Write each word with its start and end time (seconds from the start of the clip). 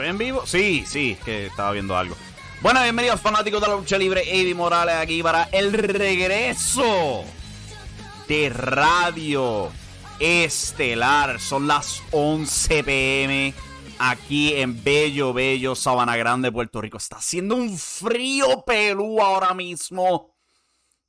¿Estoy 0.00 0.10
en 0.12 0.16
vivo? 0.16 0.46
Sí, 0.46 0.84
sí, 0.86 1.18
que 1.26 1.48
estaba 1.48 1.72
viendo 1.72 1.94
algo. 1.94 2.16
Bueno, 2.62 2.82
bienvenidos 2.82 3.20
fanáticos 3.20 3.60
de 3.60 3.68
la 3.68 3.76
lucha 3.76 3.98
libre. 3.98 4.22
Eddie 4.22 4.54
Morales 4.54 4.94
aquí 4.94 5.22
para 5.22 5.42
el 5.52 5.74
regreso 5.74 7.22
de 8.26 8.48
Radio 8.48 9.70
Estelar. 10.18 11.38
Son 11.38 11.66
las 11.66 12.02
11 12.12 12.82
pm 12.82 13.54
aquí 13.98 14.54
en 14.54 14.82
Bello, 14.82 15.34
Bello, 15.34 15.74
Sabana 15.74 16.16
Grande, 16.16 16.50
Puerto 16.50 16.80
Rico. 16.80 16.96
Está 16.96 17.16
haciendo 17.16 17.56
un 17.56 17.76
frío 17.76 18.64
pelú 18.66 19.20
ahora 19.20 19.52
mismo. 19.52 20.34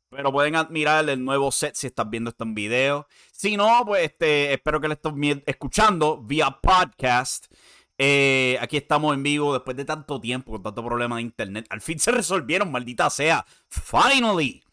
Pero 0.10 0.34
pueden 0.34 0.58
admirar 0.58 1.08
el 1.08 1.24
nuevo 1.24 1.50
set 1.54 1.76
si 1.76 1.88
estás 1.88 2.10
viendo 2.10 2.32
esto 2.32 2.44
en 2.44 2.54
video. 2.54 3.08
Si 3.32 3.56
no, 3.56 3.86
pues 3.86 4.04
este, 4.04 4.52
espero 4.52 4.82
que 4.82 4.90
lo 4.90 4.96
estén 4.96 5.44
escuchando 5.46 6.18
vía 6.22 6.60
podcast. 6.62 7.46
Eh, 8.04 8.58
aquí 8.60 8.78
estamos 8.78 9.14
en 9.14 9.22
vivo 9.22 9.54
después 9.54 9.78
de 9.78 9.86
tanto 9.86 10.20
tiempo, 10.20 10.54
con 10.54 10.64
tanto 10.64 10.84
problema 10.84 11.18
de 11.18 11.22
internet. 11.22 11.68
Al 11.70 11.82
fin 11.82 12.00
se 12.00 12.12
resolvieron, 12.12 12.72
maldita 12.72 13.08
sea. 13.12 13.46
Finally. 13.70 14.64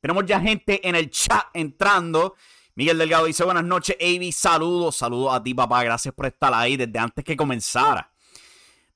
Tenemos 0.00 0.26
ya 0.26 0.40
gente 0.40 0.88
en 0.88 0.96
el 0.96 1.10
chat 1.10 1.44
entrando. 1.54 2.34
Miguel 2.74 2.98
Delgado 2.98 3.26
dice 3.26 3.44
buenas 3.44 3.62
noches, 3.62 3.96
Avi. 4.00 4.32
Saludos, 4.32 4.96
saludos 4.96 5.32
a 5.32 5.44
ti, 5.44 5.54
papá. 5.54 5.84
Gracias 5.84 6.12
por 6.12 6.26
estar 6.26 6.52
ahí 6.52 6.76
desde 6.76 6.98
antes 6.98 7.24
que 7.24 7.36
comenzara. 7.36 8.10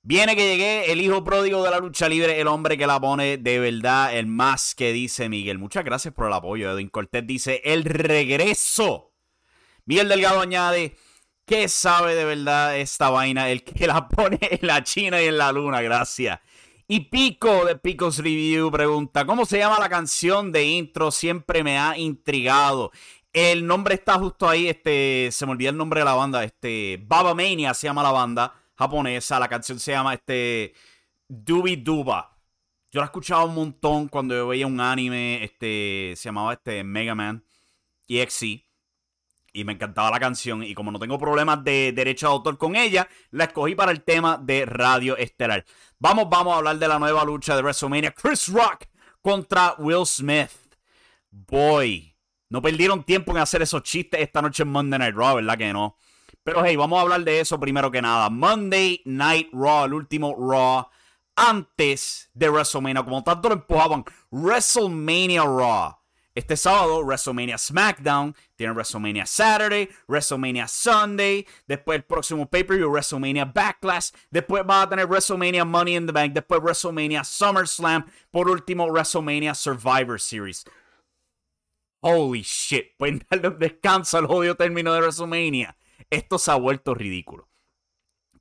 Viene 0.03 0.35
que 0.35 0.51
llegué, 0.51 0.91
el 0.91 1.01
hijo 1.01 1.23
pródigo 1.23 1.63
de 1.63 1.71
la 1.71 1.79
lucha 1.79 2.09
libre, 2.09 2.41
el 2.41 2.49
hombre 2.49 2.77
que 2.77 2.89
la 2.89 3.01
pone 3.01 3.39
de 3.39 3.61
verdad, 3.61 4.17
el 4.17 4.27
más 4.27 4.75
que 4.75 4.93
dice 4.93 5.29
Miguel. 5.29 5.61
Muchas 5.61 5.85
gracias 5.85 6.13
por 6.13 6.27
el 6.27 6.33
apoyo. 6.33 6.73
Edwin 6.73 6.89
Cortés 6.89 7.25
dice 7.25 7.63
el 7.65 7.85
regreso. 7.85 9.13
Miguel 9.85 10.09
Delgado 10.09 10.41
añade. 10.41 10.97
¿Qué 11.47 11.69
sabe 11.69 12.17
de 12.17 12.25
verdad 12.25 12.77
esta 12.77 13.09
vaina? 13.09 13.49
El 13.49 13.63
que 13.63 13.87
la 13.87 14.09
pone 14.09 14.41
en 14.43 14.67
la 14.67 14.83
China 14.83 15.23
y 15.23 15.27
en 15.27 15.39
la 15.39 15.53
Luna, 15.53 15.81
gracias. 15.81 16.41
Y 16.89 17.01
Pico 17.01 17.65
de 17.65 17.77
Picos 17.77 18.19
Review 18.19 18.69
pregunta, 18.73 19.25
¿cómo 19.25 19.47
se 19.47 19.59
llama 19.59 19.79
la 19.79 19.89
canción 19.89 20.51
de 20.51 20.65
intro? 20.65 21.13
Siempre 21.13 21.63
me 21.63 21.79
ha 21.79 21.97
intrigado. 21.97 22.91
El 23.33 23.65
nombre 23.65 23.95
está 23.95 24.15
justo 24.15 24.49
ahí, 24.49 24.67
este, 24.67 25.29
se 25.31 25.47
me 25.47 25.53
olvidó 25.53 25.71
el 25.71 25.77
nombre 25.77 26.01
de 26.01 26.07
la 26.07 26.15
banda, 26.15 26.43
este, 26.43 26.99
Baba 27.07 27.33
Mania 27.33 27.75
se 27.75 27.87
llama 27.87 28.03
la 28.03 28.11
banda 28.11 28.53
japonesa, 28.75 29.39
la 29.39 29.49
canción 29.49 29.79
se 29.79 29.93
llama, 29.93 30.15
este, 30.15 30.75
Dubi 31.29 31.77
Duba. 31.77 32.37
Yo 32.91 33.01
la 33.01 33.07
escuchaba 33.07 33.45
un 33.45 33.55
montón 33.55 34.09
cuando 34.09 34.35
yo 34.35 34.49
veía 34.49 34.67
un 34.67 34.81
anime, 34.81 35.45
este, 35.45 36.15
se 36.17 36.25
llamaba, 36.25 36.55
este, 36.55 36.83
Mega 36.83 37.15
Man 37.15 37.45
EXE 38.09 38.66
y 39.57 39.65
me 39.65 39.73
encantaba 39.73 40.11
la 40.11 40.21
canción. 40.21 40.63
Y 40.63 40.75
como 40.75 40.93
no 40.93 40.99
tengo 40.99 41.19
problemas 41.19 41.65
de 41.65 41.93
derecho 41.93 42.27
de 42.27 42.33
autor 42.33 42.59
con 42.59 42.77
ella, 42.77 43.09
la 43.31 43.45
escogí 43.45 43.75
para 43.75 43.91
el 43.91 44.03
tema 44.03 44.37
de 44.37 44.67
Radio 44.67 45.17
Estelar. 45.17 45.65
Vamos, 45.99 46.29
vamos 46.29 46.53
a 46.53 46.59
hablar 46.59 46.79
de 46.79 46.87
la 46.87 46.99
nueva 46.99 47.25
lucha 47.25 47.57
de 47.57 47.63
WrestleMania. 47.63 48.13
Chris 48.13 48.49
Rock 48.49 48.85
contra 49.23 49.75
Will 49.79 50.05
Smith. 50.05 50.51
Boy, 51.31 52.15
no 52.51 52.61
perdieron 52.61 53.03
tiempo 53.03 53.33
en 53.33 53.39
hacer 53.39 53.63
esos 53.63 53.83
chistes 53.83 54.21
esta 54.21 54.43
noche 54.43 54.63
en 54.63 54.69
Monday 54.69 54.99
Night 54.99 55.15
Raw, 55.17 55.37
¿verdad 55.37 55.57
que 55.57 55.73
no? 55.73 55.97
Pero 56.45 56.63
hey, 56.63 56.77
vamos 56.77 56.99
a 56.99 57.03
hablar 57.03 57.25
de 57.25 57.41
eso 57.41 57.59
primero 57.59 57.91
que 57.91 58.03
nada. 58.03 58.29
Monday 58.29 59.01
Night 59.07 59.49
Raw, 59.53 59.87
el 59.87 59.95
último 59.95 60.37
Raw 60.39 60.87
antes 61.35 62.31
de 62.35 62.51
WrestleMania. 62.51 63.03
Como 63.03 63.25
tanto 63.25 63.49
lo 63.49 63.55
empujaban, 63.55 64.05
WrestleMania 64.31 65.45
Raw 65.45 65.97
este 66.37 66.55
sábado, 66.55 67.03
WrestleMania 67.03 67.57
SmackDown, 67.57 68.37
tiene 68.57 68.75
WrestleMania 68.75 69.25
Saturday, 69.25 69.89
WrestleMania 70.07 70.69
Sunday, 70.69 71.47
después 71.67 71.97
el 71.97 72.05
próximo 72.05 72.47
pay-per-view, 72.47 72.91
WrestleMania 72.91 73.47
Backlash, 73.47 74.11
después 74.31 74.63
va 74.69 74.83
a 74.83 74.89
tener 74.89 75.07
WrestleMania 75.07 75.65
Money 75.65 75.97
in 75.97 76.05
the 76.05 76.13
Bank, 76.13 76.35
después 76.35 76.61
WrestleMania 76.61 77.25
SummerSlam, 77.25 78.05
por 78.31 78.51
último 78.51 78.87
WrestleMania 78.87 79.55
Survivor 79.55 80.21
Series. 80.21 80.67
Holy 82.01 82.43
shit, 82.43 82.95
pueden 82.99 83.25
darle 83.31 83.49
un 83.49 83.59
descanso 83.59 84.19
al 84.19 84.27
odio 84.27 84.57
término 84.57 84.93
de 84.93 85.01
WrestleMania. 85.01 85.75
Esto 86.11 86.39
se 86.39 86.51
ha 86.51 86.57
vuelto 86.57 86.95
ridículo. 86.95 87.49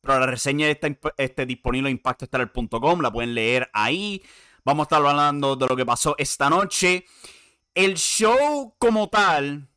Pero 0.02 0.20
la 0.20 0.26
reseña 0.26 0.68
está 0.68 0.90
este, 1.16 1.46
disponible 1.46 1.90
en 1.90 1.96
impactoestelar.com, 1.96 3.00
la 3.00 3.10
pueden 3.10 3.34
leer 3.34 3.70
ahí. 3.74 4.22
Vamos 4.66 4.84
a 4.84 4.86
estar 4.86 5.06
hablando 5.06 5.56
de 5.56 5.66
lo 5.66 5.78
que 5.78 5.86
pasó 5.86 6.14
esta 6.18 6.50
noche 6.50 7.06
el 7.76 7.96
show 7.96 8.74
como 8.80 9.10
tal 9.10 9.68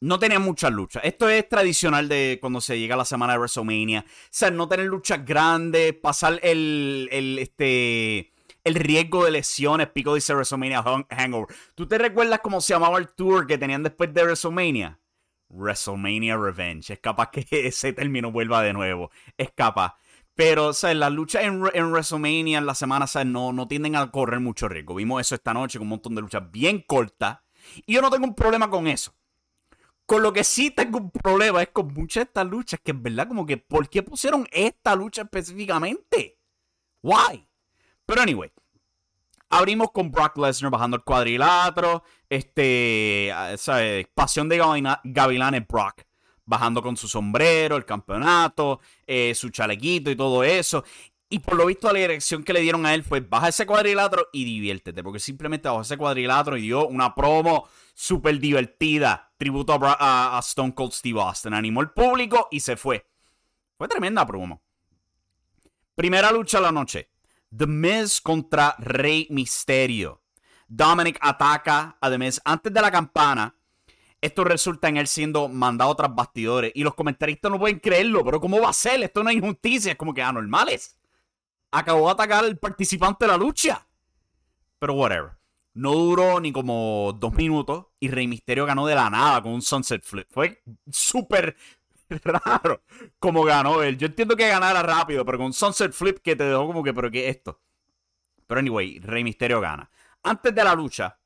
no 0.00 0.18
tenía 0.18 0.38
muchas 0.38 0.70
luchas. 0.72 1.02
Esto 1.04 1.28
es 1.28 1.48
tradicional 1.48 2.08
de 2.08 2.38
cuando 2.40 2.60
se 2.60 2.78
llega 2.78 2.94
a 2.94 2.98
la 2.98 3.04
semana 3.04 3.32
de 3.32 3.38
WrestleMania. 3.38 4.04
O 4.06 4.28
sea, 4.30 4.50
no 4.50 4.68
tener 4.68 4.86
luchas 4.86 5.24
grandes, 5.24 5.94
pasar 5.94 6.38
el, 6.42 7.08
este, 7.40 8.32
el 8.62 8.74
riesgo 8.74 9.24
de 9.24 9.30
lesiones. 9.30 9.88
Pico 9.88 10.14
dice 10.14 10.34
WrestleMania 10.34 10.84
Hangover. 11.10 11.56
¿Tú 11.74 11.88
te 11.88 11.98
recuerdas 11.98 12.40
cómo 12.40 12.60
se 12.60 12.74
llamaba 12.74 12.98
el 12.98 13.08
tour 13.08 13.46
que 13.46 13.58
tenían 13.58 13.82
después 13.82 14.12
de 14.12 14.22
WrestleMania? 14.22 15.00
WrestleMania 15.48 16.36
Revenge. 16.36 16.92
Es 16.92 16.98
capaz 17.00 17.30
que 17.30 17.46
ese 17.66 17.92
término 17.92 18.30
vuelva 18.30 18.62
de 18.62 18.74
nuevo. 18.74 19.10
Es 19.38 19.50
capaz. 19.52 19.96
Pero, 20.36 20.66
o 20.66 20.72
sea, 20.74 20.92
las 20.92 21.10
luchas 21.10 21.44
en, 21.44 21.64
en 21.72 21.90
WrestleMania 21.90 22.58
en 22.58 22.66
la 22.66 22.74
semana, 22.74 23.06
o 23.12 23.24
no, 23.24 23.52
no 23.54 23.66
tienden 23.66 23.96
a 23.96 24.10
correr 24.10 24.38
mucho 24.38 24.68
riesgo. 24.68 24.94
Vimos 24.94 25.22
eso 25.22 25.34
esta 25.34 25.54
noche 25.54 25.78
con 25.78 25.86
un 25.86 25.90
montón 25.90 26.14
de 26.14 26.20
luchas 26.20 26.50
bien 26.52 26.84
cortas. 26.86 27.38
Y 27.86 27.94
yo 27.94 28.02
no 28.02 28.10
tengo 28.10 28.26
un 28.26 28.34
problema 28.34 28.68
con 28.68 28.86
eso. 28.86 29.14
Con 30.04 30.22
lo 30.22 30.34
que 30.34 30.44
sí 30.44 30.70
tengo 30.70 30.98
un 30.98 31.10
problema 31.10 31.62
es 31.62 31.70
con 31.70 31.92
muchas 31.92 32.20
de 32.20 32.28
estas 32.28 32.46
luchas 32.46 32.78
que 32.84 32.92
es 32.92 33.02
verdad 33.02 33.26
como 33.26 33.46
que, 33.46 33.56
¿por 33.56 33.88
qué 33.88 34.02
pusieron 34.02 34.46
esta 34.52 34.94
lucha 34.94 35.22
específicamente? 35.22 36.38
Why? 37.02 37.48
Pero 38.04 38.20
anyway, 38.20 38.52
abrimos 39.48 39.90
con 39.90 40.12
Brock 40.12 40.36
Lesnar 40.36 40.70
bajando 40.70 40.98
el 40.98 41.02
cuadrilátero. 41.02 42.04
Este, 42.28 43.32
¿sabes? 43.56 44.06
Pasión 44.14 44.50
de 44.50 44.58
Gavilanes 45.02 45.66
Brock 45.66 46.05
bajando 46.46 46.80
con 46.80 46.96
su 46.96 47.08
sombrero, 47.08 47.76
el 47.76 47.84
campeonato, 47.84 48.80
eh, 49.06 49.34
su 49.34 49.50
chalequito 49.50 50.10
y 50.10 50.16
todo 50.16 50.42
eso. 50.44 50.84
Y 51.28 51.40
por 51.40 51.56
lo 51.56 51.66
visto 51.66 51.92
la 51.92 51.98
dirección 51.98 52.44
que 52.44 52.52
le 52.52 52.60
dieron 52.60 52.86
a 52.86 52.94
él 52.94 53.02
fue 53.02 53.20
baja 53.20 53.48
ese 53.48 53.66
cuadrilátero 53.66 54.28
y 54.32 54.44
diviértete, 54.44 55.02
porque 55.02 55.18
simplemente 55.18 55.68
bajó 55.68 55.80
ese 55.80 55.98
cuadrilátero 55.98 56.56
y 56.56 56.62
dio 56.62 56.86
una 56.86 57.14
promo 57.14 57.68
súper 57.94 58.38
divertida, 58.38 59.32
tributo 59.36 59.76
a, 59.82 60.38
Stone 60.40 60.74
Cold 60.74 60.92
Steve 60.92 61.20
Austin, 61.20 61.52
animó 61.52 61.80
el 61.80 61.90
público 61.90 62.46
y 62.52 62.60
se 62.60 62.76
fue. 62.76 63.04
Fue 63.76 63.88
tremenda 63.88 64.24
promo. 64.24 64.62
Primera 65.96 66.30
lucha 66.30 66.58
de 66.58 66.62
la 66.62 66.72
noche. 66.72 67.10
The 67.56 67.66
Miz 67.66 68.20
contra 68.20 68.76
Rey 68.78 69.26
Misterio. 69.30 70.22
Dominic 70.68 71.18
ataca 71.20 71.96
a 72.00 72.10
The 72.10 72.18
Miz 72.18 72.40
antes 72.44 72.72
de 72.72 72.80
la 72.80 72.90
campana. 72.90 73.56
Esto 74.20 74.44
resulta 74.44 74.88
en 74.88 74.96
él 74.96 75.06
siendo 75.06 75.48
mandado 75.48 75.94
tras 75.94 76.14
bastidores. 76.14 76.72
Y 76.74 76.82
los 76.82 76.94
comentaristas 76.94 77.50
no 77.50 77.58
pueden 77.58 77.78
creerlo. 77.78 78.24
Pero 78.24 78.40
¿cómo 78.40 78.60
va 78.60 78.70
a 78.70 78.72
ser? 78.72 79.02
Esto 79.02 79.22
no 79.22 79.30
es 79.30 79.36
injusticia. 79.36 79.92
Es 79.92 79.98
como 79.98 80.14
que 80.14 80.22
anormales. 80.22 80.98
Acabó 81.70 82.06
de 82.06 82.12
atacar 82.12 82.44
al 82.44 82.58
participante 82.58 83.24
de 83.24 83.32
la 83.32 83.36
lucha. 83.36 83.86
Pero 84.78 84.94
whatever. 84.94 85.32
No 85.74 85.92
duró 85.92 86.40
ni 86.40 86.52
como 86.52 87.16
dos 87.18 87.34
minutos. 87.34 87.86
Y 88.00 88.08
Rey 88.08 88.26
Misterio 88.26 88.64
ganó 88.64 88.86
de 88.86 88.94
la 88.94 89.10
nada 89.10 89.42
con 89.42 89.52
un 89.52 89.62
Sunset 89.62 90.02
Flip. 90.02 90.26
Fue 90.30 90.62
súper 90.90 91.56
raro 92.08 92.82
como 93.18 93.44
ganó 93.44 93.82
él. 93.82 93.98
Yo 93.98 94.06
entiendo 94.06 94.34
que 94.34 94.48
ganara 94.48 94.82
rápido. 94.82 95.24
Pero 95.24 95.38
con 95.38 95.48
un 95.48 95.52
Sunset 95.52 95.92
Flip 95.92 96.18
que 96.18 96.34
te 96.34 96.44
dejó 96.44 96.66
como 96.66 96.82
que, 96.82 96.94
¿pero 96.94 97.10
qué 97.10 97.28
es 97.28 97.36
esto? 97.36 97.60
Pero 98.46 98.60
anyway, 98.60 98.98
Rey 99.00 99.24
Misterio 99.24 99.60
gana. 99.60 99.90
Antes 100.22 100.54
de 100.54 100.64
la 100.64 100.74
lucha, 100.74 101.18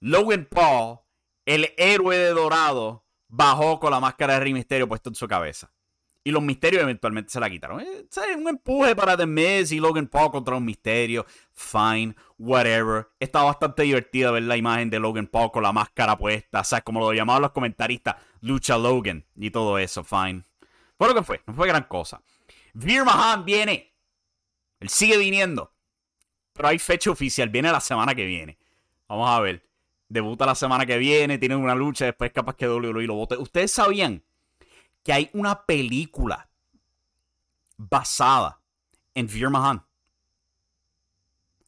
Logan 0.00 0.46
Paul 0.50 1.00
el 1.48 1.72
héroe 1.78 2.18
de 2.18 2.28
Dorado 2.28 3.06
bajó 3.26 3.80
con 3.80 3.90
la 3.90 4.00
máscara 4.00 4.34
de 4.34 4.40
Rey 4.40 4.52
Misterio 4.52 4.86
puesta 4.86 5.08
en 5.08 5.14
su 5.14 5.26
cabeza. 5.26 5.72
Y 6.22 6.30
los 6.30 6.42
misterios 6.42 6.82
eventualmente 6.82 7.30
se 7.30 7.40
la 7.40 7.48
quitaron. 7.48 7.80
Eh, 7.80 8.06
un 8.36 8.48
empuje 8.48 8.94
para 8.94 9.16
The 9.16 9.24
Miz 9.24 9.72
y 9.72 9.80
Logan 9.80 10.08
Paul 10.08 10.30
contra 10.30 10.52
los 10.52 10.62
misterios. 10.62 11.24
Fine, 11.54 12.14
whatever. 12.36 13.08
Estaba 13.18 13.46
bastante 13.46 13.84
divertido 13.84 14.34
ver 14.34 14.42
la 14.42 14.58
imagen 14.58 14.90
de 14.90 14.98
Logan 14.98 15.26
Paul 15.26 15.50
con 15.50 15.62
la 15.62 15.72
máscara 15.72 16.18
puesta. 16.18 16.60
O 16.60 16.84
como 16.84 17.00
lo 17.00 17.14
llamaban 17.14 17.40
los 17.40 17.52
comentaristas, 17.52 18.16
Lucha 18.42 18.76
Logan 18.76 19.24
y 19.34 19.50
todo 19.50 19.78
eso. 19.78 20.04
Fine. 20.04 20.42
Fue 20.98 21.08
lo 21.08 21.14
que 21.14 21.22
fue. 21.22 21.40
No 21.46 21.54
fue 21.54 21.66
gran 21.66 21.84
cosa. 21.84 22.20
Veer 22.74 23.06
Mahan 23.06 23.46
viene. 23.46 23.94
Él 24.80 24.90
sigue 24.90 25.16
viniendo. 25.16 25.72
Pero 26.52 26.68
hay 26.68 26.78
fecha 26.78 27.10
oficial. 27.10 27.48
Viene 27.48 27.72
la 27.72 27.80
semana 27.80 28.14
que 28.14 28.26
viene. 28.26 28.58
Vamos 29.08 29.30
a 29.30 29.40
ver 29.40 29.67
debuta 30.08 30.46
la 30.46 30.54
semana 30.54 30.86
que 30.86 30.98
viene, 30.98 31.38
tiene 31.38 31.56
una 31.56 31.74
lucha, 31.74 32.06
después 32.06 32.32
capaz 32.32 32.56
que 32.56 32.68
WWE 32.68 33.06
lo 33.06 33.14
vote. 33.14 33.36
¿Ustedes 33.36 33.72
sabían 33.72 34.24
que 35.02 35.12
hay 35.12 35.30
una 35.32 35.64
película 35.64 36.48
basada 37.76 38.60
en 39.14 39.26
Veer? 39.26 39.82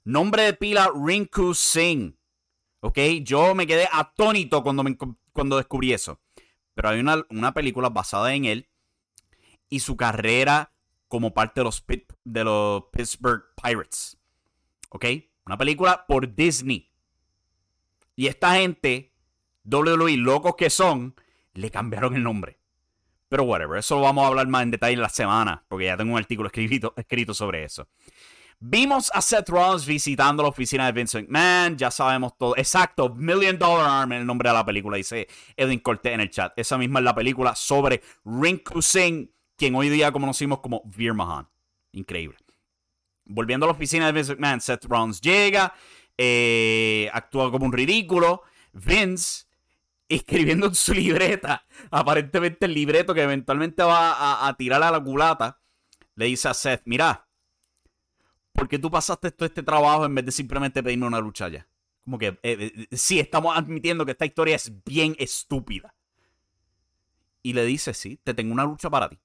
Nombre 0.05 0.43
de 0.45 0.55
pila 0.55 0.91
Rinku 0.95 1.55
Singh. 1.55 2.17
¿Ok? 2.81 2.99
Yo 3.23 3.55
me 3.55 3.67
quedé 3.67 3.89
atónito 3.93 4.63
cuando, 4.63 4.85
cuando 5.33 5.57
descubrí 5.59 5.93
eso. 5.93 6.19
Pero 6.75 6.89
hay 6.89 7.01
una, 7.01 7.25
una, 7.29 7.53
película 7.53 7.91
basada 7.91 8.35
en 8.35 8.47
él 8.47 8.69
y 9.69 9.81
su 9.81 9.97
carrera 9.97 10.73
como 11.09 11.35
parte 11.35 11.61
de 11.61 11.65
los, 11.65 11.85
de 12.25 12.45
los 12.45 12.85
Pittsburgh 12.91 13.45
Pirates. 13.63 14.17
¿Ok? 14.89 15.05
Una 15.45 15.59
película 15.59 16.07
por 16.07 16.35
Disney. 16.35 16.90
Y 18.21 18.27
esta 18.27 18.57
gente, 18.57 19.15
WWE, 19.65 20.19
locos 20.19 20.55
que 20.55 20.69
son, 20.69 21.15
le 21.55 21.71
cambiaron 21.71 22.15
el 22.17 22.23
nombre. 22.23 22.59
Pero 23.31 23.45
whatever, 23.45 23.79
eso 23.79 23.95
lo 23.95 24.03
vamos 24.03 24.25
a 24.25 24.27
hablar 24.27 24.47
más 24.47 24.63
en 24.63 24.73
detalle 24.73 24.93
en 24.93 25.01
la 25.01 25.09
semana, 25.09 25.65
porque 25.69 25.87
ya 25.87 25.97
tengo 25.97 26.13
un 26.13 26.19
artículo 26.19 26.49
escrito, 26.49 26.93
escrito 26.99 27.33
sobre 27.33 27.65
eso. 27.65 27.89
Vimos 28.59 29.11
a 29.15 29.23
Seth 29.23 29.49
Rollins 29.49 29.87
visitando 29.87 30.43
la 30.43 30.51
oficina 30.51 30.85
de 30.85 30.93
Vince 30.93 31.23
McMahon, 31.23 31.79
ya 31.79 31.91
sabemos 31.91 32.37
todo. 32.37 32.55
Exacto, 32.59 33.09
Million 33.09 33.59
Dollar 33.59 33.89
Arm 33.89 34.13
en 34.13 34.21
el 34.21 34.27
nombre 34.27 34.51
de 34.51 34.55
la 34.55 34.67
película, 34.67 34.99
dice 34.99 35.27
Edwin 35.57 35.81
Cortés 35.81 36.13
en 36.13 36.21
el 36.21 36.29
chat. 36.29 36.53
Esa 36.57 36.77
misma 36.77 36.99
es 36.99 37.07
la 37.07 37.15
película 37.15 37.55
sobre 37.55 38.03
Rinku 38.27 38.83
Singh, 38.83 39.31
quien 39.57 39.75
hoy 39.75 39.89
día 39.89 40.13
conocimos 40.13 40.61
como 40.61 40.83
Veer 40.85 41.15
Mahan. 41.15 41.49
Increíble. 41.93 42.37
Volviendo 43.25 43.65
a 43.65 43.69
la 43.69 43.73
oficina 43.73 44.05
de 44.05 44.13
Vince 44.13 44.35
McMahon, 44.35 44.61
Seth 44.61 44.85
Rollins 44.85 45.23
llega 45.23 45.73
eh, 46.23 47.09
actúa 47.15 47.51
como 47.51 47.65
un 47.65 47.73
ridículo. 47.73 48.43
Vince 48.75 49.47
escribiendo 50.07 50.67
en 50.67 50.75
su 50.75 50.93
libreta, 50.95 51.65
aparentemente 51.91 52.67
el 52.67 52.75
libreto 52.75 53.15
que 53.15 53.23
eventualmente 53.23 53.83
va 53.83 54.47
a, 54.47 54.55
tirar 54.55 54.83
a 54.83 54.91
la 54.91 55.03
culata, 55.03 55.61
le 56.17 56.27
dice 56.27 56.49
a 56.49 56.55
Seth, 56.55 56.83
mira, 56.85 57.27
¿por 58.53 58.69
qué 58.69 58.79
tú 58.79 58.91
pasaste 58.91 59.31
todo 59.31 59.47
este 59.47 59.63
trabajo 59.63 60.05
en 60.05 60.15
vez 60.15 60.27
de 60.27 60.33
simplemente 60.33 60.83
pedirme 60.83 61.07
una 61.07 61.21
lucha 61.21 61.49
ya? 61.49 61.67
Como 62.05 62.19
que, 62.19 62.27
eh, 62.27 62.39
eh, 62.43 62.87
sí, 62.93 63.19
estamos 63.19 63.57
admitiendo 63.57 64.05
que 64.05 64.13
esta 64.13 64.27
historia 64.27 64.57
es 64.57 64.73
bien 64.85 65.17
estúpida. 65.19 65.95
Y 67.43 67.55
le 67.55 67.65
dice, 67.65 67.95
sí, 67.95 68.19
te 68.23 68.35
tengo 68.35 68.53
una 68.53 68.65
lucha 68.65 68.91
para 68.91 69.09
ti. 69.09 69.19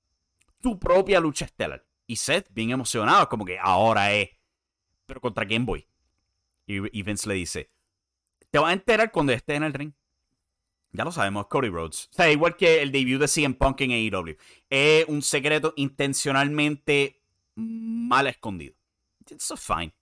Tu 0.62 0.80
propia 0.80 1.20
lucha 1.20 1.44
estelar. 1.44 1.84
Y 2.08 2.16
Seth, 2.16 2.48
bien 2.54 2.70
emocionado, 2.70 3.28
como 3.28 3.44
que 3.44 3.58
ahora 3.60 4.14
es. 4.14 4.30
Pero 5.06 5.20
¿contra 5.20 5.46
quién 5.46 5.66
voy? 5.66 5.86
Y, 6.68 7.04
Vince 7.04 7.30
le 7.30 7.36
dice, 7.36 7.70
te 8.50 8.60
vas 8.60 8.70
a 8.70 8.74
enterar 8.74 9.12
cuando 9.12 9.34
esté 9.34 9.56
en 9.56 9.64
el 9.64 9.74
ring. 9.74 9.94
Ya 10.92 11.04
lo 11.04 11.12
sabemos, 11.12 11.48
Cody 11.48 11.70
Rhodes. 11.70 12.10
O 12.12 12.16
sea, 12.16 12.32
igual 12.32 12.56
que 12.56 12.82
el 12.82 12.92
debut 12.92 13.20
de 13.20 13.28
CM 13.28 13.56
Punk 13.56 13.82
en 13.82 13.92
AEW. 13.92 14.38
Es 14.70 15.06
un 15.08 15.22
secreto 15.22 15.74
intencionalmente 15.76 17.22
mal 17.56 18.28
escondido. 18.28 18.76
Es 19.30 19.54
fine. 19.58 19.94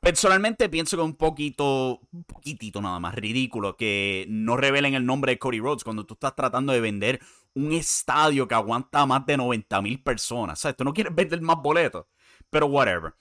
Personalmente 0.00 0.68
pienso 0.68 0.96
que 0.96 1.02
es 1.02 1.06
un 1.06 1.16
poquito, 1.16 2.00
un 2.10 2.24
poquitito 2.24 2.80
nada 2.80 2.98
más 2.98 3.14
ridículo 3.14 3.76
que 3.76 4.26
no 4.28 4.56
revelen 4.56 4.94
el 4.94 5.06
nombre 5.06 5.32
de 5.32 5.38
Cody 5.38 5.60
Rhodes 5.60 5.84
cuando 5.84 6.04
tú 6.04 6.14
estás 6.14 6.34
tratando 6.34 6.72
de 6.72 6.80
vender 6.80 7.20
un 7.54 7.72
estadio 7.72 8.48
que 8.48 8.54
aguanta 8.54 9.06
más 9.06 9.24
de 9.26 9.36
90 9.36 9.80
mil 9.82 10.02
personas. 10.02 10.58
O 10.58 10.62
sea, 10.62 10.72
tú 10.72 10.82
no 10.82 10.92
quieres 10.92 11.14
vender 11.14 11.40
más 11.42 11.56
boletos. 11.62 12.06
Pero 12.50 12.66
whatever. 12.66 13.14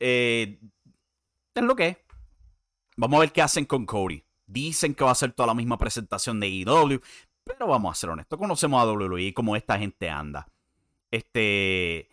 Eh, 0.00 0.58
lo 1.54 1.76
que 1.76 1.86
es. 1.88 1.96
Vamos 2.98 3.18
a 3.18 3.20
ver 3.20 3.32
qué 3.32 3.40
hacen 3.42 3.64
con 3.64 3.86
Cody. 3.86 4.24
Dicen 4.44 4.92
que 4.92 5.04
va 5.04 5.12
a 5.12 5.14
ser 5.14 5.32
toda 5.32 5.46
la 5.46 5.54
misma 5.54 5.78
presentación 5.78 6.40
de 6.40 6.48
EW, 6.48 7.00
pero 7.44 7.68
vamos 7.68 7.92
a 7.92 7.94
ser 7.94 8.10
honestos, 8.10 8.36
conocemos 8.36 8.82
a 8.82 8.86
WWE 8.90 9.32
como 9.32 9.54
esta 9.54 9.78
gente 9.78 10.10
anda. 10.10 10.48
Este. 11.08 12.08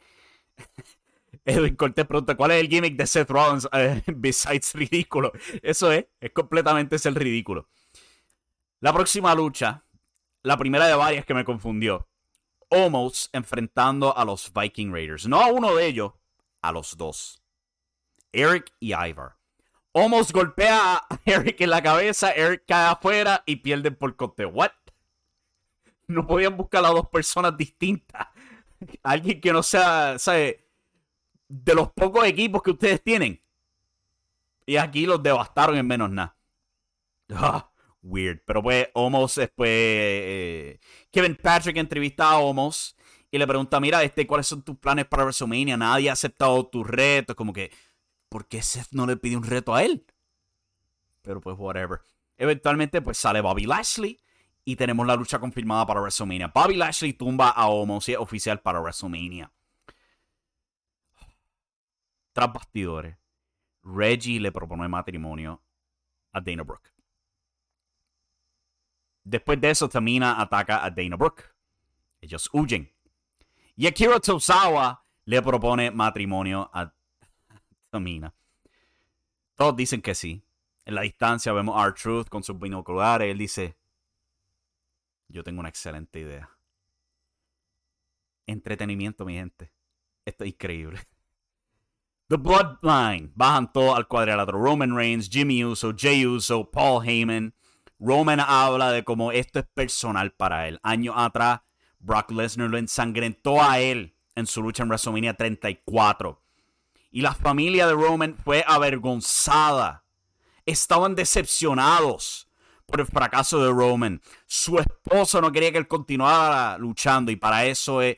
Edwin 1.46 1.76
Cortés 1.76 2.06
pregunta: 2.06 2.38
¿Cuál 2.38 2.52
es 2.52 2.62
el 2.62 2.70
gimmick 2.70 2.96
de 2.96 3.08
Seth 3.08 3.32
Rollins? 3.32 3.68
Eh, 3.74 4.04
besides 4.16 4.76
ridículo. 4.76 5.32
Eso 5.64 5.92
es, 5.92 6.06
es 6.20 6.32
completamente 6.32 6.98
el 7.04 7.16
ridículo. 7.16 7.68
La 8.80 8.94
próxima 8.94 9.34
lucha, 9.34 9.84
la 10.44 10.56
primera 10.56 10.86
de 10.86 10.94
varias 10.94 11.26
que 11.26 11.34
me 11.34 11.46
confundió. 11.46 12.08
Almost 12.70 13.34
enfrentando 13.34 14.16
a 14.16 14.24
los 14.24 14.54
Viking 14.54 14.92
Raiders. 14.92 15.28
No 15.28 15.42
a 15.42 15.48
uno 15.48 15.74
de 15.74 15.88
ellos, 15.88 16.14
a 16.62 16.72
los 16.72 16.96
dos. 16.96 17.42
Eric 18.32 18.72
y 18.80 18.94
Ivar. 18.94 19.36
Almost 19.96 20.34
golpea 20.34 20.98
a 20.98 21.08
Eric 21.26 21.62
en 21.62 21.70
la 21.70 21.82
cabeza, 21.82 22.32
Eric 22.34 22.64
cae 22.68 22.92
afuera 22.92 23.44
y 23.46 23.56
pierden 23.56 23.96
por 23.96 24.14
conteo. 24.18 24.50
¿What? 24.50 24.72
No 26.08 26.28
podían 26.28 26.58
buscar 26.58 26.84
a 26.84 26.90
dos 26.90 27.08
personas 27.08 27.56
distintas. 27.56 28.28
Alguien 29.02 29.40
que 29.40 29.54
no 29.54 29.64
sea, 29.64 30.20
¿sabe? 30.20 30.68
De 31.48 31.74
los 31.74 31.94
pocos 31.94 32.26
equipos 32.26 32.62
que 32.62 32.72
ustedes 32.72 33.02
tienen. 33.02 33.42
Y 34.66 34.76
aquí 34.76 35.06
los 35.06 35.24
devastaron 35.24 35.78
en 35.78 35.88
menos 35.88 36.10
nada. 36.10 36.36
Ah, 37.34 37.72
weird. 38.02 38.42
Pero 38.46 38.62
pues, 38.62 38.90
Omos 38.94 39.36
después. 39.36 39.70
Eh, 39.72 40.80
Kevin 41.10 41.38
Patrick 41.42 41.78
entrevista 41.78 42.32
a 42.32 42.40
Omos 42.40 42.98
y 43.32 43.38
le 43.38 43.48
pregunta: 43.48 43.80
Mira, 43.80 44.04
este, 44.04 44.28
¿cuáles 44.28 44.48
son 44.48 44.62
tus 44.62 44.78
planes 44.78 45.06
para 45.06 45.24
WrestleMania? 45.24 45.78
Nadie 45.78 46.10
ha 46.10 46.14
aceptado 46.14 46.68
tus 46.68 46.86
retos. 46.86 47.34
Como 47.36 47.54
que 47.54 47.72
¿por 48.36 48.50
qué 48.50 48.62
Seth 48.62 48.90
no 48.92 49.06
le 49.06 49.16
pidió 49.16 49.38
un 49.38 49.46
reto 49.46 49.74
a 49.74 49.86
él? 49.86 50.06
Pero 51.22 51.40
pues, 51.40 51.56
whatever. 51.58 52.02
Eventualmente, 52.36 53.02
pues 53.02 53.18
sale 53.18 53.40
Bobby 53.40 53.66
Lashley 53.66 54.20
y 54.66 54.76
tenemos 54.76 55.08
la 55.08 55.16
lucha 55.16 55.40
confirmada 55.40 55.86
para 55.86 56.02
WrestleMania. 56.02 56.52
Bobby 56.54 56.76
Lashley 56.76 57.14
tumba 57.14 57.52
a 57.52 57.68
Omos 57.68 58.10
oficial 58.20 58.60
para 58.60 58.82
WrestleMania. 58.82 59.50
Tras 62.34 62.52
bastidores, 62.52 63.16
Reggie 63.84 64.42
le 64.42 64.52
propone 64.52 64.90
matrimonio 64.90 65.64
a 66.34 66.42
Dana 66.42 66.64
Brooke. 66.64 66.92
Después 69.24 69.62
de 69.62 69.70
eso, 69.70 69.88
Tamina 69.88 70.42
ataca 70.42 70.84
a 70.84 70.90
Dana 70.90 71.16
Brooke. 71.16 71.46
Ellos 72.20 72.50
huyen. 72.52 72.92
Y 73.78 73.88
Akira 73.88 74.20
Tozawa 74.20 75.06
le 75.24 75.42
propone 75.42 75.90
matrimonio 75.90 76.70
a 76.74 76.94
Tamina. 77.96 78.34
Todos 79.56 79.76
dicen 79.78 80.02
que 80.02 80.16
sí. 80.16 80.44
En 80.84 80.96
la 80.96 81.02
distancia 81.02 81.54
vemos 81.54 81.82
a 81.82 81.88
R-Truth 81.88 82.28
con 82.28 82.44
sus 82.44 82.60
binoculares. 82.60 83.32
Él 83.32 83.38
dice: 83.38 83.78
Yo 85.30 85.44
tengo 85.44 85.62
una 85.62 85.70
excelente 85.70 86.20
idea. 86.20 86.50
Entretenimiento, 88.48 89.26
mi 89.26 89.36
gente. 89.36 89.72
Esto 90.26 90.44
es 90.44 90.50
increíble. 90.50 91.00
The 92.28 92.36
Bloodline 92.36 93.32
bajan 93.34 93.72
todo 93.72 93.96
al 93.96 94.10
cuadrilátero. 94.10 94.60
Roman 94.60 94.94
Reigns, 94.94 95.30
Jimmy 95.30 95.64
Uso, 95.64 95.94
Jay 95.96 96.26
Uso, 96.26 96.70
Paul 96.70 97.08
Heyman. 97.08 97.54
Roman 97.98 98.42
habla 98.42 98.92
de 98.92 99.06
cómo 99.06 99.32
esto 99.32 99.60
es 99.60 99.66
personal 99.74 100.32
para 100.32 100.68
él. 100.68 100.82
Años 100.84 101.16
atrás, 101.18 101.62
Brock 102.00 102.32
Lesnar 102.32 102.70
lo 102.70 102.78
ensangrentó 102.78 103.64
a 103.64 103.80
él 103.80 104.18
en 104.36 104.48
su 104.48 104.62
lucha 104.62 104.84
en 104.84 104.90
WrestleMania 104.90 105.36
34. 105.36 106.45
Y 107.16 107.22
la 107.22 107.34
familia 107.34 107.88
de 107.88 107.94
Roman 107.94 108.36
fue 108.36 108.66
avergonzada. 108.68 110.04
Estaban 110.66 111.16
decepcionados 111.16 112.50
por 112.86 113.00
el 113.00 113.06
fracaso 113.06 113.64
de 113.64 113.72
Roman. 113.72 114.22
Su 114.48 114.80
esposo 114.80 115.40
no 115.40 115.50
quería 115.54 115.72
que 115.72 115.78
él 115.78 115.88
continuara 115.88 116.78
luchando 116.78 117.32
y 117.32 117.38
para 117.38 117.68
eso 117.68 118.02
es, 118.02 118.18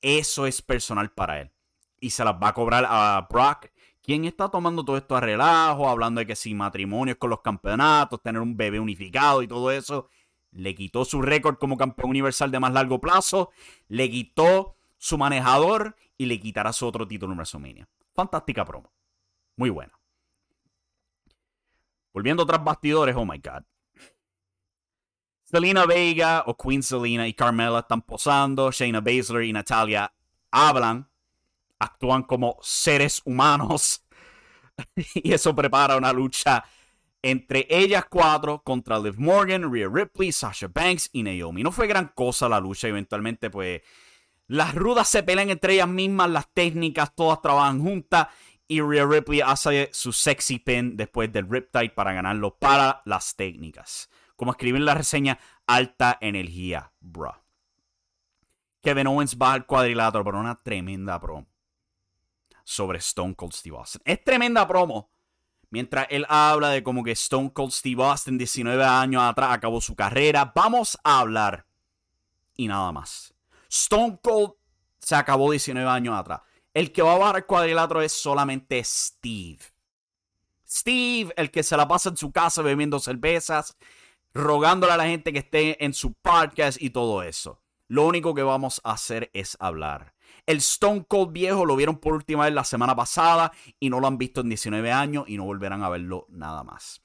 eso 0.00 0.44
es 0.48 0.60
personal 0.60 1.12
para 1.12 1.40
él 1.40 1.52
y 2.00 2.10
se 2.10 2.24
las 2.24 2.34
va 2.34 2.48
a 2.48 2.52
cobrar 2.52 2.84
a 2.88 3.28
Brock. 3.30 3.66
¿Quién 4.02 4.24
está 4.24 4.48
tomando 4.48 4.84
todo 4.84 4.96
esto 4.96 5.14
a 5.14 5.20
relajo? 5.20 5.88
Hablando 5.88 6.18
de 6.18 6.26
que 6.26 6.34
si 6.34 6.52
matrimonios 6.52 7.18
con 7.18 7.30
los 7.30 7.42
campeonatos, 7.42 8.20
tener 8.22 8.42
un 8.42 8.56
bebé 8.56 8.80
unificado 8.80 9.44
y 9.44 9.46
todo 9.46 9.70
eso. 9.70 10.08
Le 10.50 10.74
quitó 10.74 11.04
su 11.04 11.22
récord 11.22 11.58
como 11.58 11.76
campeón 11.76 12.10
universal 12.10 12.50
de 12.50 12.58
más 12.58 12.72
largo 12.72 13.00
plazo. 13.00 13.50
Le 13.86 14.10
quitó 14.10 14.74
su 14.98 15.16
manejador 15.16 15.94
y 16.18 16.26
le 16.26 16.40
quitará 16.40 16.72
su 16.72 16.88
otro 16.88 17.06
título 17.06 17.34
en 17.34 17.38
WrestleMania. 17.38 17.88
Fantástica 18.14 18.64
promo. 18.64 18.92
Muy 19.56 19.70
buena. 19.70 19.92
Volviendo 22.12 22.44
tras 22.44 22.62
bastidores, 22.62 23.16
oh 23.16 23.24
my 23.24 23.38
god. 23.38 23.62
Selena 25.44 25.86
Vega 25.86 26.44
o 26.46 26.56
Queen 26.56 26.82
Selena 26.82 27.26
y 27.26 27.34
Carmela 27.34 27.80
están 27.80 28.02
posando. 28.02 28.70
Shayna 28.70 29.00
Baszler 29.00 29.44
y 29.44 29.52
Natalia 29.52 30.12
hablan 30.50 31.08
actúan 31.78 32.22
como 32.22 32.58
seres 32.62 33.20
humanos. 33.24 34.04
y 35.14 35.32
eso 35.32 35.54
prepara 35.54 35.96
una 35.96 36.12
lucha 36.12 36.64
entre 37.22 37.66
ellas 37.70 38.04
cuatro 38.10 38.62
contra 38.62 38.98
Liv 38.98 39.14
Morgan, 39.16 39.72
Rhea 39.72 39.88
Ripley, 39.88 40.32
Sasha 40.32 40.68
Banks 40.68 41.08
y 41.12 41.22
Naomi. 41.22 41.62
No 41.62 41.70
fue 41.70 41.86
gran 41.86 42.08
cosa 42.08 42.48
la 42.48 42.58
lucha, 42.58 42.88
eventualmente 42.88 43.48
pues 43.48 43.80
las 44.52 44.74
rudas 44.74 45.08
se 45.08 45.22
pelean 45.22 45.48
entre 45.48 45.72
ellas 45.72 45.88
mismas, 45.88 46.28
las 46.28 46.46
técnicas 46.52 47.14
todas 47.14 47.40
trabajan 47.40 47.80
juntas 47.80 48.28
y 48.68 48.82
Rhea 48.82 49.06
Ripley 49.06 49.40
hace 49.40 49.88
su 49.94 50.12
sexy 50.12 50.58
pin 50.58 50.94
después 50.94 51.32
del 51.32 51.48
Riptide 51.48 51.88
para 51.88 52.12
ganarlo 52.12 52.58
para 52.58 53.00
las 53.06 53.34
técnicas. 53.34 54.10
Como 54.36 54.50
escriben 54.50 54.82
en 54.82 54.84
la 54.84 54.94
reseña, 54.94 55.38
alta 55.66 56.18
energía, 56.20 56.92
bro. 57.00 57.34
Kevin 58.82 59.06
Owens 59.06 59.38
va 59.40 59.54
al 59.54 59.64
cuadrilátero 59.64 60.22
por 60.22 60.34
una 60.34 60.62
tremenda 60.62 61.18
promo 61.18 61.46
sobre 62.62 62.98
Stone 62.98 63.34
Cold 63.34 63.54
Steve 63.54 63.78
Austin. 63.78 64.02
Es 64.04 64.22
tremenda 64.22 64.68
promo. 64.68 65.10
Mientras 65.70 66.08
él 66.10 66.26
habla 66.28 66.68
de 66.68 66.82
como 66.82 67.02
que 67.02 67.12
Stone 67.12 67.54
Cold 67.54 67.72
Steve 67.72 68.04
Austin, 68.04 68.36
19 68.36 68.84
años 68.84 69.22
atrás, 69.22 69.52
acabó 69.52 69.80
su 69.80 69.96
carrera. 69.96 70.52
Vamos 70.54 70.98
a 71.02 71.20
hablar. 71.20 71.64
Y 72.54 72.68
nada 72.68 72.92
más. 72.92 73.31
Stone 73.72 74.18
Cold 74.22 74.52
se 75.00 75.14
acabó 75.14 75.50
19 75.50 75.88
años 75.88 76.14
atrás. 76.14 76.42
El 76.74 76.92
que 76.92 77.00
va 77.00 77.14
a 77.14 77.18
bajar 77.18 77.36
el 77.36 77.46
cuadrilátero 77.46 78.02
es 78.02 78.12
solamente 78.12 78.84
Steve. 78.84 79.60
Steve, 80.68 81.32
el 81.38 81.50
que 81.50 81.62
se 81.62 81.76
la 81.78 81.88
pasa 81.88 82.10
en 82.10 82.18
su 82.18 82.32
casa 82.32 82.60
bebiendo 82.60 82.98
cervezas, 82.98 83.78
rogándole 84.34 84.92
a 84.92 84.98
la 84.98 85.06
gente 85.06 85.32
que 85.32 85.38
esté 85.38 85.82
en 85.82 85.94
su 85.94 86.12
podcast 86.12 86.82
y 86.82 86.90
todo 86.90 87.22
eso. 87.22 87.62
Lo 87.88 88.06
único 88.06 88.34
que 88.34 88.42
vamos 88.42 88.82
a 88.84 88.92
hacer 88.92 89.30
es 89.32 89.56
hablar. 89.58 90.12
El 90.44 90.58
Stone 90.58 91.06
Cold 91.08 91.32
viejo 91.32 91.64
lo 91.64 91.74
vieron 91.74 91.96
por 91.96 92.12
última 92.12 92.44
vez 92.44 92.52
la 92.52 92.64
semana 92.64 92.94
pasada 92.94 93.52
y 93.80 93.88
no 93.88 94.00
lo 94.00 94.06
han 94.06 94.18
visto 94.18 94.42
en 94.42 94.50
19 94.50 94.92
años 94.92 95.24
y 95.28 95.38
no 95.38 95.44
volverán 95.44 95.82
a 95.82 95.88
verlo 95.88 96.26
nada 96.28 96.62
más. 96.62 97.00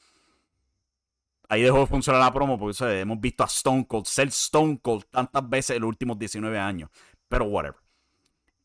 Ahí 1.50 1.62
dejó 1.62 1.80
de 1.80 1.88
funcionar 1.88 2.22
la 2.22 2.34
promo 2.34 2.60
porque 2.60 3.00
hemos 3.00 3.20
visto 3.22 3.44
a 3.44 3.48
Stone 3.48 3.88
Cold 3.88 4.06
ser 4.06 4.28
Stone 4.28 4.80
Cold 4.82 5.06
tantas 5.10 5.48
veces 5.48 5.78
en 5.78 5.82
los 5.82 5.90
últimos 5.90 6.20
19 6.20 6.60
años. 6.60 6.90
Pero 7.30 7.46
whatever. 7.46 7.80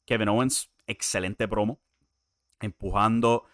Kevin 0.05 0.29
Owens, 0.29 0.71
excelente 0.87 1.47
promo. 1.47 1.81
Empujando. 2.61 3.45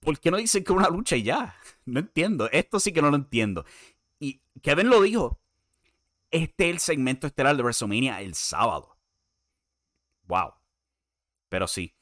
¿Por 0.00 0.18
qué 0.18 0.30
no 0.30 0.38
dicen 0.38 0.64
que 0.64 0.72
una 0.72 0.88
lucha 0.88 1.16
y 1.16 1.24
ya? 1.24 1.54
No 1.84 2.00
entiendo. 2.00 2.48
Esto 2.50 2.80
sí 2.80 2.92
que 2.92 3.02
no 3.02 3.10
lo 3.10 3.16
entiendo. 3.16 3.64
Y 4.18 4.40
Kevin 4.62 4.88
lo 4.88 5.02
dijo. 5.02 5.38
Este 6.30 6.70
es 6.70 6.72
el 6.72 6.80
segmento 6.80 7.26
estelar 7.26 7.54
de 7.56 7.62
WrestleMania 7.62 8.22
el 8.22 8.34
sábado. 8.34 8.96
Wow. 10.24 10.54
Pero 11.50 11.68
sí. 11.68 11.94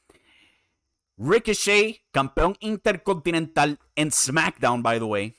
Ricochet, 1.16 2.04
campeón 2.12 2.56
intercontinental 2.60 3.80
en 3.96 4.12
SmackDown, 4.12 4.82
by 4.82 4.99
the 5.00 5.04
way, 5.04 5.37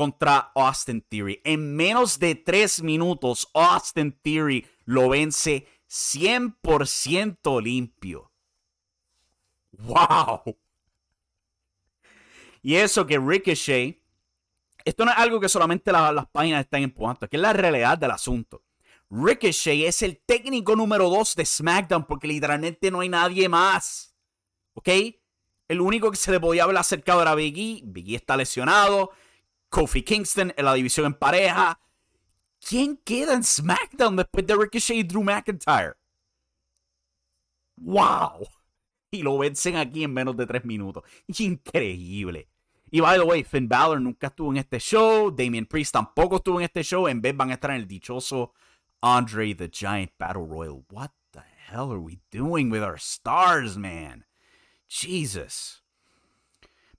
contra 0.00 0.50
Austin 0.54 1.02
Theory. 1.02 1.42
En 1.44 1.76
menos 1.76 2.18
de 2.18 2.34
tres 2.34 2.82
minutos, 2.82 3.46
Austin 3.52 4.18
Theory 4.22 4.66
lo 4.86 5.10
vence 5.10 5.66
100% 5.90 7.62
limpio. 7.62 8.32
¡Wow! 9.72 10.56
Y 12.62 12.76
eso 12.76 13.06
que 13.06 13.18
Ricochet, 13.18 14.02
esto 14.86 15.04
no 15.04 15.10
es 15.10 15.18
algo 15.18 15.38
que 15.38 15.50
solamente 15.50 15.92
las 15.92 16.26
páginas 16.32 16.64
están 16.64 16.82
empujando, 16.82 17.28
que 17.28 17.36
es 17.36 17.42
la 17.42 17.52
realidad 17.52 17.98
del 17.98 18.12
asunto. 18.12 18.64
Ricochet 19.10 19.86
es 19.86 20.00
el 20.00 20.16
técnico 20.24 20.74
número 20.76 21.10
2 21.10 21.36
de 21.36 21.44
SmackDown 21.44 22.06
porque 22.06 22.26
literalmente 22.26 22.90
no 22.90 23.00
hay 23.00 23.10
nadie 23.10 23.50
más. 23.50 24.16
¿Ok? 24.72 24.88
El 25.68 25.82
único 25.82 26.10
que 26.10 26.16
se 26.16 26.30
le 26.30 26.40
podía 26.40 26.64
haber 26.64 26.78
acercado 26.78 27.20
era 27.20 27.34
Biggie. 27.34 27.82
Biggie 27.84 28.16
está 28.16 28.34
lesionado. 28.34 29.12
Kofi 29.70 30.02
Kingston 30.02 30.52
en 30.56 30.64
la 30.64 30.74
división 30.74 31.06
en 31.06 31.14
pareja. 31.14 31.80
¿Quién 32.60 32.98
queda 32.98 33.34
en 33.34 33.42
SmackDown 33.42 34.16
después 34.16 34.46
de 34.46 34.54
Ricochet 34.54 34.96
y 34.96 35.02
Drew 35.02 35.22
McIntyre? 35.22 35.94
¡Wow! 37.76 38.46
Y 39.10 39.22
lo 39.22 39.38
vencen 39.38 39.76
aquí 39.76 40.04
en 40.04 40.12
menos 40.12 40.36
de 40.36 40.46
tres 40.46 40.64
minutos. 40.64 41.02
Increíble. 41.38 42.48
Y 42.90 43.00
by 43.00 43.18
the 43.18 43.24
way, 43.24 43.44
Finn 43.44 43.68
Balor 43.68 44.00
nunca 44.00 44.26
estuvo 44.26 44.50
en 44.50 44.58
este 44.58 44.78
show. 44.78 45.30
Damien 45.30 45.64
Priest 45.64 45.92
tampoco 45.92 46.36
estuvo 46.36 46.58
en 46.58 46.64
este 46.64 46.82
show. 46.82 47.08
En 47.08 47.22
vez 47.22 47.36
van 47.36 47.50
a 47.50 47.54
estar 47.54 47.70
en 47.70 47.76
el 47.78 47.86
dichoso 47.86 48.52
Andre 49.00 49.54
the 49.54 49.68
Giant 49.68 50.12
Battle 50.18 50.46
Royal. 50.46 50.84
What 50.90 51.12
the 51.32 51.42
hell 51.68 51.90
are 51.92 52.00
we 52.00 52.18
doing 52.30 52.70
with 52.70 52.82
our 52.82 52.98
stars, 52.98 53.78
man? 53.78 54.26
Jesus. 54.88 55.82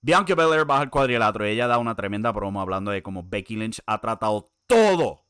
Bianca 0.01 0.35
Belair 0.35 0.65
baja 0.65 0.83
el 0.83 0.89
cuadrilátero 0.89 1.47
y 1.47 1.51
ella 1.51 1.67
da 1.67 1.77
una 1.77 1.95
tremenda 1.95 2.33
promo 2.33 2.61
hablando 2.61 2.91
de 2.91 3.03
cómo 3.03 3.23
Becky 3.23 3.55
Lynch 3.55 3.81
ha 3.85 3.99
tratado 3.99 4.51
todo, 4.67 5.25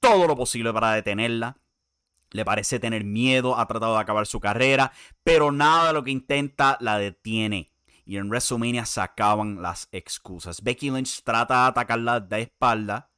todo 0.00 0.26
lo 0.26 0.36
posible 0.36 0.72
para 0.72 0.92
detenerla. 0.92 1.58
Le 2.30 2.44
parece 2.44 2.78
tener 2.78 3.04
miedo, 3.04 3.58
ha 3.58 3.66
tratado 3.66 3.94
de 3.94 4.00
acabar 4.00 4.26
su 4.26 4.40
carrera, 4.40 4.92
pero 5.22 5.52
nada 5.52 5.88
de 5.88 5.92
lo 5.92 6.04
que 6.04 6.10
intenta 6.10 6.76
la 6.80 6.98
detiene. 6.98 7.72
Y 8.04 8.16
en 8.16 8.28
WrestleMania 8.28 8.86
se 8.86 9.00
acaban 9.00 9.62
las 9.62 9.88
excusas. 9.92 10.62
Becky 10.62 10.90
Lynch 10.90 11.22
trata 11.22 11.62
de 11.62 11.68
atacarla 11.68 12.20
de 12.20 12.42
espalda, 12.42 13.10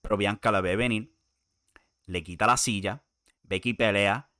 pero 0.00 0.16
Bianca 0.16 0.50
la 0.50 0.60
ve 0.60 0.76
venir 0.76 1.12
le 2.06 2.22
quita 2.22 2.46
la 2.46 2.56
silla, 2.56 3.02
Becky 3.42 3.74
pelea 3.74 4.30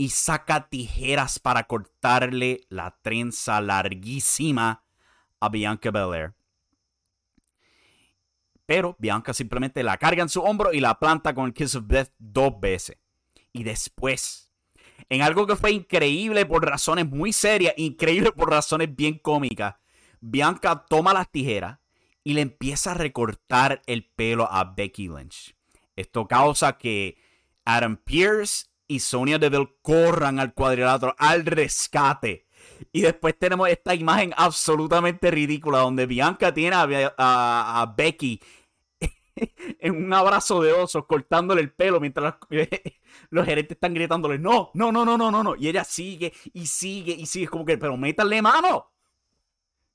y 0.00 0.08
saca 0.08 0.66
tijeras 0.70 1.38
para 1.38 1.64
cortarle 1.64 2.62
la 2.70 2.98
trenza 3.02 3.60
larguísima 3.60 4.82
a 5.40 5.48
Bianca 5.50 5.90
Belair. 5.90 6.32
Pero 8.64 8.96
Bianca 8.98 9.34
simplemente 9.34 9.82
la 9.82 9.98
carga 9.98 10.22
en 10.22 10.30
su 10.30 10.40
hombro 10.40 10.72
y 10.72 10.80
la 10.80 10.98
planta 10.98 11.34
con 11.34 11.44
el 11.44 11.52
Kiss 11.52 11.74
of 11.74 11.84
Death 11.86 12.14
dos 12.16 12.58
veces. 12.58 12.96
Y 13.52 13.62
después, 13.62 14.50
en 15.10 15.20
algo 15.20 15.46
que 15.46 15.54
fue 15.54 15.72
increíble 15.72 16.46
por 16.46 16.64
razones 16.64 17.06
muy 17.06 17.34
serias, 17.34 17.74
increíble 17.76 18.32
por 18.32 18.48
razones 18.48 18.96
bien 18.96 19.18
cómicas, 19.18 19.74
Bianca 20.22 20.86
toma 20.88 21.12
las 21.12 21.30
tijeras 21.30 21.78
y 22.24 22.32
le 22.32 22.40
empieza 22.40 22.92
a 22.92 22.94
recortar 22.94 23.82
el 23.84 24.06
pelo 24.06 24.50
a 24.50 24.64
Becky 24.64 25.08
Lynch. 25.08 25.54
Esto 25.94 26.26
causa 26.26 26.78
que 26.78 27.18
Adam 27.66 27.98
Pierce 27.98 28.69
y 28.90 28.98
Sonia 28.98 29.38
Deville 29.38 29.76
corran 29.82 30.40
al 30.40 30.52
cuadrilátero 30.52 31.14
al 31.16 31.46
rescate. 31.46 32.48
Y 32.90 33.02
después 33.02 33.38
tenemos 33.38 33.68
esta 33.68 33.94
imagen 33.94 34.34
absolutamente 34.36 35.30
ridícula 35.30 35.78
donde 35.78 36.06
Bianca 36.06 36.52
tiene 36.52 36.74
a, 36.76 37.94
Becky 37.96 38.42
en 39.78 40.06
un 40.06 40.12
abrazo 40.12 40.60
de 40.60 40.72
oso 40.72 41.06
cortándole 41.06 41.60
el 41.60 41.72
pelo 41.72 42.00
mientras 42.00 42.34
los, 43.30 43.46
gerentes 43.46 43.76
están 43.76 43.94
gritándole 43.94 44.40
no, 44.40 44.72
no, 44.74 44.90
no, 44.90 45.04
no, 45.04 45.16
no, 45.16 45.30
no, 45.30 45.44
no. 45.44 45.54
Y 45.54 45.68
ella 45.68 45.84
sigue 45.84 46.32
y 46.52 46.66
sigue 46.66 47.12
y 47.12 47.26
sigue 47.26 47.46
como 47.46 47.64
que, 47.64 47.78
pero 47.78 47.96
métanle 47.96 48.42
mano. 48.42 48.90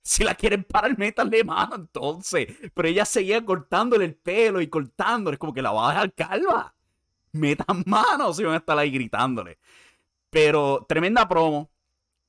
Si 0.02 0.24
la 0.24 0.36
quieren 0.36 0.64
parar, 0.64 0.98
métanle 0.98 1.44
mano 1.44 1.75
entonces. 1.75 2.48
Pero 2.74 2.88
ella 2.88 3.04
seguía 3.04 3.44
cortándole 3.44 4.06
el 4.06 4.16
pelo 4.16 4.62
y 4.62 4.68
cortándole. 4.68 5.36
Es 5.36 5.40
como 5.40 5.54
que 5.54 5.62
la 5.62 5.74
va 5.74 5.90
a 5.90 5.94
dejar 5.94 6.14
calva. 6.14 6.75
Metan 7.36 7.84
manos 7.86 8.39
y 8.39 8.44
van 8.44 8.54
a 8.54 8.58
estar 8.58 8.77
ahí 8.77 8.92
gritándole. 8.92 9.60
Pero 10.30 10.86
tremenda 10.88 11.27
promo. 11.27 11.72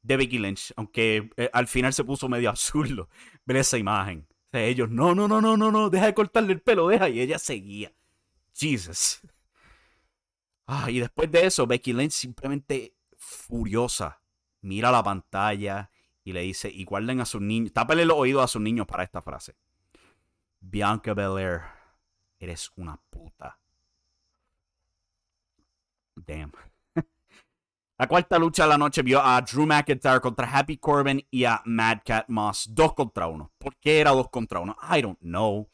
de 0.02 0.16
Becky 0.16 0.38
Lynch, 0.38 0.72
aunque 0.76 1.30
eh, 1.36 1.50
al 1.52 1.66
final 1.66 1.92
se 1.92 2.04
puso 2.04 2.28
medio 2.28 2.50
absurdo 2.50 3.08
ver 3.44 3.58
esa 3.58 3.78
imagen. 3.78 4.26
Ellos, 4.52 4.88
no, 4.88 5.14
no, 5.14 5.28
no, 5.28 5.40
no, 5.40 5.56
no, 5.56 5.70
no, 5.70 5.90
deja 5.90 6.06
de 6.06 6.14
cortarle 6.14 6.52
el 6.54 6.62
pelo, 6.62 6.88
deja, 6.88 7.08
y 7.08 7.20
ella 7.20 7.38
seguía. 7.38 7.92
Jesus. 8.54 9.20
Ah, 10.68 10.90
y 10.90 10.98
después 10.98 11.30
de 11.30 11.46
eso, 11.46 11.64
Becky 11.64 11.92
Lynch 11.92 12.10
simplemente 12.10 12.96
furiosa 13.16 14.20
mira 14.66 14.90
la 14.90 15.02
pantalla 15.02 15.90
y 16.24 16.32
le 16.32 16.40
dice, 16.40 16.68
y 16.68 16.84
guarden 16.84 17.20
a 17.20 17.24
sus 17.24 17.40
niños, 17.40 17.72
tápele 17.72 18.04
los 18.04 18.18
oídos 18.18 18.42
a 18.42 18.48
sus 18.48 18.60
niños 18.60 18.86
para 18.86 19.04
esta 19.04 19.22
frase. 19.22 19.54
Bianca 20.60 21.14
Belair, 21.14 21.60
eres 22.38 22.72
una 22.74 23.00
puta. 23.08 23.60
Damn. 26.16 26.52
La 27.98 28.06
cuarta 28.08 28.38
lucha 28.38 28.64
de 28.64 28.68
la 28.68 28.78
noche 28.78 29.02
vio 29.02 29.22
a 29.22 29.40
Drew 29.40 29.64
McIntyre 29.64 30.20
contra 30.20 30.46
Happy 30.46 30.76
Corbin 30.76 31.26
y 31.30 31.44
a 31.44 31.62
Mad 31.64 32.00
Cat 32.04 32.28
Moss. 32.28 32.68
Dos 32.70 32.92
contra 32.92 33.26
uno. 33.26 33.52
¿Por 33.56 33.76
qué 33.76 34.00
era 34.00 34.10
dos 34.10 34.28
contra 34.28 34.60
uno? 34.60 34.76
I 34.82 35.00
don't 35.00 35.18
know. 35.20 35.70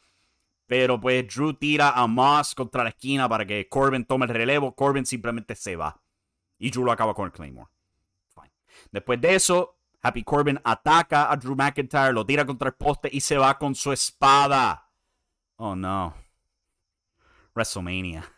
Pero 0.66 1.00
pues 1.00 1.26
Drew 1.26 1.52
tira 1.54 1.90
a 1.90 2.06
Moss 2.06 2.54
contra 2.54 2.84
la 2.84 2.90
esquina 2.90 3.28
para 3.28 3.44
que 3.44 3.68
Corbin 3.68 4.04
tome 4.04 4.26
el 4.26 4.32
relevo. 4.32 4.72
Corbin 4.74 5.04
simplemente 5.04 5.56
se 5.56 5.74
va. 5.74 6.00
Y 6.58 6.70
Drew 6.70 6.84
lo 6.84 6.92
acaba 6.92 7.12
con 7.12 7.26
el 7.26 7.32
Claymore. 7.32 7.70
Fine. 8.32 8.52
Después 8.92 9.20
de 9.20 9.34
eso, 9.34 9.78
Happy 10.00 10.22
Corbin 10.22 10.60
ataca 10.62 11.30
a 11.30 11.36
Drew 11.36 11.56
McIntyre, 11.56 12.12
lo 12.12 12.24
tira 12.24 12.46
contra 12.46 12.68
el 12.68 12.74
poste 12.74 13.08
y 13.12 13.20
se 13.20 13.36
va 13.36 13.58
con 13.58 13.74
su 13.74 13.90
espada. 13.90 14.88
Oh 15.56 15.74
no. 15.74 16.14
WrestleMania. 17.54 18.31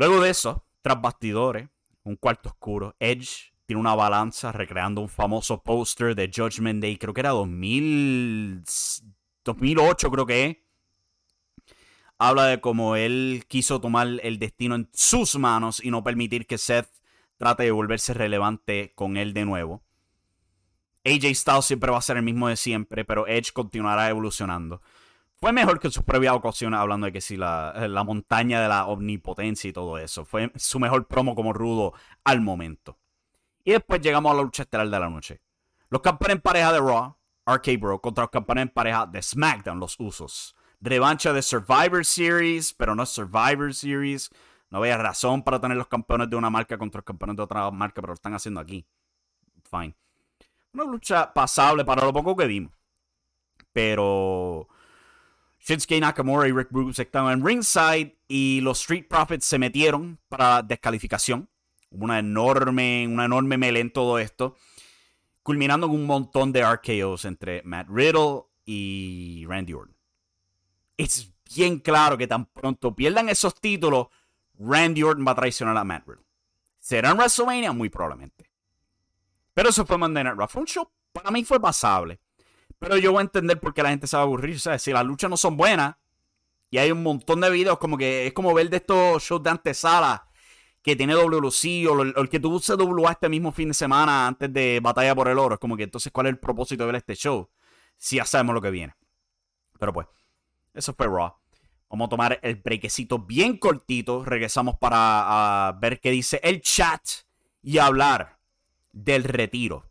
Luego 0.00 0.22
de 0.22 0.30
eso, 0.30 0.64
tras 0.80 0.98
bastidores, 0.98 1.68
un 2.04 2.16
cuarto 2.16 2.48
oscuro. 2.48 2.96
Edge 3.00 3.52
tiene 3.66 3.80
una 3.80 3.94
balanza 3.94 4.50
recreando 4.50 5.02
un 5.02 5.10
famoso 5.10 5.62
póster 5.62 6.14
de 6.14 6.30
Judgment 6.34 6.80
Day, 6.80 6.96
creo 6.96 7.12
que 7.12 7.20
era 7.20 7.32
2000, 7.32 8.62
2008, 9.44 10.10
creo 10.10 10.24
que 10.24 10.46
es. 10.46 10.56
Habla 12.16 12.46
de 12.46 12.62
cómo 12.62 12.96
él 12.96 13.44
quiso 13.46 13.78
tomar 13.82 14.08
el 14.22 14.38
destino 14.38 14.74
en 14.74 14.88
sus 14.94 15.36
manos 15.36 15.84
y 15.84 15.90
no 15.90 16.02
permitir 16.02 16.46
que 16.46 16.56
Seth 16.56 16.88
trate 17.36 17.64
de 17.64 17.70
volverse 17.70 18.14
relevante 18.14 18.94
con 18.94 19.18
él 19.18 19.34
de 19.34 19.44
nuevo. 19.44 19.82
AJ 21.04 21.34
Styles 21.34 21.66
siempre 21.66 21.90
va 21.90 21.98
a 21.98 22.02
ser 22.02 22.16
el 22.16 22.22
mismo 22.22 22.48
de 22.48 22.56
siempre, 22.56 23.04
pero 23.04 23.26
Edge 23.26 23.52
continuará 23.52 24.08
evolucionando. 24.08 24.80
Fue 25.40 25.52
mejor 25.52 25.80
que 25.80 25.90
sus 25.90 26.04
previas 26.04 26.34
ocasiones, 26.34 26.78
hablando 26.78 27.06
de 27.06 27.12
que 27.12 27.22
si 27.22 27.38
la, 27.38 27.72
la, 27.88 28.04
montaña 28.04 28.60
de 28.60 28.68
la 28.68 28.86
omnipotencia 28.86 29.70
y 29.70 29.72
todo 29.72 29.96
eso. 29.96 30.26
Fue 30.26 30.52
su 30.56 30.78
mejor 30.78 31.06
promo 31.06 31.34
como 31.34 31.54
rudo 31.54 31.94
al 32.24 32.42
momento. 32.42 32.98
Y 33.64 33.72
después 33.72 34.02
llegamos 34.02 34.32
a 34.32 34.34
la 34.34 34.42
lucha 34.42 34.64
estelar 34.64 34.90
de 34.90 35.00
la 35.00 35.08
noche. 35.08 35.40
Los 35.88 36.02
campeones 36.02 36.36
en 36.36 36.42
pareja 36.42 36.72
de 36.74 36.80
Raw, 36.80 37.16
RK 37.46 37.80
Bro, 37.80 38.02
contra 38.02 38.24
los 38.24 38.30
campeones 38.30 38.62
en 38.62 38.68
pareja 38.68 39.06
de 39.06 39.22
SmackDown, 39.22 39.80
los 39.80 39.98
usos. 39.98 40.54
Revancha 40.78 41.32
de 41.32 41.40
Survivor 41.40 42.04
Series, 42.04 42.74
pero 42.74 42.94
no 42.94 43.06
Survivor 43.06 43.72
Series. 43.72 44.30
No 44.68 44.78
había 44.78 44.98
razón 44.98 45.42
para 45.42 45.58
tener 45.58 45.78
los 45.78 45.88
campeones 45.88 46.28
de 46.28 46.36
una 46.36 46.50
marca 46.50 46.76
contra 46.76 46.98
los 46.98 47.04
campeones 47.06 47.36
de 47.36 47.42
otra 47.42 47.70
marca, 47.70 48.02
pero 48.02 48.08
lo 48.08 48.14
están 48.14 48.34
haciendo 48.34 48.60
aquí. 48.60 48.86
Fine. 49.70 49.96
Una 50.74 50.84
lucha 50.84 51.32
pasable 51.32 51.84
para 51.84 52.04
lo 52.04 52.12
poco 52.12 52.36
que 52.36 52.46
vimos. 52.46 52.72
Pero 53.72 54.68
Shinsuke 55.60 56.00
Nakamura 56.00 56.48
y 56.48 56.52
Rick 56.52 56.68
Bruce 56.70 57.02
estaban 57.02 57.38
en 57.38 57.46
ringside 57.46 58.16
y 58.26 58.60
los 58.62 58.80
Street 58.80 59.06
Profits 59.08 59.44
se 59.44 59.58
metieron 59.58 60.18
para 60.28 60.62
descalificación. 60.62 61.48
Hubo 61.90 62.04
una 62.04 62.18
enorme, 62.18 63.06
una 63.06 63.26
enorme 63.26 63.58
melé 63.58 63.80
en 63.80 63.92
todo 63.92 64.18
esto, 64.18 64.56
culminando 65.42 65.86
en 65.86 65.92
un 65.92 66.06
montón 66.06 66.52
de 66.52 66.64
RKOs 66.64 67.24
entre 67.26 67.62
Matt 67.62 67.88
Riddle 67.90 68.44
y 68.64 69.44
Randy 69.46 69.74
Orton. 69.74 69.96
Es 70.96 71.32
bien 71.54 71.78
claro 71.78 72.16
que 72.16 72.26
tan 72.26 72.46
pronto 72.46 72.94
pierdan 72.94 73.28
esos 73.28 73.54
títulos, 73.54 74.08
Randy 74.58 75.02
Orton 75.02 75.26
va 75.26 75.32
a 75.32 75.36
traicionar 75.36 75.76
a 75.76 75.84
Matt 75.84 76.06
Riddle. 76.06 76.24
¿Será 76.78 77.10
en 77.10 77.18
WrestleMania? 77.18 77.72
Muy 77.72 77.90
probablemente. 77.90 78.50
Pero 79.52 79.68
eso 79.68 79.84
fue 79.84 79.98
Monday 79.98 80.24
Night 80.24 80.38
Raw. 80.38 80.48
Fue 80.48 80.62
un 80.62 80.66
show, 80.66 80.90
para 81.12 81.30
mí 81.30 81.44
fue 81.44 81.60
pasable. 81.60 82.20
Pero 82.80 82.96
yo 82.96 83.12
voy 83.12 83.18
a 83.18 83.22
entender 83.22 83.60
por 83.60 83.74
qué 83.74 83.82
la 83.82 83.90
gente 83.90 84.06
se 84.06 84.16
va 84.16 84.22
a 84.22 84.24
aburrir. 84.24 84.58
Sea, 84.58 84.78
si 84.78 84.90
las 84.90 85.04
luchas 85.04 85.28
no 85.28 85.36
son 85.36 85.56
buenas 85.56 85.96
y 86.70 86.78
hay 86.78 86.90
un 86.90 87.02
montón 87.02 87.40
de 87.42 87.50
videos, 87.50 87.78
como 87.78 87.98
que 87.98 88.26
es 88.26 88.32
como 88.32 88.54
ver 88.54 88.70
de 88.70 88.78
estos 88.78 89.22
shows 89.22 89.42
de 89.42 89.50
antesala 89.50 90.26
que 90.82 90.96
tiene 90.96 91.14
WLC 91.14 91.86
o, 91.90 92.02
el 92.02 92.28
que 92.30 92.40
tuvo 92.40 92.58
CWA 92.58 93.12
este 93.12 93.28
mismo 93.28 93.52
fin 93.52 93.68
de 93.68 93.74
semana 93.74 94.26
antes 94.26 94.50
de 94.50 94.80
Batalla 94.82 95.14
por 95.14 95.28
el 95.28 95.38
Oro. 95.38 95.54
Es 95.56 95.60
como 95.60 95.76
que 95.76 95.82
entonces, 95.82 96.10
¿cuál 96.10 96.26
es 96.28 96.30
el 96.30 96.38
propósito 96.38 96.84
de 96.84 96.86
ver 96.86 96.96
este 96.96 97.14
show? 97.14 97.50
Si 97.98 98.16
ya 98.16 98.24
sabemos 98.24 98.54
lo 98.54 98.62
que 98.62 98.70
viene. 98.70 98.94
Pero 99.78 99.92
pues, 99.92 100.06
eso 100.72 100.94
fue 100.94 101.06
Raw. 101.06 101.34
Vamos 101.90 102.06
a 102.06 102.08
tomar 102.08 102.40
el 102.42 102.56
brequecito 102.56 103.18
bien 103.18 103.58
cortito. 103.58 104.24
Regresamos 104.24 104.78
para 104.78 105.76
ver 105.82 106.00
qué 106.00 106.10
dice 106.10 106.40
el 106.42 106.62
chat 106.62 107.02
y 107.62 107.76
hablar 107.76 108.38
del 108.90 109.24
retiro 109.24 109.89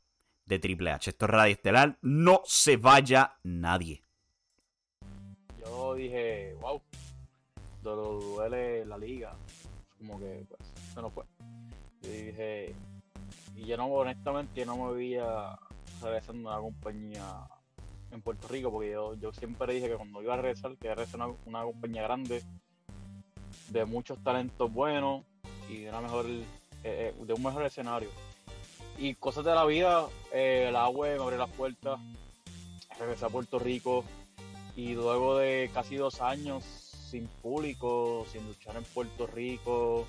de 0.49 0.59
Triple 0.59 0.91
H. 0.91 1.11
Esto 1.11 1.25
es 1.25 1.31
Radio 1.31 1.53
Estelar. 1.53 1.97
No 2.01 2.41
se 2.43 2.75
vaya 2.75 3.35
nadie. 3.43 4.03
Yo 5.59 5.93
dije, 5.93 6.55
wow, 6.59 6.81
duele 7.83 8.83
la 8.85 8.97
liga. 8.97 9.35
Como 9.99 10.19
que, 10.19 10.43
pues, 10.49 10.59
se 10.93 11.01
no 11.01 11.11
fue. 11.11 11.23
Yo 12.01 12.09
dije, 12.09 12.75
y 13.55 13.65
yo 13.65 13.77
no, 13.77 13.85
honestamente, 13.85 14.59
yo 14.59 14.65
no 14.65 14.77
me 14.77 14.93
veía 14.93 15.57
regresando 16.01 16.49
a 16.49 16.59
una 16.59 16.61
compañía 16.61 17.47
en 18.11 18.21
Puerto 18.21 18.47
Rico, 18.47 18.71
porque 18.71 18.91
yo, 18.91 19.31
siempre 19.33 19.71
dije 19.73 19.87
que 19.87 19.97
cuando 19.97 20.23
iba 20.23 20.33
a 20.33 20.37
regresar, 20.37 20.75
que 20.77 20.87
regresar 20.87 21.21
a 21.21 21.27
una, 21.27 21.35
una 21.45 21.63
compañía 21.63 22.01
grande, 22.01 22.41
de 23.67 23.85
muchos 23.85 24.17
talentos 24.23 24.73
buenos 24.73 25.23
y 25.69 25.81
de, 25.81 25.89
una 25.89 25.99
eh, 26.23 26.43
eh, 26.83 27.13
de 27.23 27.33
un 27.33 27.43
mejor 27.43 27.63
escenario 27.63 28.09
y 28.99 29.15
cosas 29.15 29.45
de 29.45 29.55
la 29.55 29.65
vida, 29.65 30.07
eh, 30.33 30.65
el 30.67 30.75
agua 30.75 31.07
me 31.07 31.13
abrió 31.13 31.37
las 31.37 31.49
puertas, 31.49 31.99
regresé 32.99 33.25
a 33.25 33.29
Puerto 33.29 33.57
Rico 33.57 34.03
y 34.75 34.93
luego 34.93 35.37
de 35.37 35.71
casi 35.73 35.95
dos 35.95 36.19
años 36.19 36.65
sin 37.09 37.27
público, 37.27 38.25
sin 38.31 38.45
luchar 38.45 38.75
en 38.75 38.83
Puerto 38.83 39.25
Rico, 39.25 40.05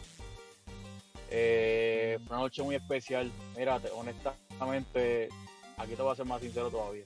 eh, 1.31 2.19
fue 2.27 2.37
una 2.37 2.45
noche 2.45 2.63
muy 2.65 2.75
especial. 2.75 3.31
Mira, 3.57 3.81
honestamente, 3.95 5.29
aquí 5.77 5.95
te 5.95 6.03
voy 6.03 6.13
a 6.13 6.17
ser 6.17 6.27
más 6.27 6.41
sincero 6.41 6.69
todavía. 6.69 7.05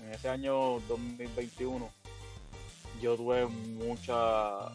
En 0.00 0.12
ese 0.12 0.28
año 0.28 0.78
2021 0.88 1.90
yo 3.02 3.16
tuve 3.16 3.46
muchas, 3.46 4.72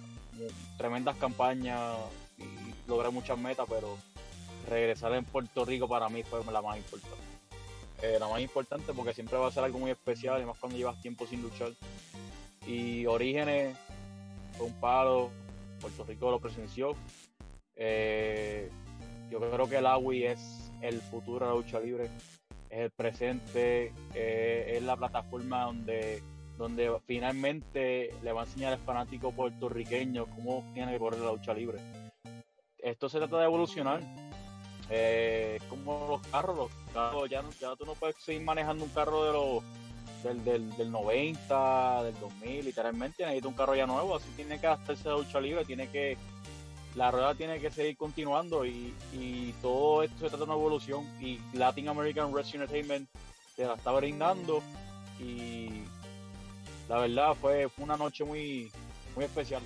tremendas 0.77 1.15
campañas 1.15 1.95
y 2.37 2.89
logré 2.89 3.09
muchas 3.09 3.37
metas, 3.37 3.65
pero 3.69 3.97
regresar 4.69 5.13
en 5.13 5.25
Puerto 5.25 5.65
Rico 5.65 5.88
para 5.88 6.10
mí 6.10 6.23
fue 6.23 6.43
la 6.51 6.62
más 6.62 6.77
importante. 6.77 7.17
Eh, 8.01 8.17
la 8.19 8.29
más 8.29 8.39
importante 8.39 8.93
porque 8.93 9.13
siempre 9.13 9.38
va 9.38 9.47
a 9.47 9.51
ser 9.51 9.63
algo 9.63 9.79
muy 9.79 9.91
especial, 9.91 10.41
y 10.41 10.45
más 10.45 10.58
cuando 10.58 10.77
llevas 10.77 11.01
tiempo 11.01 11.27
sin 11.27 11.41
luchar. 11.41 11.71
Y 12.65 13.05
Orígenes 13.05 13.77
fue 14.58 14.67
un 14.67 14.73
palo, 14.79 15.32
Puerto 15.82 16.03
Rico 16.05 16.32
lo 16.32 16.39
presenció. 16.39 16.95
Eh, 17.75 18.69
yo 19.29 19.39
creo 19.39 19.69
que 19.69 19.77
el 19.77 19.86
AWI 19.86 20.25
es 20.25 20.71
el 20.82 21.01
futuro 21.01 21.45
de 21.45 21.51
la 21.51 21.58
lucha 21.58 21.79
libre, 21.79 22.10
es 22.69 22.79
el 22.79 22.91
presente, 22.91 23.93
eh, 24.13 24.73
es 24.75 24.84
la 24.84 24.95
plataforma 24.95 25.65
donde, 25.65 26.23
donde 26.58 26.91
finalmente 27.05 28.13
le 28.23 28.32
va 28.32 28.41
a 28.41 28.45
enseñar 28.45 28.73
al 28.73 28.79
fanático 28.79 29.32
puertorriqueño 29.32 30.25
cómo 30.27 30.63
tiene 30.73 30.93
que 30.93 30.99
correr 30.99 31.19
la 31.19 31.32
lucha 31.32 31.53
libre. 31.53 31.79
Esto 32.77 33.10
se 33.10 33.17
trata 33.17 33.39
de 33.39 33.45
evolucionar, 33.45 34.01
eh, 34.89 35.60
como 35.69 36.08
los 36.10 36.28
carros, 36.28 36.58
los 36.58 36.69
carros 36.93 37.30
ya, 37.30 37.43
ya 37.60 37.75
tú 37.75 37.86
no 37.86 37.93
puedes 37.93 38.15
seguir 38.17 38.41
manejando 38.41 38.84
un 38.84 38.89
carro 38.89 39.25
de 39.25 39.34
los 39.34 39.63
del, 40.23 40.43
del, 40.43 40.75
del 40.75 40.91
90, 40.91 42.04
del 42.04 42.19
2000, 42.19 42.65
literalmente 42.65 43.23
necesita 43.23 43.47
un 43.47 43.54
carro 43.54 43.75
ya 43.75 43.86
nuevo, 43.86 44.15
así 44.15 44.30
tiene 44.36 44.60
que 44.60 44.67
adaptarse 44.67 45.08
a 45.08 45.13
lucha 45.13 45.39
libre, 45.39 45.63
tiene 45.65 45.88
que 45.89 46.17
la 46.95 47.12
rueda 47.12 47.36
tiene 47.36 47.60
que 47.60 47.71
seguir 47.71 47.95
continuando 47.95 48.65
y, 48.65 48.93
y, 49.13 49.54
todo 49.62 50.04
esto 50.04 50.15
se 50.17 50.21
trata 50.21 50.38
de 50.38 50.43
una 50.43 50.54
evolución 50.54 51.06
y 51.21 51.39
Latin 51.54 51.88
American 51.88 52.32
Wrestling 52.34 52.62
Entertainment 52.62 53.08
te 53.56 53.65
la 53.65 53.75
está 53.75 53.91
brindando 53.91 54.62
y 55.19 55.84
la 56.88 56.99
verdad 56.99 57.36
fue, 57.39 57.69
fue 57.69 57.86
una 57.86 57.97
noche 57.97 58.23
muy, 58.23 58.71
muy 59.15 59.25
especial. 59.25 59.62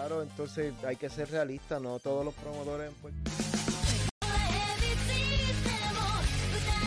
Claro, 0.00 0.22
entonces 0.22 0.72
hay 0.86 0.96
que 0.96 1.10
ser 1.10 1.30
realista, 1.30 1.78
no 1.78 1.98
todos 1.98 2.24
los 2.24 2.32
promotores 2.32 2.90
pues. 3.02 3.12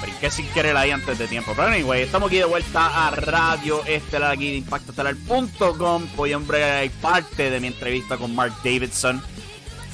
Brinqué 0.01 0.31
sin 0.31 0.47
querer 0.47 0.75
ahí 0.75 0.89
antes 0.89 1.19
de 1.19 1.27
tiempo. 1.27 1.51
Pero 1.55 1.67
anyway, 1.67 2.01
estamos 2.01 2.29
aquí 2.29 2.37
de 2.37 2.45
vuelta 2.45 3.07
a 3.07 3.11
Radio 3.11 3.85
Estelar, 3.85 4.31
aquí 4.31 4.49
de 4.49 4.57
ImpactoStelar.com. 4.57 6.07
Hoy, 6.17 6.33
hombre, 6.33 6.63
hay 6.63 6.89
parte 6.89 7.51
de 7.51 7.59
mi 7.59 7.67
entrevista 7.67 8.17
con 8.17 8.33
Mark 8.33 8.53
Davidson. 8.63 9.21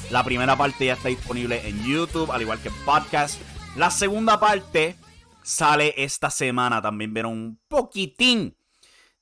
La 0.08 0.24
primera 0.24 0.56
parte 0.56 0.86
ya 0.86 0.94
está 0.94 1.10
disponible 1.10 1.68
en 1.68 1.84
YouTube, 1.84 2.32
al 2.32 2.40
igual 2.40 2.58
que 2.60 2.68
en 2.68 2.74
podcast. 2.86 3.38
La 3.76 3.90
segunda 3.90 4.40
parte 4.40 4.96
sale 5.42 5.92
esta 5.98 6.30
semana. 6.30 6.80
También 6.80 7.12
vieron 7.12 7.32
un 7.32 7.60
poquitín 7.68 8.56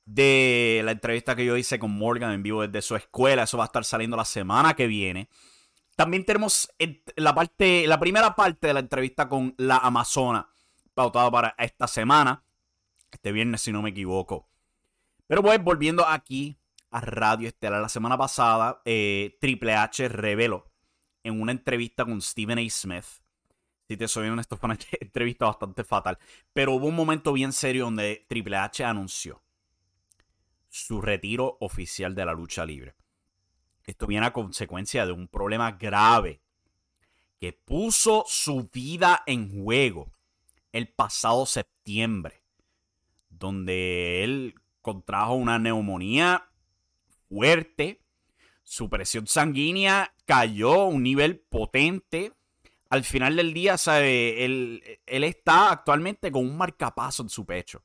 de 0.09 0.81
la 0.85 0.93
entrevista 0.93 1.37
que 1.37 1.45
yo 1.45 1.57
hice 1.57 1.79
con 1.79 1.91
Morgan 1.91 2.33
en 2.33 2.43
vivo 2.43 2.67
desde 2.67 2.81
su 2.81 2.97
escuela. 2.97 3.43
Eso 3.43 3.59
va 3.59 3.65
a 3.65 3.67
estar 3.67 3.85
saliendo 3.85 4.17
la 4.17 4.25
semana 4.25 4.75
que 4.75 4.87
viene. 4.87 5.29
También 5.97 6.25
tenemos 6.25 6.71
la 7.17 7.35
parte, 7.35 7.87
la 7.87 8.01
primera 8.01 8.35
parte 8.35 8.69
de 8.69 8.75
la 8.75 8.81
entrevista 8.81 9.29
con 9.29 9.55
la 9.59 9.77
Amazona, 9.77 10.49
pautada 10.95 11.31
para 11.31 11.55
esta 11.59 11.87
semana. 11.87 12.43
Este 13.11 13.33
viernes, 13.33 13.61
si 13.61 13.71
no 13.71 13.83
me 13.83 13.91
equivoco. 13.91 14.49
Pero 15.27 15.43
pues, 15.43 15.63
volviendo 15.63 16.07
aquí 16.07 16.59
a 16.91 17.03
Radio 17.03 17.49
Estelar, 17.49 17.83
la 17.83 17.89
semana 17.91 18.17
pasada, 18.17 18.81
eh, 18.87 19.37
Triple 19.43 19.75
H 19.75 20.09
reveló 20.09 20.73
en 21.23 21.39
una 21.39 21.53
entrevista 21.53 22.07
con 22.07 22.23
Stephen 22.23 22.59
A. 22.59 22.71
Smith. 22.71 23.05
Si 23.89 23.97
te 23.99 24.09
soy 24.09 24.29
honesto, 24.29 24.57
fue 24.59 24.69
una 24.69 24.79
entrevista 25.01 25.45
bastante 25.45 25.85
fatal. 25.85 26.19
Pero 26.55 26.73
hubo 26.73 26.87
un 26.87 26.97
momento 26.97 27.35
bien 27.35 27.53
serio 27.53 27.85
donde 27.85 28.25
Triple 28.27 28.57
H 28.57 28.83
anunció 28.85 29.43
su 30.69 31.01
retiro 31.01 31.57
oficial 31.61 32.15
de 32.15 32.25
la 32.25 32.33
lucha 32.33 32.65
libre. 32.65 32.95
Esto 33.85 34.07
viene 34.07 34.27
a 34.27 34.33
consecuencia 34.33 35.07
de 35.07 35.13
un 35.13 35.29
problema 35.29 35.73
grave 35.73 36.41
que 37.41 37.53
puso 37.53 38.25
su 38.27 38.69
vida 38.73 39.23
en 39.27 39.63
juego 39.63 40.11
el 40.73 40.89
pasado 40.89 41.47
septiembre, 41.47 42.43
donde 43.31 44.25
él 44.25 44.55
contrajo 44.83 45.35
una 45.35 45.59
neumonía 45.59 46.51
fuerte, 47.29 48.03
su 48.63 48.91
presión 48.91 49.27
sanguínea 49.27 50.13
cayó 50.27 50.83
a 50.83 50.89
un 50.89 51.03
nivel 51.03 51.39
potente. 51.39 52.35
Al 52.91 53.05
final 53.05 53.37
del 53.37 53.55
día, 53.55 53.79
sabe, 53.79 54.45
él, 54.45 54.83
él 55.07 55.25
está 55.25 55.71
actualmente 55.71 56.31
con 56.31 56.45
un 56.45 56.57
marcapaso 56.57 57.23
en 57.23 57.31
su 57.31 57.47
pecho 57.47 57.83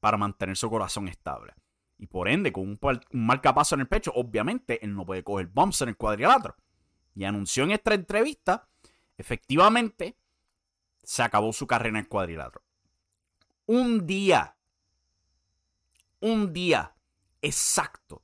para 0.00 0.16
mantener 0.16 0.56
su 0.56 0.70
corazón 0.70 1.08
estable. 1.08 1.52
Y 1.98 2.06
por 2.06 2.28
ende, 2.28 2.52
con 2.52 2.68
un, 2.68 2.78
marcapaso 3.12 3.74
en 3.74 3.82
el 3.82 3.88
pecho, 3.88 4.12
obviamente 4.14 4.84
él 4.84 4.94
no 4.94 5.04
puede 5.04 5.24
coger 5.24 5.48
bumps 5.48 5.82
en 5.82 5.90
el 5.90 5.96
cuadrilátero. 5.96 6.56
Y 7.14 7.24
anunció 7.24 7.64
en 7.64 7.72
esta 7.72 7.94
entrevista, 7.94 8.68
efectivamente, 9.16 10.16
se 11.02 11.22
acabó 11.22 11.52
su 11.52 11.66
carrera 11.66 11.98
en 11.98 12.04
el 12.04 12.08
cuadrilátero. 12.08 12.62
Un 13.66 14.06
día, 14.06 14.56
un 16.20 16.52
día 16.52 16.94
exacto 17.42 18.22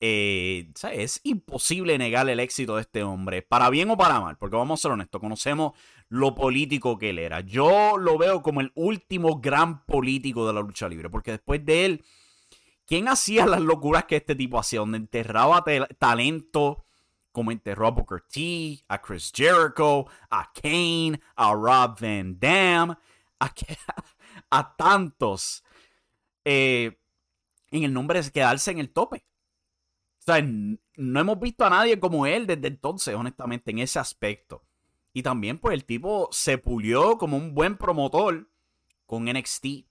eh, 0.00 0.68
es 0.92 1.20
imposible 1.24 1.96
negar 1.96 2.28
el 2.28 2.38
éxito 2.38 2.76
de 2.76 2.82
este 2.82 3.02
hombre, 3.02 3.42
para 3.42 3.70
bien 3.70 3.90
o 3.90 3.96
para 3.96 4.20
mal, 4.20 4.36
porque 4.36 4.56
vamos 4.56 4.78
a 4.78 4.82
ser 4.82 4.90
honestos, 4.92 5.20
conocemos 5.20 5.72
lo 6.08 6.34
político 6.34 6.98
que 6.98 7.10
él 7.10 7.18
era. 7.18 7.40
Yo 7.40 7.96
lo 7.96 8.18
veo 8.18 8.42
como 8.42 8.60
el 8.60 8.72
último 8.74 9.40
gran 9.40 9.84
político 9.86 10.46
de 10.46 10.52
la 10.52 10.60
lucha 10.60 10.88
libre, 10.88 11.08
porque 11.08 11.32
después 11.32 11.64
de 11.64 11.86
él, 11.86 12.04
¿quién 12.86 13.08
hacía 13.08 13.46
las 13.46 13.60
locuras 13.60 14.04
que 14.04 14.16
este 14.16 14.34
tipo 14.34 14.58
hacía? 14.58 14.80
Donde 14.80 14.98
enterraba 14.98 15.64
talento, 15.98 16.86
como 17.32 17.52
enterró 17.52 17.88
a 17.88 17.90
Booker 17.90 18.22
T, 18.22 18.82
a 18.88 19.02
Chris 19.02 19.30
Jericho, 19.34 20.06
a 20.30 20.50
Kane, 20.52 21.20
a 21.34 21.52
Rob 21.52 22.00
Van 22.00 22.38
Dam, 22.38 22.96
a, 24.50 24.76
tantos, 24.78 25.62
eh, 26.44 26.98
en 27.70 27.82
el 27.84 27.92
nombre 27.92 28.22
de 28.22 28.30
quedarse 28.30 28.70
en 28.70 28.78
el 28.78 28.90
tope. 28.90 29.26
O 30.20 30.22
sea, 30.22 30.42
no 30.42 31.20
hemos 31.20 31.38
visto 31.38 31.64
a 31.64 31.70
nadie 31.70 32.00
como 32.00 32.26
él 32.26 32.46
desde 32.46 32.68
entonces, 32.68 33.14
honestamente, 33.14 33.70
en 33.70 33.80
ese 33.80 33.98
aspecto. 33.98 34.64
Y 35.12 35.22
también, 35.22 35.58
pues, 35.58 35.74
el 35.74 35.84
tipo 35.84 36.28
se 36.32 36.58
pulió 36.58 37.16
como 37.16 37.36
un 37.36 37.54
buen 37.54 37.76
promotor 37.76 38.50
con 39.06 39.24
NXT, 39.24 39.86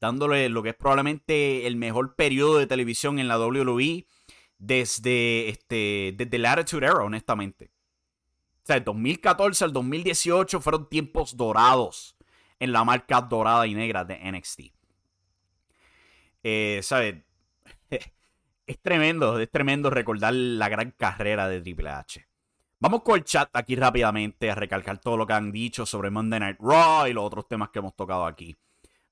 dándole 0.00 0.48
lo 0.48 0.62
que 0.62 0.70
es 0.70 0.74
probablemente 0.74 1.66
el 1.66 1.76
mejor 1.76 2.14
periodo 2.14 2.58
de 2.58 2.66
televisión 2.66 3.18
en 3.18 3.28
la 3.28 3.38
WWE 3.38 4.06
desde, 4.58 5.48
este, 5.48 6.14
desde 6.16 6.36
el 6.36 6.46
Attitude 6.46 6.86
Era, 6.86 7.04
honestamente. 7.04 7.70
O 8.62 8.66
sea, 8.66 8.76
el 8.76 8.84
2014 8.84 9.64
al 9.64 9.72
2018 9.72 10.60
fueron 10.60 10.88
tiempos 10.88 11.36
dorados 11.36 12.16
en 12.58 12.72
la 12.72 12.84
marca 12.84 13.20
dorada 13.20 13.66
y 13.66 13.74
negra 13.74 14.04
de 14.04 14.18
NXT. 14.32 14.60
Eh, 16.42 16.80
¿Sabes? 16.82 17.16
es 18.66 18.82
tremendo, 18.82 19.38
es 19.38 19.50
tremendo 19.50 19.90
recordar 19.90 20.34
la 20.34 20.68
gran 20.68 20.90
carrera 20.92 21.48
de 21.48 21.60
Triple 21.60 21.90
H. 21.90 22.26
Vamos 22.78 23.02
con 23.02 23.16
el 23.16 23.24
chat 23.24 23.48
aquí 23.54 23.74
rápidamente 23.74 24.50
a 24.50 24.54
recalcar 24.54 24.98
todo 24.98 25.16
lo 25.16 25.26
que 25.26 25.32
han 25.32 25.50
dicho 25.50 25.86
sobre 25.86 26.10
Monday 26.10 26.40
Night 26.40 26.58
Raw 26.60 27.06
y 27.06 27.12
los 27.12 27.24
otros 27.24 27.48
temas 27.48 27.70
que 27.70 27.78
hemos 27.78 27.96
tocado 27.96 28.26
aquí. 28.26 28.56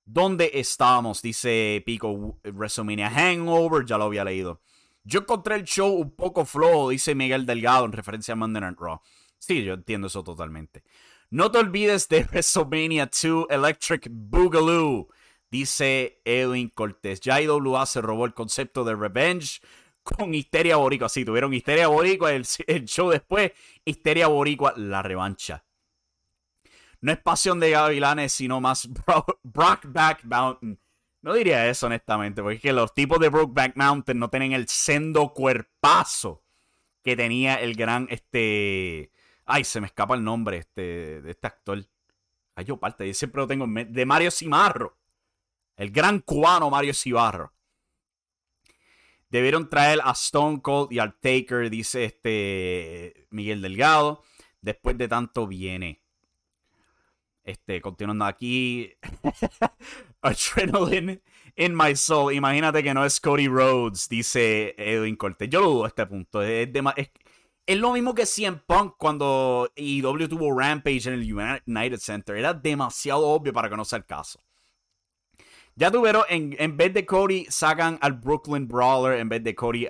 ¿Dónde 0.07 0.51
estamos? 0.55 1.23
Dice 1.23 1.83
Pico 1.87 2.39
WrestleMania 2.45 3.11
Hangover, 3.11 3.87
ya 3.87 3.97
lo 3.97 4.05
había 4.05 4.25
leído. 4.25 4.61
Yo 5.03 5.21
encontré 5.21 5.55
el 5.57 5.65
show 5.65 5.93
un 5.95 6.15
poco 6.15 6.45
flojo, 6.45 6.91
dice 6.91 7.15
Miguel 7.15 7.47
Delgado 7.47 7.87
en 7.87 7.93
referencia 7.93 8.33
a 8.33 8.37
Monday 8.37 8.61
Night 8.61 8.79
Raw. 8.79 9.01
Sí, 9.39 9.65
yo 9.65 9.75
entiendo 9.75 10.09
eso 10.09 10.23
totalmente. 10.23 10.85
No 11.31 11.51
te 11.51 11.59
olvides 11.59 12.09
de 12.09 12.25
WrestleMania 12.31 13.07
2 13.07 13.47
Electric 13.49 14.09
Boogaloo. 14.11 15.09
Dice 15.51 16.21
Edwin 16.25 16.69
Cortés. 16.69 17.21
Ya 17.21 17.41
IWA 17.41 17.87
se 17.87 18.03
robó 18.03 18.27
el 18.27 18.35
concepto 18.35 18.85
de 18.85 18.95
Revenge 18.95 19.61
con 20.03 20.35
Histeria 20.35 20.77
Boricua. 20.77 21.09
Sí, 21.09 21.25
tuvieron 21.25 21.55
Histeria 21.55 21.89
Boricua 21.89 22.33
el, 22.33 22.47
el 22.67 22.85
show 22.85 23.11
después. 23.11 23.53
Histeria 23.85 24.27
Boricua, 24.27 24.75
la 24.77 25.03
revancha. 25.03 25.64
No 27.05 27.13
es 27.13 27.19
pasión 27.19 27.61
de 27.61 27.69
Gavilanes, 27.69 28.33
sino 28.33 28.63
más 28.63 28.89
Brockback 29.43 30.25
Mountain. 30.25 30.81
No 31.21 31.35
diría 31.35 31.69
eso, 31.69 31.85
honestamente, 31.85 32.41
porque 32.41 32.57
es 32.57 32.63
que 32.63 32.73
los 32.73 32.95
tipos 32.95 33.19
de 33.19 33.29
Brokeback 33.29 33.77
Mountain 33.77 34.19
no 34.19 34.31
tienen 34.31 34.53
el 34.53 34.67
sendo 34.69 35.35
cuerpazo 35.35 36.43
que 37.03 37.15
tenía 37.15 37.57
el 37.57 37.75
gran, 37.75 38.07
este... 38.09 39.11
Ay, 39.45 39.65
se 39.65 39.83
me 39.83 39.89
escapa 39.89 40.15
el 40.15 40.25
nombre 40.25 40.57
este, 40.57 41.21
de 41.21 41.31
este 41.33 41.47
actor. 41.47 41.85
Ay, 42.55 42.65
yo 42.65 42.79
parte, 42.79 43.07
yo 43.07 43.13
siempre 43.13 43.43
lo 43.43 43.47
tengo 43.47 43.67
en 43.67 43.93
De 43.93 44.07
Mario 44.07 44.31
Cimarro. 44.31 44.97
El 45.77 45.91
gran 45.91 46.21
cubano 46.21 46.71
Mario 46.71 46.95
Cibarro. 46.95 47.53
Debieron 49.29 49.69
traer 49.69 50.01
a 50.03 50.13
Stone 50.13 50.63
Cold 50.63 50.91
y 50.91 51.01
al 51.01 51.21
Taker, 51.21 51.69
dice 51.69 52.05
este 52.05 53.27
Miguel 53.29 53.61
Delgado. 53.61 54.23
Después 54.63 54.97
de 54.97 55.07
tanto 55.07 55.47
viene. 55.47 56.04
Este, 57.45 57.83
continuando 57.83 58.25
aquí. 58.25 58.91
Adrenaline 60.23 61.21
in 61.57 61.77
my 61.77 61.95
soul. 61.95 62.33
Imagínate 62.33 62.83
que 62.83 62.95
no 62.95 63.05
es 63.05 63.21
Cody 63.21 63.49
Rhodes, 63.49 64.09
dice 64.09 64.75
Edwin 64.79 65.17
Cortés. 65.17 65.51
Yo 65.51 65.61
lo 65.61 65.71
dudo 65.71 65.85
a 65.85 65.89
este 65.89 66.07
punto. 66.07 66.43
Es, 66.43 66.69
es, 66.97 67.11
es 67.67 67.79
lo 67.79 67.93
mismo 67.93 68.15
que 68.15 68.25
CM 68.25 68.63
Punk 68.67 68.95
cuando 68.97 69.71
IW 69.77 70.29
tuvo 70.29 70.59
Rampage 70.59 71.07
en 71.07 71.15
el 71.15 71.61
United 71.67 71.99
Center. 71.99 72.37
Era 72.37 72.55
demasiado 72.55 73.27
obvio 73.29 73.53
para 73.53 73.69
que 73.69 73.77
no 73.77 73.85
sea 73.85 73.99
el 73.99 74.07
caso. 74.07 74.41
Ya 75.77 75.91
tuvieron, 75.91 76.23
en, 76.29 76.57
en 76.59 76.77
vez 76.77 76.95
de 76.95 77.05
Cody, 77.05 77.47
sacan 77.51 77.99
al 78.01 78.13
Brooklyn 78.13 78.67
Brawler 78.67 79.19
en 79.19 79.29
vez 79.29 79.43
de 79.45 79.55
Cody 79.55 79.87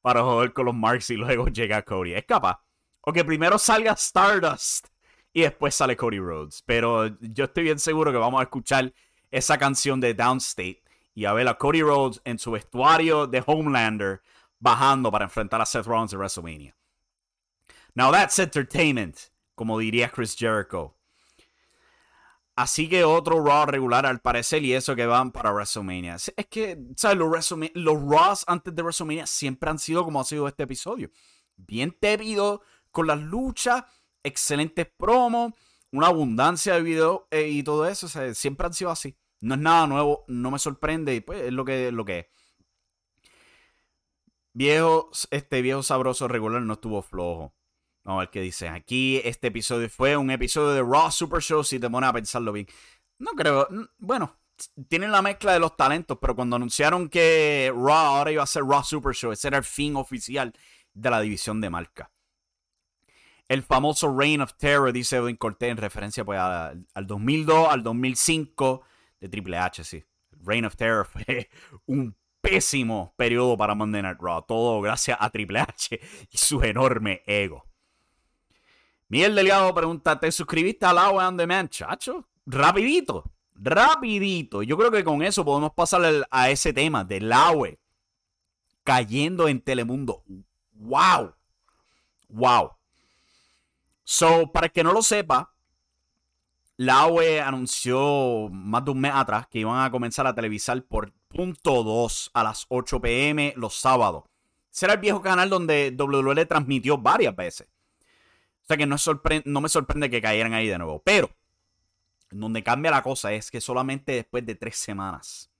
para 0.00 0.22
joder 0.22 0.52
con 0.52 0.66
los 0.66 0.74
Marks 0.74 1.10
y 1.10 1.16
luego 1.16 1.46
llega 1.46 1.82
Cody. 1.82 2.14
Es 2.14 2.24
capaz. 2.24 2.60
O 3.02 3.12
que 3.12 3.24
primero 3.24 3.58
salga 3.58 3.92
Stardust 3.92 4.88
y 5.32 5.42
después 5.42 5.74
sale 5.74 5.96
Cody 5.96 6.18
Rhodes. 6.18 6.62
Pero 6.66 7.18
yo 7.20 7.44
estoy 7.44 7.64
bien 7.64 7.78
seguro 7.78 8.12
que 8.12 8.18
vamos 8.18 8.40
a 8.40 8.44
escuchar 8.44 8.92
esa 9.30 9.58
canción 9.58 10.00
de 10.00 10.14
Downstate 10.14 10.82
y 11.14 11.24
a 11.24 11.32
ver 11.32 11.48
a 11.48 11.58
Cody 11.58 11.82
Rhodes 11.82 12.20
en 12.24 12.38
su 12.38 12.50
vestuario 12.50 13.26
de 13.26 13.42
Homelander 13.44 14.22
bajando 14.58 15.10
para 15.10 15.24
enfrentar 15.24 15.60
a 15.60 15.66
Seth 15.66 15.86
Rollins 15.86 16.12
en 16.12 16.18
WrestleMania. 16.18 16.76
Now 17.94 18.12
that's 18.12 18.38
entertainment, 18.38 19.16
como 19.54 19.78
diría 19.78 20.10
Chris 20.10 20.36
Jericho. 20.36 20.94
Así 22.58 22.88
que 22.88 23.04
otro 23.04 23.44
Raw 23.44 23.66
regular 23.66 24.04
al 24.04 24.20
parecer 24.20 24.64
y 24.64 24.74
eso 24.74 24.96
que 24.96 25.06
van 25.06 25.30
para 25.30 25.52
WrestleMania. 25.52 26.16
Es 26.16 26.46
que, 26.50 26.76
¿sabes? 26.96 27.16
Los, 27.16 27.54
los 27.74 28.02
Raws 28.02 28.44
antes 28.48 28.74
de 28.74 28.82
WrestleMania 28.82 29.26
siempre 29.26 29.70
han 29.70 29.78
sido 29.78 30.04
como 30.04 30.20
ha 30.20 30.24
sido 30.24 30.48
este 30.48 30.64
episodio. 30.64 31.08
Bien 31.56 31.92
tépido 31.92 32.62
con 32.90 33.06
las 33.06 33.20
luchas, 33.20 33.84
excelentes 34.22 34.86
promos, 34.96 35.52
una 35.92 36.08
abundancia 36.08 36.74
de 36.74 36.82
videos 36.82 37.22
eh, 37.30 37.48
y 37.48 37.62
todo 37.62 37.86
eso. 37.86 38.08
siempre 38.34 38.66
han 38.66 38.74
sido 38.74 38.90
así. 38.90 39.16
No 39.40 39.54
es 39.54 39.60
nada 39.60 39.86
nuevo, 39.86 40.24
no 40.28 40.50
me 40.50 40.58
sorprende 40.58 41.14
y 41.14 41.20
pues 41.20 41.42
es 41.42 41.52
lo 41.52 41.64
que, 41.64 41.92
lo 41.92 42.04
que 42.04 42.18
es. 42.20 42.26
Viejo, 44.52 45.10
este 45.30 45.62
viejo 45.62 45.82
sabroso 45.82 46.26
regular 46.26 46.62
no 46.62 46.74
estuvo 46.74 47.00
flojo. 47.02 47.54
Vamos 48.04 48.20
a 48.20 48.24
ver 48.24 48.30
qué 48.30 48.40
dice. 48.40 48.68
Aquí 48.68 49.20
este 49.22 49.48
episodio 49.48 49.88
fue 49.88 50.16
un 50.16 50.30
episodio 50.30 50.70
de 50.70 50.82
Raw 50.82 51.10
Super 51.12 51.40
Show, 51.40 51.62
si 51.62 51.78
te 51.78 51.88
pones 51.88 52.10
a 52.10 52.12
pensarlo 52.12 52.52
bien. 52.52 52.66
No 53.18 53.32
creo. 53.32 53.68
Bueno, 53.98 54.36
tienen 54.88 55.12
la 55.12 55.22
mezcla 55.22 55.52
de 55.52 55.60
los 55.60 55.76
talentos, 55.76 56.18
pero 56.20 56.34
cuando 56.34 56.56
anunciaron 56.56 57.08
que 57.08 57.72
Raw 57.72 58.16
ahora 58.16 58.32
iba 58.32 58.42
a 58.42 58.46
ser 58.46 58.64
Raw 58.64 58.82
Super 58.82 59.14
Show, 59.14 59.32
ese 59.32 59.48
era 59.48 59.58
el 59.58 59.64
fin 59.64 59.94
oficial 59.94 60.52
de 60.92 61.10
la 61.10 61.20
división 61.20 61.60
de 61.60 61.70
marca. 61.70 62.10
El 63.48 63.62
famoso 63.62 64.14
Reign 64.14 64.42
of 64.42 64.54
Terror, 64.54 64.92
dice 64.92 65.16
Edwin 65.16 65.36
Cortés, 65.36 65.70
en 65.70 65.78
referencia 65.78 66.24
pues, 66.24 66.38
al 66.38 67.06
2002, 67.06 67.68
al 67.68 67.82
2005 67.82 68.82
de 69.20 69.28
Triple 69.28 69.56
H, 69.56 69.84
sí. 69.84 70.04
Reign 70.44 70.66
of 70.66 70.76
Terror 70.76 71.06
fue 71.06 71.48
un 71.86 72.14
pésimo 72.40 73.14
periodo 73.16 73.56
para 73.56 73.74
Monday 73.74 74.02
Night 74.02 74.18
Raw. 74.20 74.44
Todo 74.46 74.80
gracias 74.80 75.16
a 75.20 75.30
Triple 75.30 75.60
H 75.60 75.98
y 76.30 76.38
su 76.38 76.62
enorme 76.62 77.22
ego. 77.26 77.64
Miguel 79.08 79.34
Delgado 79.34 79.74
pregunta, 79.74 80.20
¿te 80.20 80.30
suscribiste 80.30 80.84
al 80.84 80.98
Agua 80.98 81.28
on 81.28 81.36
Demand, 81.36 81.70
chacho? 81.70 82.28
Rapidito, 82.44 83.32
rapidito. 83.54 84.62
Yo 84.62 84.76
creo 84.76 84.90
que 84.90 85.02
con 85.02 85.22
eso 85.22 85.44
podemos 85.44 85.72
pasar 85.72 86.26
a 86.30 86.50
ese 86.50 86.74
tema 86.74 87.04
del 87.04 87.32
agua 87.32 87.70
cayendo 88.84 89.48
en 89.48 89.60
Telemundo. 89.62 90.22
¡Wow! 90.72 91.34
¡Wow! 92.28 92.77
So, 94.10 94.50
para 94.50 94.68
el 94.68 94.72
que 94.72 94.82
no 94.82 94.94
lo 94.94 95.02
sepa, 95.02 95.52
la 96.78 97.00
AOE 97.00 97.42
anunció 97.42 98.48
más 98.50 98.82
de 98.82 98.92
un 98.92 99.00
mes 99.02 99.12
atrás 99.14 99.46
que 99.48 99.58
iban 99.58 99.84
a 99.84 99.90
comenzar 99.90 100.26
a 100.26 100.34
televisar 100.34 100.82
por 100.82 101.12
punto 101.28 101.82
2 101.84 102.30
a 102.32 102.42
las 102.42 102.64
8 102.70 103.02
pm 103.02 103.52
los 103.56 103.74
sábados. 103.74 104.24
Será 104.70 104.94
el 104.94 105.00
viejo 105.00 105.20
canal 105.20 105.50
donde 105.50 105.94
WWE 105.94 106.46
transmitió 106.46 106.96
varias 106.96 107.36
veces. 107.36 107.68
O 108.62 108.66
sea 108.68 108.78
que 108.78 108.86
no, 108.86 108.96
no 109.44 109.60
me 109.60 109.68
sorprende 109.68 110.08
que 110.08 110.22
cayeran 110.22 110.54
ahí 110.54 110.68
de 110.68 110.78
nuevo. 110.78 111.02
Pero, 111.04 111.28
donde 112.30 112.62
cambia 112.64 112.90
la 112.90 113.02
cosa 113.02 113.34
es 113.34 113.50
que 113.50 113.60
solamente 113.60 114.12
después 114.12 114.46
de 114.46 114.54
tres 114.54 114.78
semanas. 114.78 115.50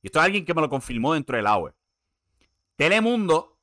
Y 0.00 0.06
esto 0.06 0.20
es 0.20 0.26
alguien 0.26 0.44
que 0.44 0.54
me 0.54 0.60
lo 0.60 0.70
confirmó 0.70 1.14
dentro 1.14 1.36
del 1.36 1.48
agua. 1.48 1.74
Telemundo 2.76 3.58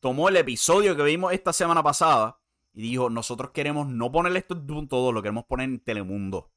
tomó 0.00 0.28
el 0.28 0.36
episodio 0.36 0.94
que 0.94 1.04
vimos 1.04 1.32
esta 1.32 1.54
semana 1.54 1.82
pasada 1.82 2.38
y 2.74 2.82
dijo, 2.82 3.08
nosotros 3.08 3.52
queremos 3.52 3.86
no 3.86 4.10
ponerle 4.10 4.40
esto 4.40 4.54
en 4.54 4.88
todo, 4.88 5.12
lo 5.12 5.22
queremos 5.22 5.44
poner 5.44 5.68
en 5.68 5.78
Telemundo. 5.78 6.50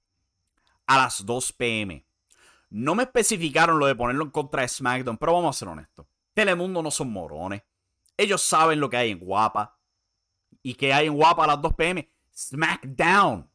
A 0.87 0.97
las 0.97 1.25
2 1.25 1.53
pm. 1.53 2.05
No 2.69 2.95
me 2.95 3.03
especificaron 3.03 3.77
lo 3.77 3.85
de 3.85 3.95
ponerlo 3.95 4.23
en 4.23 4.31
contra 4.31 4.63
de 4.63 4.67
SmackDown, 4.67 5.17
pero 5.17 5.33
vamos 5.33 5.55
a 5.55 5.59
ser 5.59 5.67
honestos. 5.67 6.07
Telemundo 6.33 6.81
no 6.81 6.91
son 6.91 7.11
morones. 7.11 7.61
Ellos 8.17 8.41
saben 8.41 8.79
lo 8.79 8.89
que 8.89 8.97
hay 8.97 9.11
en 9.11 9.19
Guapa 9.19 9.77
y 10.63 10.73
que 10.73 10.91
hay 10.91 11.07
en 11.07 11.15
Guapa 11.15 11.43
a 11.43 11.47
las 11.47 11.61
2 11.61 11.73
pm, 11.75 12.09
SmackDown. 12.35 13.49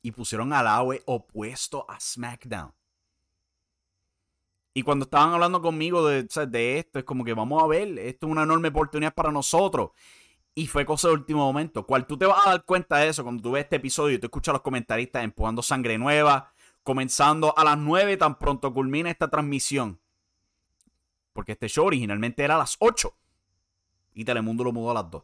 Y 0.00 0.12
pusieron 0.12 0.52
al 0.52 0.66
AWE 0.68 1.02
opuesto 1.06 1.84
a 1.88 1.98
SmackDown. 1.98 2.72
Y 4.74 4.82
cuando 4.84 5.06
estaban 5.06 5.34
hablando 5.34 5.60
conmigo 5.60 6.06
de, 6.06 6.22
de, 6.22 6.78
esto, 6.78 7.00
es 7.00 7.04
como 7.04 7.24
que 7.24 7.34
vamos 7.34 7.60
a 7.60 7.66
ver, 7.66 7.98
esto 7.98 8.26
es 8.26 8.30
una 8.32 8.44
enorme 8.44 8.68
oportunidad 8.68 9.12
para 9.12 9.32
nosotros. 9.32 9.90
Y 10.58 10.66
fue 10.66 10.84
cosa 10.84 11.06
de 11.06 11.14
último 11.14 11.44
momento. 11.44 11.86
Cual 11.86 12.04
tú 12.04 12.18
te 12.18 12.26
vas 12.26 12.44
a 12.44 12.50
dar 12.50 12.64
cuenta 12.64 12.96
de 12.96 13.06
eso 13.06 13.22
cuando 13.22 13.40
tú 13.40 13.52
ves 13.52 13.62
este 13.62 13.76
episodio 13.76 14.16
y 14.16 14.18
tú 14.18 14.26
escuchas 14.26 14.48
a 14.48 14.54
los 14.54 14.62
comentaristas 14.62 15.22
empujando 15.22 15.62
sangre 15.62 15.96
nueva, 15.98 16.52
comenzando 16.82 17.56
a 17.56 17.62
las 17.62 17.78
9 17.78 18.16
tan 18.16 18.40
pronto 18.40 18.74
culmina 18.74 19.08
esta 19.08 19.30
transmisión. 19.30 20.00
Porque 21.32 21.52
este 21.52 21.68
show 21.68 21.86
originalmente 21.86 22.42
era 22.42 22.56
a 22.56 22.58
las 22.58 22.74
8. 22.80 23.16
Y 24.14 24.24
Telemundo 24.24 24.64
lo 24.64 24.72
mudó 24.72 24.90
a 24.90 24.94
las 24.94 25.08
2. 25.08 25.22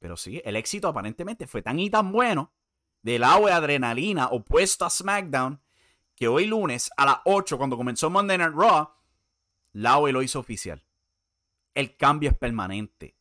Pero 0.00 0.16
sí, 0.16 0.42
el 0.44 0.56
éxito 0.56 0.88
aparentemente 0.88 1.46
fue 1.46 1.62
tan 1.62 1.78
y 1.78 1.88
tan 1.88 2.10
bueno 2.10 2.50
del 3.02 3.22
agua 3.22 3.50
de 3.50 3.56
adrenalina 3.58 4.26
opuesto 4.26 4.86
a 4.86 4.90
SmackDown 4.90 5.62
que 6.16 6.26
hoy 6.26 6.46
lunes 6.46 6.90
a 6.96 7.06
las 7.06 7.18
8 7.26 7.56
cuando 7.56 7.76
comenzó 7.76 8.10
Monday 8.10 8.38
Night 8.38 8.54
Raw, 8.56 8.90
la 9.70 10.00
lo 10.00 10.20
hizo 10.20 10.40
oficial. 10.40 10.84
El 11.74 11.96
cambio 11.96 12.30
es 12.30 12.36
permanente. 12.36 13.17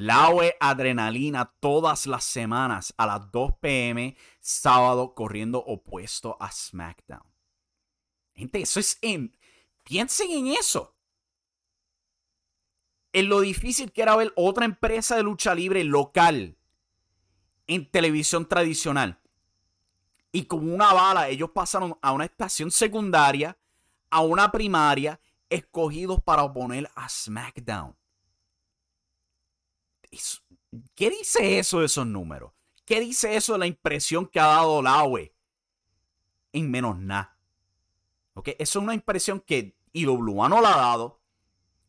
La 0.00 0.30
adrenalina 0.60 1.56
todas 1.58 2.06
las 2.06 2.22
semanas 2.22 2.94
a 2.96 3.04
las 3.04 3.32
2 3.32 3.54
pm 3.60 4.16
sábado 4.38 5.12
corriendo 5.12 5.58
opuesto 5.58 6.36
a 6.38 6.52
SmackDown. 6.52 7.26
Gente, 8.32 8.60
eso 8.60 8.78
es 8.78 8.96
en... 9.02 9.36
Piensen 9.82 10.30
en 10.30 10.46
eso 10.46 10.94
en 13.12 13.28
lo 13.28 13.40
difícil 13.40 13.90
que 13.90 14.02
era 14.02 14.14
ver 14.14 14.32
otra 14.36 14.66
empresa 14.66 15.16
de 15.16 15.24
lucha 15.24 15.52
libre 15.52 15.82
local 15.82 16.56
en 17.66 17.90
televisión 17.90 18.46
tradicional. 18.46 19.18
Y 20.30 20.44
con 20.44 20.72
una 20.72 20.92
bala, 20.92 21.28
ellos 21.28 21.50
pasaron 21.50 21.98
a 22.02 22.12
una 22.12 22.26
estación 22.26 22.70
secundaria, 22.70 23.58
a 24.10 24.20
una 24.20 24.52
primaria, 24.52 25.18
escogidos 25.50 26.22
para 26.22 26.44
oponer 26.44 26.88
a 26.94 27.08
SmackDown. 27.08 27.97
¿Qué 30.94 31.10
dice 31.10 31.58
eso 31.58 31.80
de 31.80 31.86
esos 31.86 32.06
números? 32.06 32.52
¿Qué 32.84 33.00
dice 33.00 33.36
eso 33.36 33.52
de 33.52 33.58
la 33.58 33.66
impresión 33.66 34.26
que 34.26 34.40
ha 34.40 34.46
dado 34.46 34.82
Laue 34.82 35.34
en 36.52 36.70
menos 36.70 36.98
nada? 36.98 37.36
¿Okay? 38.34 38.54
Eso 38.58 38.78
es 38.78 38.82
una 38.82 38.94
impresión 38.94 39.40
que 39.40 39.74
IWA 39.92 40.48
no 40.48 40.60
la 40.60 40.74
ha 40.74 40.78
dado 40.78 41.18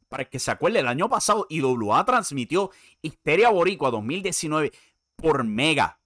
para 0.09 0.25
que 0.25 0.39
se 0.39 0.49
acuerde, 0.49 0.79
el 0.79 0.87
año 0.87 1.07
pasado 1.07 1.45
IWA 1.49 2.03
transmitió 2.03 2.71
Histeria 3.01 3.49
Boricua 3.49 3.91
2019 3.91 4.73
por 5.15 5.43
Mega 5.43 5.99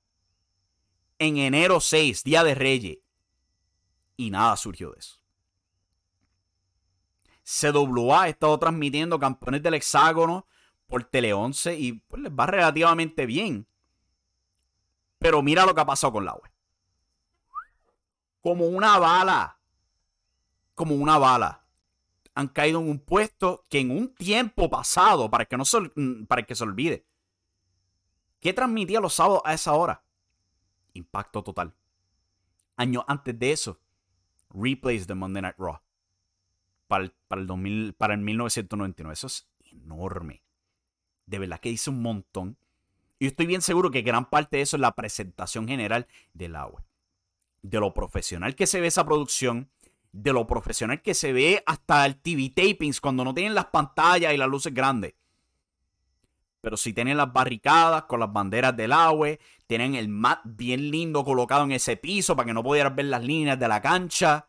en 1.18 1.38
enero 1.38 1.80
6, 1.80 2.24
Día 2.24 2.44
de 2.44 2.54
Reyes. 2.54 2.98
Y 4.18 4.30
nada 4.30 4.58
surgió 4.58 4.92
de 4.92 5.00
eso. 5.00 5.20
CWA 7.44 8.24
ha 8.24 8.30
estado 8.30 8.60
transmitiendo 8.60 9.20
campeones 9.20 9.64
del 9.64 9.76
hexágono 9.76 10.46
por 10.94 11.06
Tele 11.06 11.34
11 11.34 11.76
y 11.80 11.94
pues 11.94 12.22
les 12.22 12.32
va 12.32 12.46
relativamente 12.46 13.26
bien. 13.26 13.68
Pero 15.18 15.42
mira 15.42 15.66
lo 15.66 15.74
que 15.74 15.82
ha 15.82 15.88
pasado 15.88 16.14
con 16.14 16.24
la 16.24 16.34
web. 16.34 16.52
Como 18.42 18.68
una 18.68 19.00
bala. 19.00 19.58
Como 20.76 20.94
una 20.94 21.18
bala 21.18 21.66
han 22.36 22.48
caído 22.48 22.80
en 22.80 22.92
un 22.92 23.00
puesto 23.00 23.66
que 23.70 23.80
en 23.80 23.90
un 23.90 24.14
tiempo 24.14 24.70
pasado, 24.70 25.32
para 25.32 25.46
que, 25.46 25.58
no 25.58 25.66
se, 25.66 25.80
mm, 25.96 26.26
para 26.28 26.44
que 26.44 26.54
se 26.54 26.64
olvide, 26.64 27.08
¿qué 28.40 28.54
transmitía 28.54 29.00
los 29.00 29.16
sábados 29.16 29.42
a 29.46 29.56
esa 29.56 29.74
hora? 29.74 30.04
Impacto 30.94 31.44
total. 31.44 31.74
Años 32.76 33.04
antes 33.08 33.40
de 33.40 33.52
eso, 33.52 33.80
replays 34.52 35.08
de 35.08 35.16
Monday 35.16 35.42
Night 35.42 35.56
Raw. 35.58 35.80
Para 36.86 37.06
el, 37.06 37.16
para 37.28 37.42
el, 37.42 37.48
2000, 37.48 37.94
para 37.94 38.14
el 38.14 38.20
1999. 38.20 39.14
Eso 39.14 39.26
es 39.26 39.48
enorme. 39.72 40.43
De 41.26 41.40
verdad 41.40 41.60
que 41.60 41.70
dice 41.70 41.90
un 41.90 42.02
montón. 42.02 42.58
Y 43.20 43.28
estoy 43.28 43.46
bien 43.46 43.62
seguro 43.62 43.92
que 43.92 44.02
gran 44.02 44.30
parte 44.30 44.58
de 44.58 44.64
eso 44.64 44.78
es 44.78 44.82
la 44.82 44.96
presentación 44.96 45.68
general 45.68 46.08
del 46.34 46.56
agua. 46.56 46.84
De 47.62 47.80
lo 47.80 47.94
profesional 47.94 48.56
que 48.56 48.68
se 48.68 48.82
ve 48.82 48.88
esa 48.88 49.06
producción, 49.06 49.70
de 50.12 50.34
lo 50.34 50.46
profesional 50.46 51.02
que 51.02 51.14
se 51.14 51.34
ve 51.34 51.64
hasta 51.66 52.06
el 52.06 52.18
TV 52.18 52.50
tapings 52.50 53.02
cuando 53.02 53.24
no 53.24 53.34
tienen 53.34 53.56
las 53.56 53.66
pantallas 53.68 54.34
y 54.34 54.38
las 54.38 54.50
luces 54.50 54.74
grandes. 54.74 55.14
Pero 56.62 56.78
si 56.78 56.94
tienen 56.94 57.18
las 57.18 57.34
barricadas 57.34 58.04
con 58.04 58.22
las 58.22 58.32
banderas 58.32 58.76
del 58.78 58.94
agua, 58.94 59.30
tienen 59.68 59.96
el 59.96 60.08
mat 60.08 60.40
bien 60.46 60.92
lindo 60.92 61.26
colocado 61.26 61.66
en 61.66 61.74
ese 61.74 61.98
piso 61.98 62.36
para 62.36 62.48
que 62.48 62.54
no 62.54 62.64
pudieras 62.64 62.96
ver 62.96 63.06
las 63.06 63.24
líneas 63.24 63.60
de 63.60 63.68
la 63.68 63.82
cancha. 63.82 64.48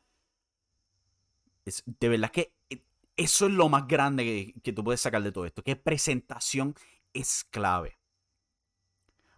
de 1.64 2.08
verdad 2.08 2.30
que 2.30 2.53
eso 3.16 3.46
es 3.46 3.53
lo 3.53 3.68
más 3.68 3.87
grande 3.87 4.55
que, 4.62 4.72
tú 4.72 4.83
puedes 4.83 5.00
sacar 5.00 5.22
de 5.22 5.33
todo 5.33 5.46
esto. 5.46 5.62
Que 5.62 5.77
presentación 5.77 6.74
es 7.12 7.44
clave. 7.44 7.98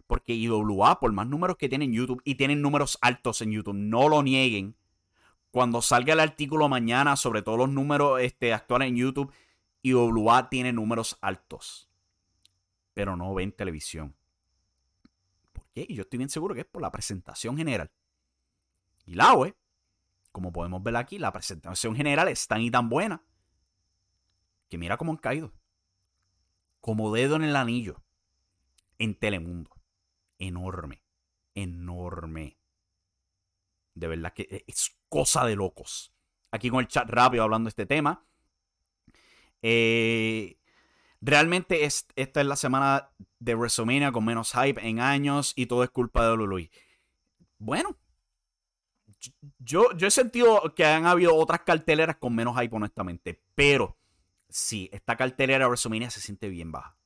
Porque 0.07 0.33
IWA, 0.33 0.99
por 0.99 1.11
más 1.11 1.27
números 1.27 1.57
que 1.57 1.69
tienen 1.69 1.89
en 1.89 1.95
YouTube, 1.95 2.21
y 2.23 2.35
tienen 2.35 2.61
números 2.61 2.97
altos 3.01 3.41
en 3.41 3.51
YouTube, 3.51 3.75
no 3.75 4.09
lo 4.09 4.23
nieguen. 4.23 4.75
Cuando 5.51 5.81
salga 5.81 6.13
el 6.13 6.19
artículo 6.19 6.69
mañana 6.69 7.15
sobre 7.15 7.41
todos 7.41 7.57
los 7.57 7.69
números 7.69 8.21
este, 8.21 8.53
actuales 8.53 8.89
en 8.89 8.95
YouTube, 8.95 9.33
IWA 9.81 10.49
tiene 10.49 10.73
números 10.73 11.17
altos. 11.21 11.89
Pero 12.93 13.15
no 13.15 13.33
ven 13.33 13.51
televisión. 13.51 14.15
¿Por 15.51 15.67
qué? 15.69 15.85
Y 15.87 15.95
yo 15.95 16.01
estoy 16.03 16.17
bien 16.17 16.29
seguro 16.29 16.55
que 16.55 16.61
es 16.61 16.67
por 16.67 16.81
la 16.81 16.91
presentación 16.91 17.57
general. 17.57 17.91
Y 19.05 19.13
la 19.13 19.33
OE, 19.33 19.55
como 20.31 20.51
podemos 20.51 20.81
ver 20.81 20.95
aquí, 20.95 21.19
la 21.19 21.31
presentación 21.31 21.95
general 21.95 22.27
es 22.27 22.47
tan 22.47 22.61
y 22.61 22.71
tan 22.71 22.89
buena 22.89 23.21
que 24.69 24.77
mira 24.77 24.97
cómo 24.97 25.11
han 25.11 25.17
caído. 25.17 25.53
Como 26.81 27.13
dedo 27.13 27.35
en 27.35 27.43
el 27.43 27.55
anillo. 27.55 28.03
En 28.99 29.15
Telemundo 29.15 29.77
enorme. 30.39 31.01
Enorme. 31.55 32.57
De 33.93 34.07
verdad 34.07 34.33
que 34.33 34.43
e, 34.43 34.63
es 34.67 34.95
cosa 35.09 35.45
de 35.45 35.55
locos. 35.55 36.13
Aquí 36.51 36.69
con 36.69 36.79
el 36.79 36.87
chat 36.87 37.09
rápido 37.09 37.43
hablando 37.43 37.67
de 37.67 37.69
este 37.69 37.85
tema. 37.85 38.25
Eh, 39.61 40.57
realmente 41.19 41.83
esta 41.83 42.41
es 42.41 42.47
la 42.47 42.55
semana 42.55 43.09
de 43.39 43.55
WrestleMania 43.55 44.11
con 44.11 44.23
menos 44.23 44.53
hype 44.53 44.87
en 44.87 44.99
años 44.99 45.53
y 45.55 45.65
todo 45.65 45.83
es 45.83 45.89
culpa 45.89 46.23
de 46.23 46.37
WWE. 46.37 46.69
Bueno, 47.57 47.97
yo, 49.57 49.91
yo 49.97 50.07
he 50.07 50.11
sentido 50.11 50.75
que 50.75 50.85
han 50.85 51.07
habido 51.07 51.35
otras 51.35 51.61
carteleras 51.61 52.17
con 52.17 52.35
menos 52.35 52.59
hype, 52.59 52.75
honestamente. 52.75 53.41
Pero 53.55 53.97
sí, 54.49 54.89
esta 54.91 55.15
cartelera 55.15 55.65
de 55.65 55.69
WrestleMania 55.69 56.09
se 56.09 56.21
siente 56.21 56.49
bien 56.49 56.71
baja. 56.71 56.97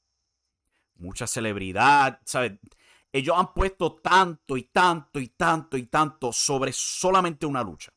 Mucha 0.96 1.28
celebridad, 1.28 2.20
¿sabes? 2.26 2.54
ellos 3.14 3.36
han 3.38 3.54
puesto 3.54 3.96
tanto 3.96 4.56
y 4.58 4.64
tanto 4.64 5.20
y 5.20 5.28
tanto 5.28 5.78
y 5.78 5.84
tanto 5.84 6.32
sobre 6.32 6.72
solamente 6.72 7.46
una 7.46 7.64
lucha. 7.64 7.92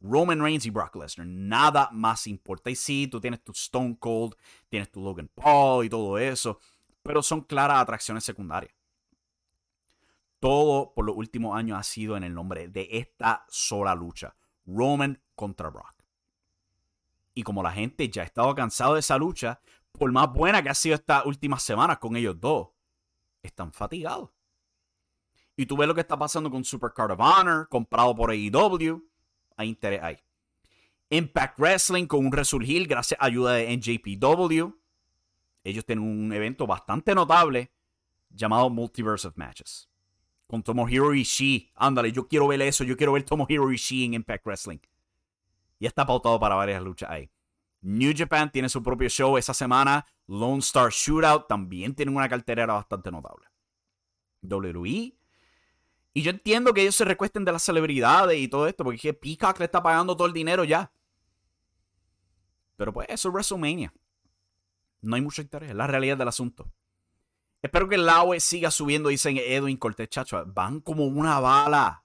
Roman 0.00 0.40
Reigns 0.40 0.66
y 0.66 0.70
Brock 0.70 0.96
Lesnar. 0.96 1.26
Nada 1.26 1.88
más 1.92 2.26
importa. 2.26 2.70
Y 2.70 2.76
sí, 2.76 3.08
tú 3.08 3.20
tienes 3.20 3.42
tu 3.42 3.52
Stone 3.52 3.96
Cold, 3.98 4.34
tienes 4.68 4.90
tu 4.90 5.00
Logan 5.00 5.30
Paul 5.34 5.86
y 5.86 5.88
todo 5.88 6.18
eso. 6.18 6.58
Pero 7.02 7.22
son 7.22 7.42
claras 7.42 7.80
atracciones 7.80 8.24
secundarias. 8.24 8.74
Todo 10.40 10.92
por 10.92 11.04
los 11.04 11.16
últimos 11.16 11.56
años 11.56 11.78
ha 11.78 11.84
sido 11.84 12.16
en 12.16 12.24
el 12.24 12.34
nombre 12.34 12.68
de 12.68 12.88
esta 12.90 13.44
sola 13.48 13.94
lucha. 13.94 14.34
Roman 14.66 15.20
contra 15.36 15.70
Brock. 15.70 16.01
Y 17.34 17.42
como 17.42 17.62
la 17.62 17.72
gente 17.72 18.08
ya 18.08 18.22
ha 18.22 18.24
estado 18.24 18.54
cansado 18.54 18.94
de 18.94 19.00
esa 19.00 19.16
lucha, 19.16 19.60
por 19.92 20.10
más 20.12 20.32
buena 20.32 20.62
que 20.62 20.68
ha 20.68 20.74
sido 20.74 20.94
estas 20.94 21.24
últimas 21.26 21.62
semanas 21.62 21.98
con 21.98 22.16
ellos 22.16 22.38
dos, 22.40 22.68
están 23.42 23.72
fatigados. 23.72 24.30
Y 25.56 25.66
tú 25.66 25.76
ves 25.76 25.86
lo 25.86 25.94
que 25.94 26.00
está 26.00 26.18
pasando 26.18 26.50
con 26.50 26.64
Supercard 26.64 27.12
of 27.12 27.20
Honor, 27.20 27.68
comprado 27.68 28.14
por 28.14 28.30
AEW. 28.30 29.06
Hay 29.56 29.68
interés 29.68 30.02
ahí. 30.02 30.18
Impact 31.10 31.58
Wrestling 31.58 32.06
con 32.06 32.24
un 32.24 32.32
resurgir 32.32 32.88
gracias 32.88 33.20
a 33.20 33.26
ayuda 33.26 33.52
de 33.52 33.76
NJPW. 33.76 34.74
Ellos 35.64 35.84
tienen 35.84 36.04
un 36.04 36.32
evento 36.32 36.66
bastante 36.66 37.14
notable 37.14 37.70
llamado 38.30 38.70
Multiverse 38.70 39.28
of 39.28 39.36
Matches. 39.36 39.90
Con 40.46 40.62
Tomohiro 40.62 41.14
Ishii. 41.14 41.70
Ándale, 41.74 42.12
yo 42.12 42.26
quiero 42.26 42.48
ver 42.48 42.62
eso. 42.62 42.82
Yo 42.82 42.96
quiero 42.96 43.12
ver 43.12 43.24
Tomohiro 43.24 43.70
Ishii 43.70 44.06
en 44.06 44.14
Impact 44.14 44.46
Wrestling. 44.46 44.78
Ya 45.82 45.88
está 45.88 46.06
pautado 46.06 46.38
para 46.38 46.54
varias 46.54 46.80
luchas 46.80 47.10
ahí. 47.10 47.28
New 47.80 48.14
Japan 48.16 48.52
tiene 48.52 48.68
su 48.68 48.80
propio 48.84 49.08
show 49.08 49.36
esa 49.36 49.52
semana. 49.52 50.06
Lone 50.28 50.60
Star 50.60 50.92
Shootout 50.92 51.48
también 51.48 51.92
tienen 51.96 52.14
una 52.14 52.28
carterera 52.28 52.74
bastante 52.74 53.10
notable. 53.10 53.48
WWE. 54.42 55.18
Y 56.14 56.22
yo 56.22 56.30
entiendo 56.30 56.72
que 56.72 56.82
ellos 56.82 56.94
se 56.94 57.04
recuesten 57.04 57.44
de 57.44 57.50
las 57.50 57.64
celebridades 57.64 58.38
y 58.38 58.46
todo 58.46 58.68
esto, 58.68 58.84
porque 58.84 59.12
Peacock 59.12 59.58
le 59.58 59.64
está 59.64 59.82
pagando 59.82 60.16
todo 60.16 60.28
el 60.28 60.32
dinero 60.32 60.62
ya. 60.62 60.92
Pero 62.76 62.92
pues 62.92 63.08
eso 63.10 63.30
es 63.30 63.34
WrestleMania. 63.34 63.92
No 65.00 65.16
hay 65.16 65.22
mucho 65.22 65.42
interés, 65.42 65.70
es 65.70 65.76
la 65.76 65.88
realidad 65.88 66.16
del 66.16 66.28
asunto. 66.28 66.70
Espero 67.60 67.88
que 67.88 67.96
el 67.96 68.08
AWE 68.08 68.38
siga 68.38 68.70
subiendo, 68.70 69.08
dicen 69.08 69.36
Edwin 69.36 69.78
Cortés, 69.78 70.08
chacho. 70.10 70.44
Van 70.46 70.78
como 70.78 71.06
una 71.06 71.40
bala. 71.40 72.04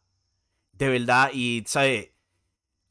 De 0.72 0.90
verdad. 0.90 1.30
Y, 1.32 1.64
¿sabes? 1.68 2.12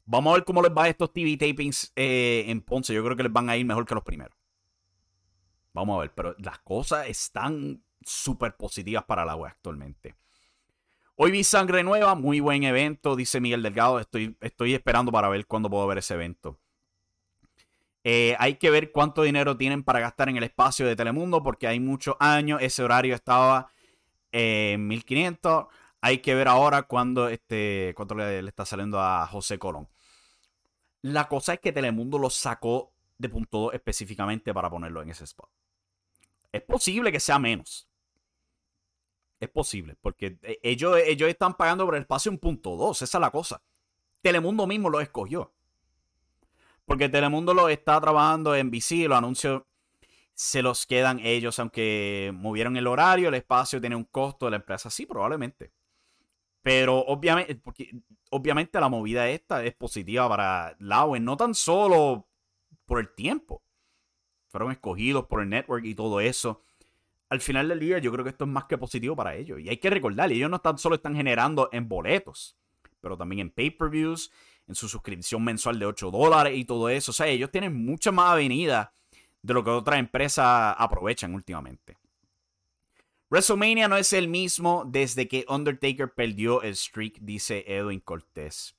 Vamos 0.09 0.31
a 0.31 0.35
ver 0.35 0.45
cómo 0.45 0.61
les 0.61 0.71
va 0.71 0.87
estos 0.87 1.11
TV 1.11 1.35
tapings 1.35 1.91
eh, 1.93 2.45
en 2.47 2.61
Ponce. 2.61 2.93
Yo 2.93 3.03
creo 3.03 3.17
que 3.17 3.23
les 3.23 3.31
van 3.31 3.49
a 3.49 3.57
ir 3.57 3.65
mejor 3.65 3.85
que 3.85 3.93
los 3.93 4.05
primeros. 4.05 4.35
Vamos 5.73 5.97
a 5.97 5.99
ver, 5.99 6.13
pero 6.15 6.33
las 6.39 6.59
cosas 6.59 7.07
están 7.09 7.83
súper 8.01 8.55
positivas 8.55 9.03
para 9.03 9.25
la 9.25 9.35
web 9.35 9.51
actualmente. 9.51 10.15
Hoy 11.17 11.31
vi 11.31 11.43
Sangre 11.43 11.83
Nueva, 11.83 12.15
muy 12.15 12.39
buen 12.39 12.63
evento, 12.63 13.17
dice 13.17 13.41
Miguel 13.41 13.61
Delgado. 13.61 13.99
Estoy, 13.99 14.73
esperando 14.73 15.11
para 15.11 15.27
ver 15.27 15.45
cuándo 15.45 15.69
puedo 15.69 15.85
ver 15.87 15.97
ese 15.97 16.13
evento. 16.13 16.57
Eh, 18.05 18.33
hay 18.39 18.55
que 18.55 18.69
ver 18.69 18.93
cuánto 18.93 19.23
dinero 19.23 19.57
tienen 19.57 19.83
para 19.83 19.99
gastar 19.99 20.29
en 20.29 20.37
el 20.37 20.43
espacio 20.43 20.87
de 20.87 20.95
Telemundo, 20.95 21.43
porque 21.43 21.67
hay 21.67 21.81
muchos 21.81 22.15
años. 22.19 22.61
Ese 22.61 22.81
horario 22.81 23.13
estaba 23.13 23.71
en 24.31 24.87
1500. 24.87 25.65
Hay 25.99 26.19
que 26.19 26.33
ver 26.33 26.47
ahora 26.47 26.83
cuándo 26.83 27.27
este, 27.27 27.93
cuánto 27.97 28.15
le, 28.15 28.39
está 28.47 28.65
saliendo 28.65 29.01
a 29.01 29.27
José 29.27 29.59
Colón. 29.59 29.89
La 31.07 31.29
cosa 31.29 31.53
es 31.53 31.61
que 31.61 31.71
Telemundo 31.71 32.19
lo 32.19 32.29
sacó 32.29 32.91
de 33.17 33.29
punto 33.29 33.59
2 33.59 33.75
específicamente 33.75 34.53
para 34.53 34.69
ponerlo 34.69 35.01
en 35.01 35.09
ese 35.09 35.23
spot. 35.23 35.49
Es 36.51 36.61
posible 36.63 37.13
que 37.13 37.19
sea 37.21 37.39
menos. 37.39 37.87
Es 39.39 39.47
posible, 39.47 39.95
porque 40.01 40.37
eh, 40.41 40.59
ellos, 40.63 40.97
ellos 41.05 41.29
están 41.29 41.53
pagando 41.53 41.85
por 41.85 41.95
el 41.95 42.01
espacio 42.01 42.29
en 42.29 42.37
punto 42.39 42.75
2. 42.75 43.03
Esa 43.03 43.17
es 43.17 43.21
la 43.21 43.31
cosa. 43.31 43.61
Telemundo 44.21 44.67
mismo 44.67 44.89
lo 44.89 44.99
escogió. 44.99 45.53
Porque 46.85 47.07
Telemundo 47.07 47.53
lo 47.53 47.69
está 47.69 48.01
trabajando 48.01 48.53
en 48.53 48.69
BC, 48.69 49.07
los 49.07 49.17
anuncios 49.17 49.63
se 50.33 50.61
los 50.61 50.85
quedan 50.85 51.19
ellos, 51.19 51.57
aunque 51.59 52.31
movieron 52.35 52.75
el 52.75 52.85
horario, 52.85 53.29
el 53.29 53.33
espacio 53.35 53.79
tiene 53.79 53.95
un 53.95 54.03
costo 54.03 54.45
de 54.45 54.51
la 54.51 54.57
empresa. 54.57 54.89
Sí, 54.89 55.05
probablemente. 55.05 55.71
Pero 56.67 56.99
obviamente, 56.99 57.55
porque 57.55 57.95
obviamente 58.29 58.77
la 58.77 58.89
movida 58.89 59.29
esta 59.29 59.63
es 59.63 59.73
positiva 59.73 60.27
para 60.27 60.75
Lauen, 60.79 61.23
no 61.23 61.37
tan 61.37 61.55
solo 61.55 62.27
por 62.85 62.99
el 62.99 63.15
tiempo. 63.15 63.63
Fueron 64.49 64.73
escogidos 64.73 65.27
por 65.27 65.41
el 65.41 65.47
network 65.47 65.85
y 65.85 65.95
todo 65.95 66.19
eso. 66.19 66.65
Al 67.29 67.39
final 67.39 67.69
del 67.69 67.79
día, 67.79 67.99
yo 67.99 68.11
creo 68.11 68.25
que 68.25 68.31
esto 68.31 68.43
es 68.43 68.49
más 68.49 68.65
que 68.65 68.77
positivo 68.77 69.15
para 69.15 69.33
ellos. 69.35 69.61
Y 69.61 69.69
hay 69.69 69.77
que 69.77 69.89
recordar, 69.89 70.29
ellos 70.29 70.49
no 70.49 70.59
tan 70.59 70.77
solo 70.77 70.95
están 70.95 71.15
generando 71.15 71.69
en 71.71 71.87
boletos, 71.87 72.57
pero 72.99 73.15
también 73.15 73.39
en 73.39 73.51
pay-per-views, 73.51 74.29
en 74.67 74.75
su 74.75 74.89
suscripción 74.89 75.45
mensual 75.45 75.79
de 75.79 75.85
8 75.85 76.11
dólares 76.11 76.53
y 76.53 76.65
todo 76.65 76.89
eso. 76.89 77.11
O 77.11 77.13
sea, 77.13 77.27
ellos 77.27 77.49
tienen 77.49 77.85
mucha 77.85 78.11
más 78.11 78.33
avenida 78.33 78.91
de 79.41 79.53
lo 79.53 79.63
que 79.63 79.69
otras 79.69 79.99
empresas 79.99 80.75
aprovechan 80.77 81.33
últimamente. 81.33 81.96
WrestleMania 83.29 83.89
no 83.89 83.97
es 83.97 84.13
el 84.13 84.29
mismo 84.29 84.85
desde 84.87 85.27
que 85.27 85.45
Undertaker 85.49 86.13
perdió 86.13 86.61
el 86.61 86.75
streak, 86.75 87.19
dice 87.19 87.65
Edwin 87.67 87.99
Cortés. 87.99 88.77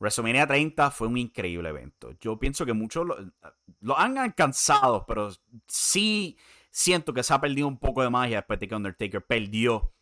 WrestleMania 0.00 0.46
30 0.46 0.90
fue 0.90 1.08
un 1.08 1.16
increíble 1.16 1.68
evento. 1.68 2.12
Yo 2.20 2.38
pienso 2.38 2.66
que 2.66 2.72
muchos 2.72 3.06
lo, 3.80 3.98
han 3.98 4.18
alcanzado, 4.18 5.06
pero 5.06 5.30
sí 5.66 6.36
siento 6.70 7.12
que 7.12 7.22
se 7.22 7.34
ha 7.34 7.40
perdido 7.40 7.68
un 7.68 7.78
poco 7.78 8.02
de 8.02 8.10
magia 8.10 8.38
después 8.38 8.58
de 8.60 8.68
que 8.68 8.74
Undertaker 8.74 9.24
perdió 9.24 9.92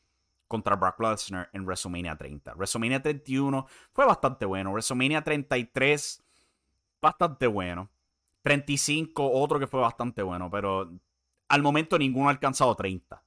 contra 0.48 0.76
Brock 0.76 1.00
Lesnar 1.00 1.50
en 1.52 1.64
WrestleMania 1.64 2.16
30. 2.16 2.54
WrestleMania 2.54 3.02
31 3.02 3.66
fue 3.92 4.06
bastante 4.06 4.46
bueno. 4.46 4.72
WrestleMania 4.72 5.22
33, 5.22 6.24
bastante 7.00 7.46
bueno. 7.46 7.90
35, 8.42 9.32
otro 9.32 9.58
que 9.58 9.66
fue 9.66 9.80
bastante 9.80 10.22
bueno, 10.22 10.48
pero 10.50 10.92
al 11.48 11.62
momento 11.62 11.98
ninguno 11.98 12.28
ha 12.28 12.32
alcanzado 12.32 12.74
30. 12.74 13.25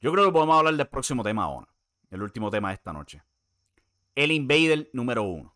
Yo 0.00 0.10
creo 0.12 0.26
que 0.26 0.32
podemos 0.32 0.56
hablar 0.56 0.74
del 0.74 0.88
próximo 0.88 1.22
tema 1.22 1.44
ahora. 1.44 1.68
El 2.10 2.22
último 2.22 2.50
tema 2.50 2.68
de 2.68 2.74
esta 2.74 2.92
noche. 2.92 3.22
El 4.14 4.32
Invader 4.32 4.88
número 4.92 5.22
uno. 5.22 5.54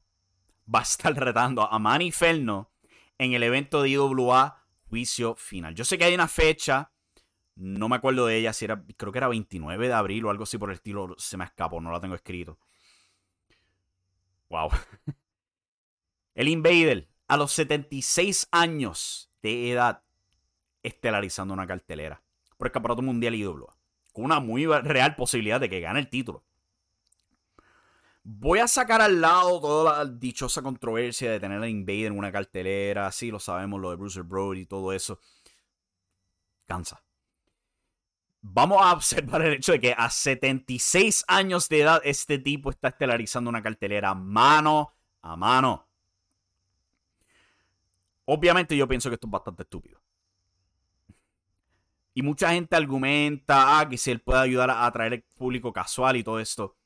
Va 0.72 0.80
a 0.80 0.82
estar 0.82 1.14
retando 1.14 1.62
a 1.62 1.78
Manny 1.78 2.12
Ferno 2.12 2.70
en 3.18 3.32
el 3.32 3.42
evento 3.42 3.82
de 3.82 3.90
IWA 3.90 4.62
Juicio 4.88 5.34
Final. 5.34 5.74
Yo 5.74 5.84
sé 5.84 5.96
que 5.96 6.04
hay 6.04 6.14
una 6.14 6.28
fecha. 6.28 6.92
No 7.56 7.88
me 7.88 7.96
acuerdo 7.96 8.26
de 8.26 8.36
ella, 8.36 8.52
si 8.52 8.64
era, 8.64 8.84
creo 8.96 9.12
que 9.12 9.18
era 9.18 9.28
29 9.28 9.88
de 9.88 9.94
abril 9.94 10.24
o 10.26 10.30
algo 10.30 10.44
así 10.44 10.58
por 10.58 10.70
el 10.70 10.74
estilo. 10.74 11.14
Se 11.18 11.36
me 11.36 11.44
escapó, 11.44 11.80
no 11.80 11.90
la 11.90 12.00
tengo 12.00 12.14
escrito. 12.14 12.58
Wow. 14.50 14.70
El 16.34 16.48
Invader, 16.48 17.08
a 17.28 17.36
los 17.36 17.52
76 17.52 18.48
años 18.50 19.30
de 19.40 19.70
edad, 19.70 20.02
estelarizando 20.82 21.54
una 21.54 21.66
cartelera 21.66 22.22
por 22.56 22.66
el 22.66 22.72
Campeonato 22.72 23.02
Mundial 23.02 23.34
IWA. 23.34 23.73
Con 24.14 24.24
una 24.24 24.40
muy 24.40 24.64
real 24.64 25.16
posibilidad 25.16 25.60
de 25.60 25.68
que 25.68 25.80
gane 25.80 25.98
el 26.00 26.08
título. 26.08 26.44
Voy 28.22 28.60
a 28.60 28.68
sacar 28.68 29.02
al 29.02 29.20
lado 29.20 29.60
toda 29.60 29.98
la 29.98 30.10
dichosa 30.10 30.62
controversia 30.62 31.30
de 31.30 31.40
tener 31.40 31.60
a 31.60 31.68
Invader 31.68 32.06
en 32.06 32.18
una 32.18 32.32
cartelera. 32.32 33.12
Sí, 33.12 33.30
lo 33.30 33.38
sabemos, 33.38 33.78
lo 33.78 33.90
de 33.90 33.96
Bruce 33.96 34.22
Brody 34.22 34.60
y 34.60 34.66
todo 34.66 34.94
eso. 34.94 35.18
Cansa. 36.64 37.02
Vamos 38.40 38.78
a 38.80 38.92
observar 38.94 39.42
el 39.42 39.54
hecho 39.54 39.72
de 39.72 39.80
que 39.80 39.94
a 39.98 40.08
76 40.08 41.24
años 41.26 41.68
de 41.68 41.80
edad 41.80 42.00
este 42.04 42.38
tipo 42.38 42.70
está 42.70 42.88
estelarizando 42.88 43.50
una 43.50 43.62
cartelera 43.62 44.14
mano 44.14 44.94
a 45.20 45.36
mano. 45.36 45.88
Obviamente 48.26 48.76
yo 48.76 48.86
pienso 48.86 49.10
que 49.10 49.14
esto 49.14 49.26
es 49.26 49.32
bastante 49.32 49.64
estúpido. 49.64 50.03
Y 52.14 52.22
mucha 52.22 52.52
gente 52.52 52.76
argumenta 52.76 53.80
ah, 53.80 53.88
que 53.88 53.98
si 53.98 54.10
él 54.10 54.20
puede 54.20 54.40
ayudar 54.40 54.70
a 54.70 54.86
atraer 54.86 55.24
público 55.36 55.72
casual 55.72 56.16
y 56.16 56.24
todo 56.24 56.38
esto. 56.38 56.76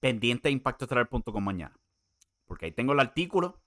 Pendiente 0.00 0.48
de 0.48 0.52
impactoatraer.com 0.52 1.42
mañana. 1.42 1.76
Porque 2.46 2.66
ahí 2.66 2.72
tengo 2.72 2.92
el 2.92 3.00
artículo 3.00 3.60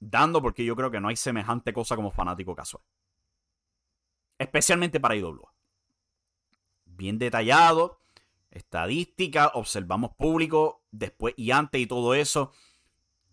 dando 0.00 0.40
porque 0.40 0.64
yo 0.64 0.74
creo 0.74 0.90
que 0.90 1.00
no 1.00 1.08
hay 1.08 1.16
semejante 1.16 1.72
cosa 1.72 1.94
como 1.94 2.10
fanático 2.10 2.56
casual. 2.56 2.82
Especialmente 4.38 4.98
para 4.98 5.14
IWA. 5.14 5.52
Bien 6.86 7.18
detallado, 7.18 8.00
estadística, 8.50 9.48
observamos 9.48 10.12
público, 10.16 10.82
después 10.90 11.34
y 11.36 11.50
antes 11.50 11.80
y 11.80 11.86
todo 11.86 12.14
eso. 12.14 12.52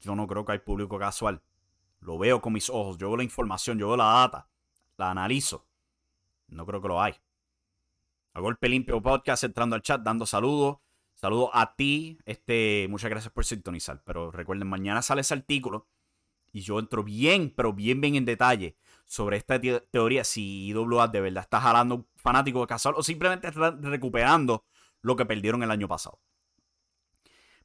Yo 0.02 0.16
no 0.16 0.28
creo 0.28 0.46
que 0.46 0.52
hay 0.52 0.60
público 0.60 1.00
casual. 1.00 1.42
Lo 2.02 2.18
veo 2.18 2.42
con 2.42 2.54
mis 2.54 2.70
ojos, 2.70 2.98
yo 2.98 3.08
veo 3.08 3.18
la 3.18 3.24
información, 3.24 3.80
yo 3.80 3.88
veo 3.88 3.98
la 3.98 4.06
data, 4.06 4.50
la 4.98 5.12
analizo. 5.12 5.66
No 6.48 6.66
creo 6.66 6.82
que 6.82 6.88
lo 6.88 7.02
hay. 7.02 7.16
A 8.34 8.40
Golpe 8.40 8.70
Limpio 8.70 9.02
Podcast 9.02 9.44
entrando 9.44 9.76
al 9.76 9.82
chat, 9.82 10.02
dando 10.02 10.26
saludos. 10.26 10.78
Saludos 11.16 11.50
a 11.54 11.76
ti. 11.76 12.20
Este, 12.26 12.88
muchas 12.90 13.10
gracias 13.10 13.34
por 13.34 13.46
sintonizar. 13.46 14.02
Pero 14.04 14.32
recuerden, 14.32 14.68
mañana 14.68 15.02
sale 15.02 15.22
ese 15.22 15.34
artículo 15.34 15.88
y 16.52 16.62
yo 16.62 16.80
entro 16.80 17.04
bien, 17.04 17.54
pero 17.56 17.74
bien, 17.74 18.00
bien 18.00 18.16
en 18.16 18.26
detalle 18.26 18.78
sobre 19.06 19.38
esta 19.38 19.60
teoría. 19.60 20.24
Si 20.24 20.68
IWA 20.68 21.08
de 21.08 21.22
verdad 21.22 21.44
está 21.44 21.60
jalando 21.60 21.96
un 21.96 22.08
fanático 22.16 22.62
de 22.62 22.68
casual 22.68 22.96
o 22.98 23.04
simplemente 23.04 23.48
está 23.48 23.72
recuperando 23.72 24.66
lo 25.02 25.16
que 25.16 25.26
perdieron 25.26 25.64
el 25.64 25.72
año 25.72 25.88
pasado. 25.88 26.20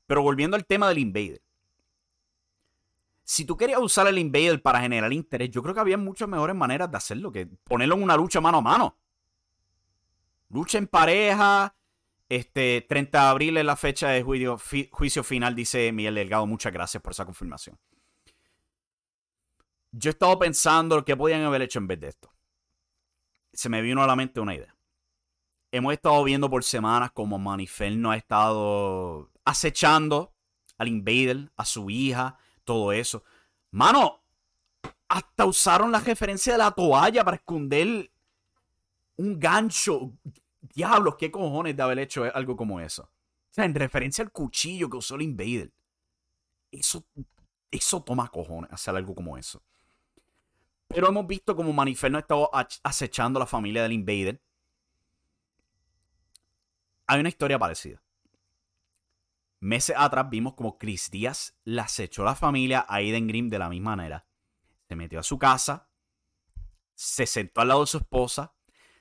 Pero 0.06 0.22
volviendo 0.22 0.56
al 0.56 0.66
tema 0.66 0.88
del 0.88 0.98
Invader 0.98 1.42
si 3.24 3.44
tú 3.44 3.56
querías 3.56 3.80
usar 3.80 4.06
el 4.08 4.18
Invader 4.18 4.60
para 4.60 4.80
generar 4.80 5.12
interés, 5.12 5.50
yo 5.50 5.62
creo 5.62 5.74
que 5.74 5.80
había 5.80 5.96
muchas 5.96 6.28
mejores 6.28 6.56
maneras 6.56 6.90
de 6.90 6.96
hacerlo 6.96 7.30
que 7.30 7.46
ponerlo 7.46 7.94
en 7.94 8.02
una 8.02 8.16
lucha 8.16 8.40
mano 8.40 8.58
a 8.58 8.62
mano. 8.62 8.98
Lucha 10.48 10.78
en 10.78 10.86
pareja. 10.86 11.74
Este 12.28 12.84
30 12.88 13.20
de 13.20 13.26
abril 13.26 13.56
es 13.58 13.64
la 13.64 13.76
fecha 13.76 14.08
de 14.08 14.22
juicio, 14.22 15.22
final, 15.22 15.54
dice 15.54 15.92
Miguel 15.92 16.14
Delgado. 16.14 16.46
Muchas 16.46 16.72
gracias 16.72 17.02
por 17.02 17.12
esa 17.12 17.26
confirmación. 17.26 17.78
Yo 19.92 20.08
he 20.08 20.12
estado 20.12 20.38
pensando 20.38 20.96
lo 20.96 21.04
que 21.04 21.16
podían 21.16 21.42
haber 21.42 21.62
hecho 21.62 21.78
en 21.78 21.86
vez 21.86 22.00
de 22.00 22.08
esto. 22.08 22.32
Se 23.52 23.68
me 23.68 23.82
vino 23.82 24.02
a 24.02 24.06
la 24.06 24.16
mente 24.16 24.40
una 24.40 24.54
idea. 24.54 24.74
Hemos 25.70 25.92
estado 25.92 26.24
viendo 26.24 26.48
por 26.48 26.64
semanas 26.64 27.12
como 27.12 27.38
Manifel 27.38 28.00
no 28.00 28.10
ha 28.10 28.16
estado 28.16 29.30
acechando 29.44 30.34
al 30.78 30.88
Invader, 30.88 31.52
a 31.56 31.64
su 31.66 31.90
hija, 31.90 32.38
todo 32.64 32.92
eso. 32.92 33.22
Mano, 33.70 34.22
hasta 35.08 35.44
usaron 35.44 35.92
la 35.92 36.00
referencia 36.00 36.52
de 36.52 36.58
la 36.58 36.70
toalla 36.70 37.24
para 37.24 37.36
esconder 37.36 38.10
un 39.16 39.38
gancho. 39.38 40.12
Diablos, 40.60 41.16
qué 41.16 41.30
cojones 41.30 41.76
de 41.76 41.82
haber 41.82 41.98
hecho 41.98 42.24
algo 42.34 42.56
como 42.56 42.80
eso. 42.80 43.02
O 43.02 43.54
sea, 43.54 43.64
en 43.64 43.74
referencia 43.74 44.24
al 44.24 44.32
cuchillo 44.32 44.88
que 44.88 44.96
usó 44.96 45.16
el 45.16 45.22
Invader. 45.22 45.70
Eso, 46.70 47.04
eso 47.70 48.02
toma 48.02 48.28
cojones 48.28 48.72
hacer 48.72 48.96
algo 48.96 49.14
como 49.14 49.36
eso. 49.36 49.62
Pero 50.88 51.08
hemos 51.08 51.26
visto 51.26 51.54
como 51.54 51.72
Maniferno 51.72 52.18
ha 52.18 52.20
estado 52.20 52.50
acechando 52.82 53.38
a 53.38 53.40
la 53.40 53.46
familia 53.46 53.82
del 53.82 53.92
Invader. 53.92 54.40
Hay 57.06 57.20
una 57.20 57.28
historia 57.28 57.58
parecida. 57.58 58.02
Meses 59.62 59.94
atrás 59.96 60.28
vimos 60.28 60.54
como 60.54 60.76
Chris 60.76 61.08
Díaz 61.08 61.54
la 61.62 61.82
acechó 61.82 62.22
a 62.22 62.24
la 62.24 62.34
familia 62.34 62.80
a 62.80 62.96
Aiden 62.96 63.28
Grimm 63.28 63.48
de 63.48 63.60
la 63.60 63.68
misma 63.68 63.94
manera. 63.94 64.26
Se 64.88 64.96
metió 64.96 65.20
a 65.20 65.22
su 65.22 65.38
casa, 65.38 65.88
se 66.96 67.26
sentó 67.26 67.60
al 67.60 67.68
lado 67.68 67.82
de 67.82 67.86
su 67.86 67.98
esposa, 67.98 68.52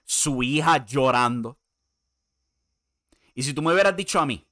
su 0.04 0.44
hija 0.44 0.86
llorando. 0.86 1.58
Y 3.34 3.42
si 3.42 3.56
tú 3.56 3.64
me 3.64 3.74
hubieras 3.74 3.98
dicho 3.98 4.20
a 4.20 4.28
mí 4.28 4.48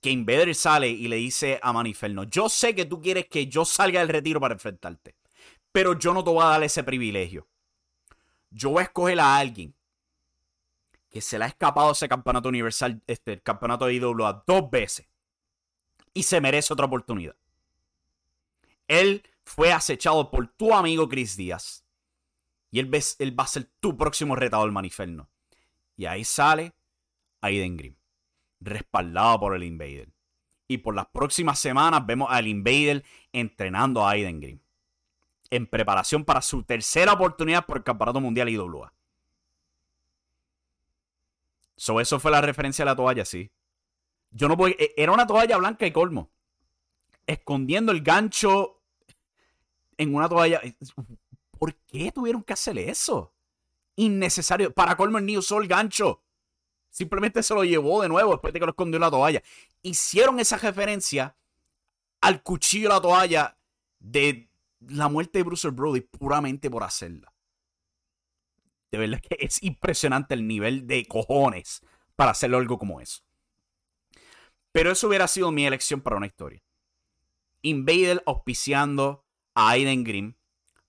que 0.00 0.10
Invader 0.10 0.54
sale 0.54 0.90
y 0.90 1.08
le 1.08 1.16
dice 1.16 1.58
a 1.60 1.72
Maniferno, 1.72 2.22
yo 2.22 2.48
sé 2.48 2.76
que 2.76 2.84
tú 2.84 3.02
quieres 3.02 3.26
que 3.26 3.48
yo 3.48 3.64
salga 3.64 3.98
del 3.98 4.10
retiro 4.10 4.38
para 4.38 4.54
enfrentarte, 4.54 5.16
pero 5.72 5.98
yo 5.98 6.14
no 6.14 6.22
te 6.22 6.30
voy 6.30 6.44
a 6.44 6.50
dar 6.50 6.62
ese 6.62 6.84
privilegio. 6.84 7.48
Yo 8.48 8.70
voy 8.70 8.82
a 8.82 8.84
escoger 8.84 9.18
a 9.18 9.36
alguien 9.36 9.74
que 11.10 11.20
se 11.20 11.36
le 11.36 11.46
ha 11.46 11.48
escapado 11.48 11.90
ese 11.90 12.08
campeonato 12.08 12.48
universal, 12.48 13.02
este, 13.08 13.32
el 13.32 13.42
campeonato 13.42 13.86
de 13.86 13.94
IWA 13.94 14.44
dos 14.46 14.70
veces 14.70 15.08
y 16.18 16.24
se 16.24 16.40
merece 16.40 16.72
otra 16.72 16.86
oportunidad. 16.86 17.36
Él 18.88 19.22
fue 19.44 19.72
acechado 19.72 20.32
por 20.32 20.48
tu 20.48 20.74
amigo 20.74 21.08
Chris 21.08 21.36
Díaz. 21.36 21.84
Y 22.72 22.80
él, 22.80 22.92
va 22.92 23.44
a 23.44 23.46
ser 23.46 23.70
tu 23.78 23.96
próximo 23.96 24.34
retador 24.34 24.72
Maniferno. 24.72 25.30
Y 25.96 26.06
ahí 26.06 26.24
sale 26.24 26.74
Aiden 27.40 27.76
Grimm, 27.76 27.94
respaldado 28.58 29.38
por 29.38 29.54
el 29.54 29.62
Invader. 29.62 30.08
Y 30.66 30.78
por 30.78 30.96
las 30.96 31.06
próximas 31.06 31.60
semanas 31.60 32.04
vemos 32.04 32.26
al 32.32 32.48
Invader 32.48 33.04
entrenando 33.32 34.04
a 34.04 34.10
Aiden 34.10 34.40
Grimm. 34.40 34.58
En 35.50 35.68
preparación 35.68 36.24
para 36.24 36.42
su 36.42 36.64
tercera 36.64 37.12
oportunidad 37.12 37.64
por 37.64 37.76
el 37.76 37.84
Campeonato 37.84 38.20
Mundial 38.20 38.48
IWA. 38.48 38.92
So, 41.76 42.00
eso 42.00 42.18
fue 42.18 42.32
la 42.32 42.40
referencia 42.40 42.82
a 42.82 42.86
la 42.86 42.96
toalla, 42.96 43.24
sí. 43.24 43.52
Yo 44.30 44.48
no 44.48 44.56
voy. 44.56 44.76
E, 44.78 44.94
era 44.96 45.12
una 45.12 45.26
toalla 45.26 45.56
blanca 45.56 45.86
y 45.86 45.92
colmo. 45.92 46.30
Escondiendo 47.26 47.92
el 47.92 48.02
gancho 48.02 48.80
en 49.96 50.14
una 50.14 50.28
toalla. 50.28 50.60
¿Por 51.58 51.74
qué 51.74 52.12
tuvieron 52.12 52.42
que 52.42 52.52
hacer 52.52 52.78
eso? 52.78 53.34
Innecesario. 53.96 54.72
Para 54.72 54.96
colmo, 54.96 55.18
el 55.18 55.26
niño 55.26 55.40
usó 55.40 55.60
el 55.60 55.68
gancho. 55.68 56.22
Simplemente 56.90 57.42
se 57.42 57.54
lo 57.54 57.64
llevó 57.64 58.02
de 58.02 58.08
nuevo 58.08 58.32
después 58.32 58.52
de 58.52 58.60
que 58.60 58.66
lo 58.66 58.72
escondió 58.72 58.96
en 58.96 59.02
la 59.02 59.10
toalla. 59.10 59.42
Hicieron 59.82 60.40
esa 60.40 60.56
referencia 60.56 61.36
al 62.20 62.42
cuchillo 62.42 62.88
de 62.88 62.94
la 62.94 63.00
toalla 63.00 63.58
de 63.98 64.48
la 64.80 65.08
muerte 65.08 65.38
de 65.38 65.44
Bruce 65.44 65.68
Brody 65.70 66.00
puramente 66.00 66.70
por 66.70 66.82
hacerla. 66.82 67.32
De 68.90 68.98
verdad 68.98 69.20
que 69.20 69.36
es 69.40 69.62
impresionante 69.62 70.34
el 70.34 70.46
nivel 70.46 70.86
de 70.86 71.06
cojones 71.06 71.82
para 72.16 72.30
hacerlo 72.30 72.58
algo 72.58 72.78
como 72.78 73.00
eso. 73.00 73.22
Pero 74.72 74.90
eso 74.90 75.08
hubiera 75.08 75.28
sido 75.28 75.50
mi 75.50 75.66
elección 75.66 76.00
para 76.00 76.16
una 76.16 76.26
historia. 76.26 76.62
Invader 77.62 78.22
auspiciando 78.26 79.26
a 79.54 79.70
Aiden 79.70 80.04
Grimm 80.04 80.34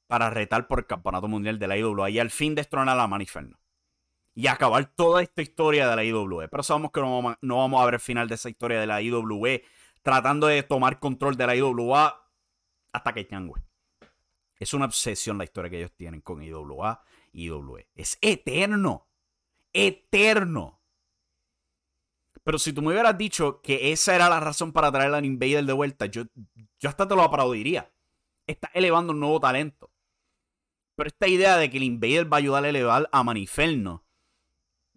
para 0.08 0.30
retar 0.30 0.68
por 0.68 0.80
el 0.80 0.88
campeonato 0.88 1.28
mundial 1.28 1.60
de 1.60 1.68
la 1.68 1.78
IWA 1.78 2.10
y 2.10 2.20
al 2.20 2.32
fin 2.32 2.56
destronar 2.56 3.00
a 3.00 3.08
Maniferno. 3.08 3.60
Y 4.34 4.48
acabar 4.48 4.86
toda 4.86 5.22
esta 5.22 5.42
historia 5.42 5.88
de 5.88 5.96
la 5.96 6.04
IWE. 6.04 6.48
Pero 6.48 6.64
sabemos 6.64 6.92
que 6.92 7.02
no, 7.02 7.58
vamos 7.58 7.82
a 7.82 7.86
ver 7.86 7.96
el 7.96 8.00
final 8.00 8.28
de 8.28 8.36
esa 8.36 8.50
historia 8.50 8.80
de 8.80 8.88
la 8.88 9.02
IWE 9.02 9.64
tratando 10.02 10.48
de 10.48 10.64
tomar 10.64 11.00
control 11.00 11.36
de 11.36 11.48
la 11.48 11.56
IWA 11.56 12.28
hasta 12.92 13.14
que 13.14 13.24
güey. 13.24 13.62
Es 14.58 14.74
una 14.74 14.86
obsesión 14.86 15.38
la 15.38 15.44
historia 15.44 15.70
que 15.70 15.78
ellos 15.78 15.94
tienen 15.94 16.22
con 16.22 16.42
IWA 16.42 17.04
y 17.32 17.46
IWE. 17.46 17.88
Es 17.96 18.18
eterno. 18.22 19.08
Eterno. 19.74 20.79
Pero 22.50 22.58
si 22.58 22.74
tú 22.74 22.82
me 22.82 22.88
hubieras 22.88 23.16
dicho 23.16 23.62
que 23.62 23.92
esa 23.92 24.16
era 24.16 24.28
la 24.28 24.40
razón 24.40 24.74
para 24.74 24.92
traer 24.92 25.14
al 25.14 25.24
Invader 25.24 25.64
de 25.66 25.74
vuelta, 25.74 26.08
yo, 26.08 26.24
yo 26.80 26.90
hasta 26.90 27.08
te 27.08 27.16
lo 27.16 27.22
aplaudiría. 27.22 27.94
Está 28.48 28.72
elevando 28.74 29.14
un 29.14 29.20
nuevo 29.20 29.40
talento. 29.40 29.92
Pero 30.96 31.10
esta 31.10 31.28
idea 31.28 31.58
de 31.58 31.70
que 31.70 31.78
el 31.78 31.84
Invader 31.84 32.26
va 32.26 32.38
a 32.38 32.40
ayudar 32.40 32.66
a 32.66 32.70
elevar 32.70 33.08
a 33.12 33.24
Maniferno, 33.24 34.04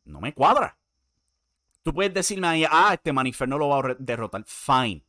no 0.07 0.23
me 0.23 0.33
cuadra. 0.33 0.79
Tú 1.83 1.93
puedes 1.93 2.15
decirme 2.15 2.47
ahí, 2.47 2.65
ah, 2.67 2.95
este 2.95 3.13
Maniferno 3.13 3.59
lo 3.59 3.69
va 3.69 3.81
a 3.81 3.97
derrotar. 3.99 4.45
Fine. 4.47 5.05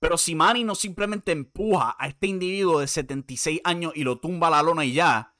Pero 0.00 0.18
si 0.18 0.34
Manny 0.34 0.64
no 0.64 0.74
simplemente 0.74 1.30
empuja 1.30 1.94
a 1.96 2.08
este 2.08 2.26
individuo 2.26 2.80
de 2.80 2.88
76 2.88 3.60
años 3.62 3.92
y 3.94 4.02
lo 4.02 4.18
tumba 4.18 4.48
a 4.48 4.50
la 4.50 4.62
lona 4.64 4.84
y 4.84 4.94
ya, 4.94 5.36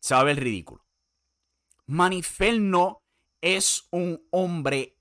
se 0.00 0.14
va 0.14 0.22
a 0.22 0.24
ver 0.24 0.40
ridículo. 0.40 0.84
Maniferno 1.86 3.03
es 3.44 3.88
un 3.90 4.26
hombre 4.30 4.96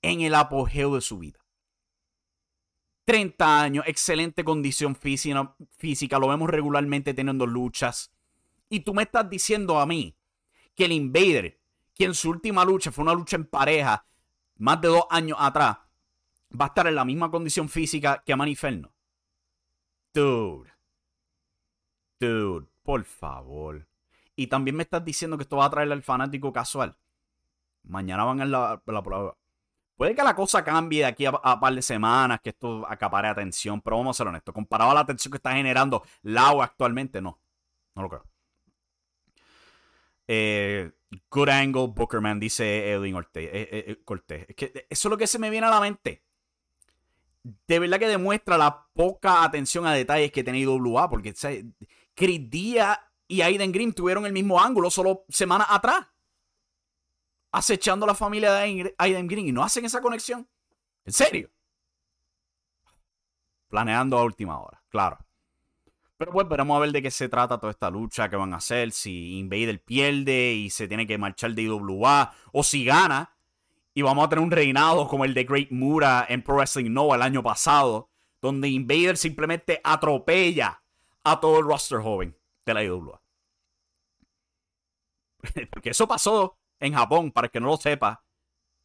en 0.00 0.22
el 0.22 0.34
apogeo 0.34 0.94
de 0.94 1.02
su 1.02 1.18
vida. 1.18 1.38
30 3.04 3.60
años, 3.60 3.84
excelente 3.86 4.44
condición 4.44 4.96
física, 4.96 5.54
física, 5.76 6.18
lo 6.18 6.28
vemos 6.28 6.48
regularmente 6.48 7.12
teniendo 7.12 7.46
luchas. 7.46 8.10
Y 8.70 8.80
tú 8.80 8.94
me 8.94 9.02
estás 9.02 9.28
diciendo 9.28 9.78
a 9.78 9.84
mí 9.84 10.16
que 10.74 10.86
el 10.86 10.92
Invader, 10.92 11.60
que 11.92 12.04
en 12.04 12.14
su 12.14 12.30
última 12.30 12.64
lucha 12.64 12.90
fue 12.90 13.02
una 13.02 13.12
lucha 13.12 13.36
en 13.36 13.44
pareja, 13.44 14.06
más 14.56 14.80
de 14.80 14.88
dos 14.88 15.04
años 15.10 15.36
atrás, 15.38 15.76
va 16.58 16.64
a 16.64 16.68
estar 16.68 16.86
en 16.86 16.94
la 16.94 17.04
misma 17.04 17.30
condición 17.30 17.68
física 17.68 18.22
que 18.24 18.34
Maniferno. 18.34 18.94
Dude. 20.14 20.70
Dude, 22.18 22.68
por 22.82 23.04
favor. 23.04 23.86
Y 24.34 24.46
también 24.46 24.76
me 24.76 24.84
estás 24.84 25.04
diciendo 25.04 25.36
que 25.36 25.42
esto 25.42 25.58
va 25.58 25.66
a 25.66 25.70
traerle 25.70 25.92
al 25.92 26.02
fanático 26.02 26.54
casual. 26.54 26.96
Mañana 27.84 28.24
van 28.24 28.40
a 28.40 28.44
la, 28.44 28.82
la 28.84 29.02
prueba. 29.02 29.36
Puede 29.96 30.14
que 30.14 30.22
la 30.22 30.34
cosa 30.34 30.64
cambie 30.64 31.00
de 31.00 31.04
aquí 31.06 31.26
a, 31.26 31.30
un 31.30 31.60
par 31.60 31.74
de 31.74 31.82
semanas, 31.82 32.40
que 32.40 32.50
esto 32.50 32.84
acapare 32.88 33.28
atención, 33.28 33.80
pero 33.80 33.98
vamos 33.98 34.16
a 34.16 34.18
ser 34.18 34.26
honestos. 34.26 34.54
Comparado 34.54 34.90
a 34.90 34.94
la 34.94 35.00
atención 35.00 35.30
que 35.30 35.36
está 35.36 35.52
generando 35.52 36.02
Lau 36.22 36.62
actualmente, 36.62 37.20
no. 37.20 37.38
No 37.94 38.02
lo 38.02 38.08
creo. 38.08 38.26
Eh, 40.26 40.90
good 41.30 41.48
angle, 41.48 41.88
Bookerman, 41.88 42.40
dice 42.40 42.90
Edwin 42.90 43.16
eh, 43.16 43.24
eh, 43.34 44.02
Cortés. 44.04 44.46
Es 44.48 44.56
que 44.56 44.86
eso 44.88 45.08
es 45.08 45.10
lo 45.10 45.18
que 45.18 45.26
se 45.26 45.38
me 45.38 45.50
viene 45.50 45.66
a 45.66 45.70
la 45.70 45.80
mente. 45.80 46.24
De 47.42 47.78
verdad 47.78 47.98
que 47.98 48.08
demuestra 48.08 48.56
la 48.56 48.86
poca 48.94 49.44
atención 49.44 49.86
a 49.86 49.92
detalles 49.92 50.32
que 50.32 50.44
tiene 50.44 50.60
IWA, 50.60 51.08
porque 51.10 51.34
Chris 52.14 52.50
Díaz 52.50 52.98
y 53.28 53.42
Aiden 53.42 53.72
Green 53.72 53.92
tuvieron 53.92 54.26
el 54.26 54.32
mismo 54.32 54.60
ángulo 54.60 54.90
solo 54.90 55.24
semanas 55.28 55.66
atrás. 55.70 56.06
Acechando 57.52 58.04
a 58.04 58.08
la 58.08 58.14
familia 58.14 58.52
de 58.52 58.94
Aiden 58.98 59.28
Green 59.28 59.48
y 59.48 59.52
no 59.52 59.62
hacen 59.62 59.84
esa 59.84 60.00
conexión. 60.00 60.48
¿En 61.04 61.12
serio? 61.12 61.50
Planeando 63.68 64.18
a 64.18 64.24
última 64.24 64.58
hora, 64.58 64.82
claro. 64.88 65.18
Pero 66.22 66.32
pues 66.32 66.48
veremos 66.48 66.76
a 66.76 66.80
ver 66.80 66.92
de 66.92 67.02
qué 67.02 67.10
se 67.10 67.28
trata 67.28 67.58
toda 67.58 67.72
esta 67.72 67.90
lucha 67.90 68.28
que 68.30 68.36
van 68.36 68.54
a 68.54 68.58
hacer. 68.58 68.92
Si 68.92 69.38
Invader 69.38 69.82
pierde 69.82 70.52
y 70.52 70.70
se 70.70 70.86
tiene 70.86 71.04
que 71.04 71.18
marchar 71.18 71.52
de 71.52 71.62
IWA. 71.62 72.32
O 72.52 72.62
si 72.62 72.84
gana. 72.84 73.36
Y 73.92 74.02
vamos 74.02 74.24
a 74.24 74.28
tener 74.28 74.44
un 74.44 74.52
reinado 74.52 75.08
como 75.08 75.24
el 75.24 75.34
de 75.34 75.42
Great 75.42 75.72
Mura 75.72 76.24
en 76.28 76.42
Pro 76.42 76.54
Wrestling 76.54 76.92
Nova 76.92 77.16
el 77.16 77.22
año 77.22 77.42
pasado. 77.42 78.08
Donde 78.40 78.68
Invader 78.68 79.16
simplemente 79.16 79.80
atropella 79.82 80.80
a 81.24 81.40
todo 81.40 81.58
el 81.58 81.64
roster 81.64 81.98
joven 81.98 82.38
de 82.64 82.74
la 82.74 82.84
IWA. 82.84 83.20
Porque 85.72 85.90
eso 85.90 86.06
pasó 86.06 86.56
en 86.82 86.94
Japón, 86.94 87.30
para 87.30 87.48
que 87.48 87.60
no 87.60 87.68
lo 87.68 87.76
sepa. 87.76 88.24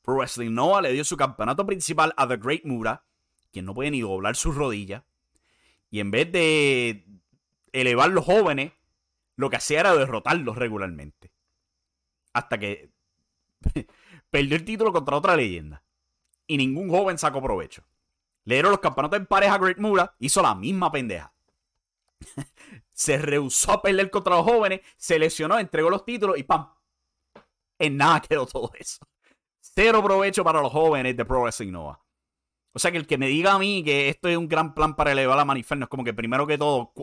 Pro 0.03 0.15
Wrestling 0.15 0.53
Nova 0.53 0.81
le 0.81 0.93
dio 0.93 1.03
su 1.03 1.17
campeonato 1.17 1.65
principal 1.65 2.13
a 2.15 2.27
The 2.27 2.37
Great 2.37 2.63
Mura, 2.63 3.03
quien 3.51 3.65
no 3.65 3.73
puede 3.73 3.91
ni 3.91 4.01
doblar 4.01 4.35
sus 4.35 4.55
rodillas. 4.55 5.03
Y 5.89 5.99
en 5.99 6.11
vez 6.11 6.31
de 6.31 7.05
elevar 7.73 8.09
los 8.11 8.23
jóvenes, 8.23 8.71
lo 9.35 9.49
que 9.49 9.57
hacía 9.57 9.81
era 9.81 9.95
derrotarlos 9.95 10.57
regularmente. 10.57 11.31
Hasta 12.33 12.57
que 12.57 12.91
perdió 14.29 14.55
el 14.55 14.63
título 14.63 14.93
contra 14.93 15.17
otra 15.17 15.35
leyenda. 15.35 15.83
Y 16.45 16.57
ningún 16.57 16.89
joven 16.89 17.17
sacó 17.17 17.41
provecho. 17.41 17.83
Le 18.45 18.55
dieron 18.55 18.71
los 18.71 18.79
campeonatos 18.79 19.19
en 19.19 19.25
pareja 19.25 19.55
a 19.55 19.57
Great 19.57 19.79
Mura, 19.79 20.15
hizo 20.19 20.41
la 20.41 20.55
misma 20.55 20.91
pendeja. 20.91 21.33
se 22.93 23.17
rehusó 23.17 23.73
a 23.73 23.81
perder 23.81 24.09
contra 24.09 24.35
los 24.35 24.45
jóvenes, 24.45 24.81
se 24.95 25.19
lesionó, 25.19 25.59
entregó 25.59 25.89
los 25.89 26.05
títulos 26.05 26.37
y 26.37 26.43
¡pam! 26.43 26.76
En 27.80 27.97
nada 27.97 28.21
quedó 28.21 28.45
todo 28.45 28.71
eso. 28.80 29.05
Cero 29.59 30.03
provecho 30.03 30.43
para 30.43 30.61
los 30.61 30.71
jóvenes 30.71 31.15
de 31.15 31.25
Pro 31.25 31.41
Wrestling 31.41 31.71
Nova. 31.71 31.99
O 32.73 32.80
sea 32.80 32.91
que 32.91 32.97
el 32.97 33.07
que 33.07 33.17
me 33.17 33.28
diga 33.28 33.53
a 33.53 33.59
mí 33.59 33.84
que 33.84 34.09
esto 34.09 34.30
es 34.30 34.38
un 34.38 34.47
gran 34.47 34.73
plan 34.73 34.95
para 34.95 35.11
elevar 35.11 35.39
a 35.39 35.45
Maniferno 35.45 35.86
es 35.86 35.89
como 35.89 36.03
que 36.03 36.13
primero 36.13 36.45
que 36.45 36.57
todo, 36.57 36.93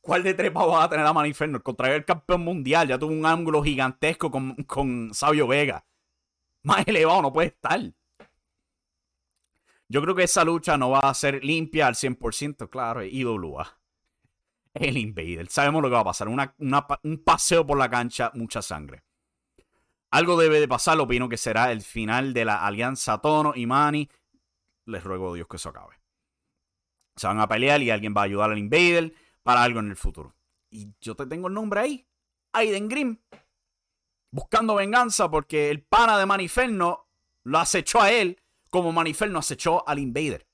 ¿Cuál 0.00 0.22
de 0.22 0.34
trepa 0.34 0.64
va 0.64 0.84
a 0.84 0.88
tener 0.88 1.04
a 1.04 1.12
Maniferno? 1.12 1.58
El 1.58 1.62
contrario 1.62 1.96
el 1.96 2.04
campeón 2.04 2.42
mundial 2.42 2.88
ya 2.88 2.98
tuvo 2.98 3.12
un 3.12 3.26
ángulo 3.26 3.62
gigantesco 3.62 4.30
con, 4.30 4.54
con 4.64 5.12
Sabio 5.12 5.46
Vega. 5.46 5.84
Más 6.62 6.86
elevado 6.86 7.22
no 7.22 7.32
puede 7.32 7.48
estar. 7.48 7.80
Yo 9.88 10.00
creo 10.00 10.14
que 10.14 10.22
esa 10.22 10.44
lucha 10.44 10.78
no 10.78 10.90
va 10.90 11.00
a 11.00 11.14
ser 11.14 11.44
limpia 11.44 11.88
al 11.88 11.94
100%, 11.94 12.70
claro, 12.70 13.02
IWA. 13.04 13.80
El 14.74 14.96
Invader. 14.96 15.48
Sabemos 15.48 15.82
lo 15.82 15.88
que 15.88 15.94
va 15.94 16.00
a 16.00 16.04
pasar. 16.04 16.28
un 16.28 17.22
paseo 17.24 17.66
por 17.66 17.76
la 17.76 17.90
cancha, 17.90 18.30
mucha 18.34 18.62
sangre. 18.62 19.02
Algo 20.10 20.36
debe 20.36 20.58
de 20.58 20.68
pasar, 20.68 20.98
opino 20.98 21.28
que 21.28 21.36
será 21.36 21.70
el 21.70 21.82
final 21.82 22.34
de 22.34 22.44
la 22.44 22.66
alianza 22.66 23.20
Tono 23.20 23.52
y 23.54 23.66
Mani. 23.66 24.08
Les 24.86 25.04
ruego 25.04 25.30
a 25.30 25.34
Dios 25.34 25.46
que 25.48 25.56
eso 25.56 25.68
acabe. 25.68 26.00
Se 27.16 27.26
van 27.26 27.38
a 27.40 27.48
pelear 27.48 27.80
y 27.82 27.90
alguien 27.90 28.14
va 28.16 28.22
a 28.22 28.24
ayudar 28.24 28.50
al 28.50 28.58
Invader 28.58 29.14
para 29.42 29.62
algo 29.62 29.80
en 29.80 29.90
el 29.90 29.96
futuro. 29.96 30.34
Y 30.70 30.94
yo 31.00 31.14
te 31.14 31.26
tengo 31.26 31.48
el 31.48 31.54
nombre 31.54 31.80
ahí, 31.80 32.08
Aiden 32.52 32.88
Grimm, 32.88 33.18
buscando 34.32 34.76
venganza 34.76 35.30
porque 35.30 35.70
el 35.70 35.82
pana 35.82 36.18
de 36.18 36.26
Maniferno 36.26 37.08
lo 37.44 37.58
acechó 37.58 38.00
a 38.00 38.10
él 38.10 38.40
como 38.70 38.92
Maniferno 38.92 39.38
acechó 39.38 39.86
al 39.86 39.98
Invader. 39.98 40.46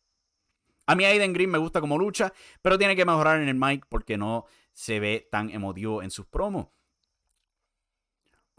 A 0.87 0.95
mí 0.95 1.05
Aiden 1.05 1.33
Grimm 1.33 1.51
me 1.51 1.59
gusta 1.59 1.81
como 1.81 1.99
lucha, 1.99 2.33
pero 2.63 2.79
tiene 2.79 2.97
que 2.97 3.05
mejorar 3.05 3.41
en 3.41 3.49
el 3.49 3.55
mic 3.55 3.87
porque 3.89 4.17
no 4.17 4.47
se 4.73 5.01
ve 5.01 5.29
tan 5.31 5.51
emotivo 5.51 6.03
en 6.03 6.11
sus 6.11 6.27
promos. 6.27 6.69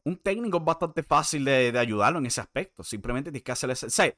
Un 0.08 0.16
técnico 0.16 0.60
es 0.60 0.64
bastante 0.64 1.03
fácil 1.03 1.43
de, 1.43 1.78
ayudarlo 1.78 2.20
en 2.20 2.28
ese 2.28 2.39
aspecto. 2.39 2.82
Simplemente 2.82 3.30
tienes 3.30 3.43
que 3.43 3.51
hacerle... 3.51 3.74
ese. 3.74 4.18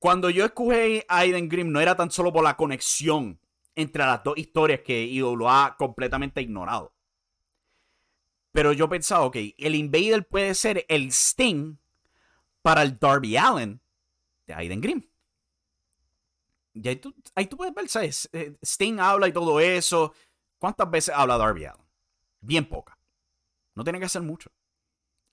cuando 0.00 0.28
yo 0.28 0.44
escogí 0.44 1.04
a 1.06 1.18
Aiden 1.18 1.48
Grimm 1.48 1.70
no 1.70 1.80
era 1.80 1.94
tan 1.94 2.10
solo 2.10 2.32
por 2.32 2.42
la 2.42 2.56
conexión 2.56 3.38
entre 3.76 4.04
las 4.04 4.24
dos 4.24 4.36
historias 4.36 4.80
que 4.80 5.22
ha 5.48 5.76
completamente 5.78 6.42
ignorado. 6.42 6.92
Pero 8.50 8.72
yo 8.72 8.88
pensaba, 8.88 9.26
ok, 9.26 9.36
el 9.56 9.76
Invader 9.76 10.26
puede 10.26 10.52
ser 10.56 10.84
el 10.88 11.12
Sting 11.12 11.76
para 12.60 12.82
el 12.82 12.98
Darby 12.98 13.36
Allen 13.36 13.80
de 14.48 14.54
Aiden 14.54 14.80
Grimm. 14.80 15.08
Y 16.74 16.88
ahí 16.88 16.96
tú, 16.96 17.14
ahí 17.36 17.46
tú 17.46 17.56
puedes 17.56 17.72
ver, 17.72 17.88
¿sabes? 17.88 18.28
Eh, 18.32 18.56
Sting 18.64 18.98
habla 18.98 19.28
y 19.28 19.32
todo 19.32 19.60
eso. 19.60 20.12
¿Cuántas 20.58 20.90
veces 20.90 21.14
habla 21.14 21.38
Darby 21.38 21.66
Allen? 21.66 21.86
Bien 22.40 22.68
poca. 22.68 22.95
No 23.76 23.84
tiene 23.84 24.00
que 24.00 24.06
hacer 24.06 24.22
mucho. 24.22 24.50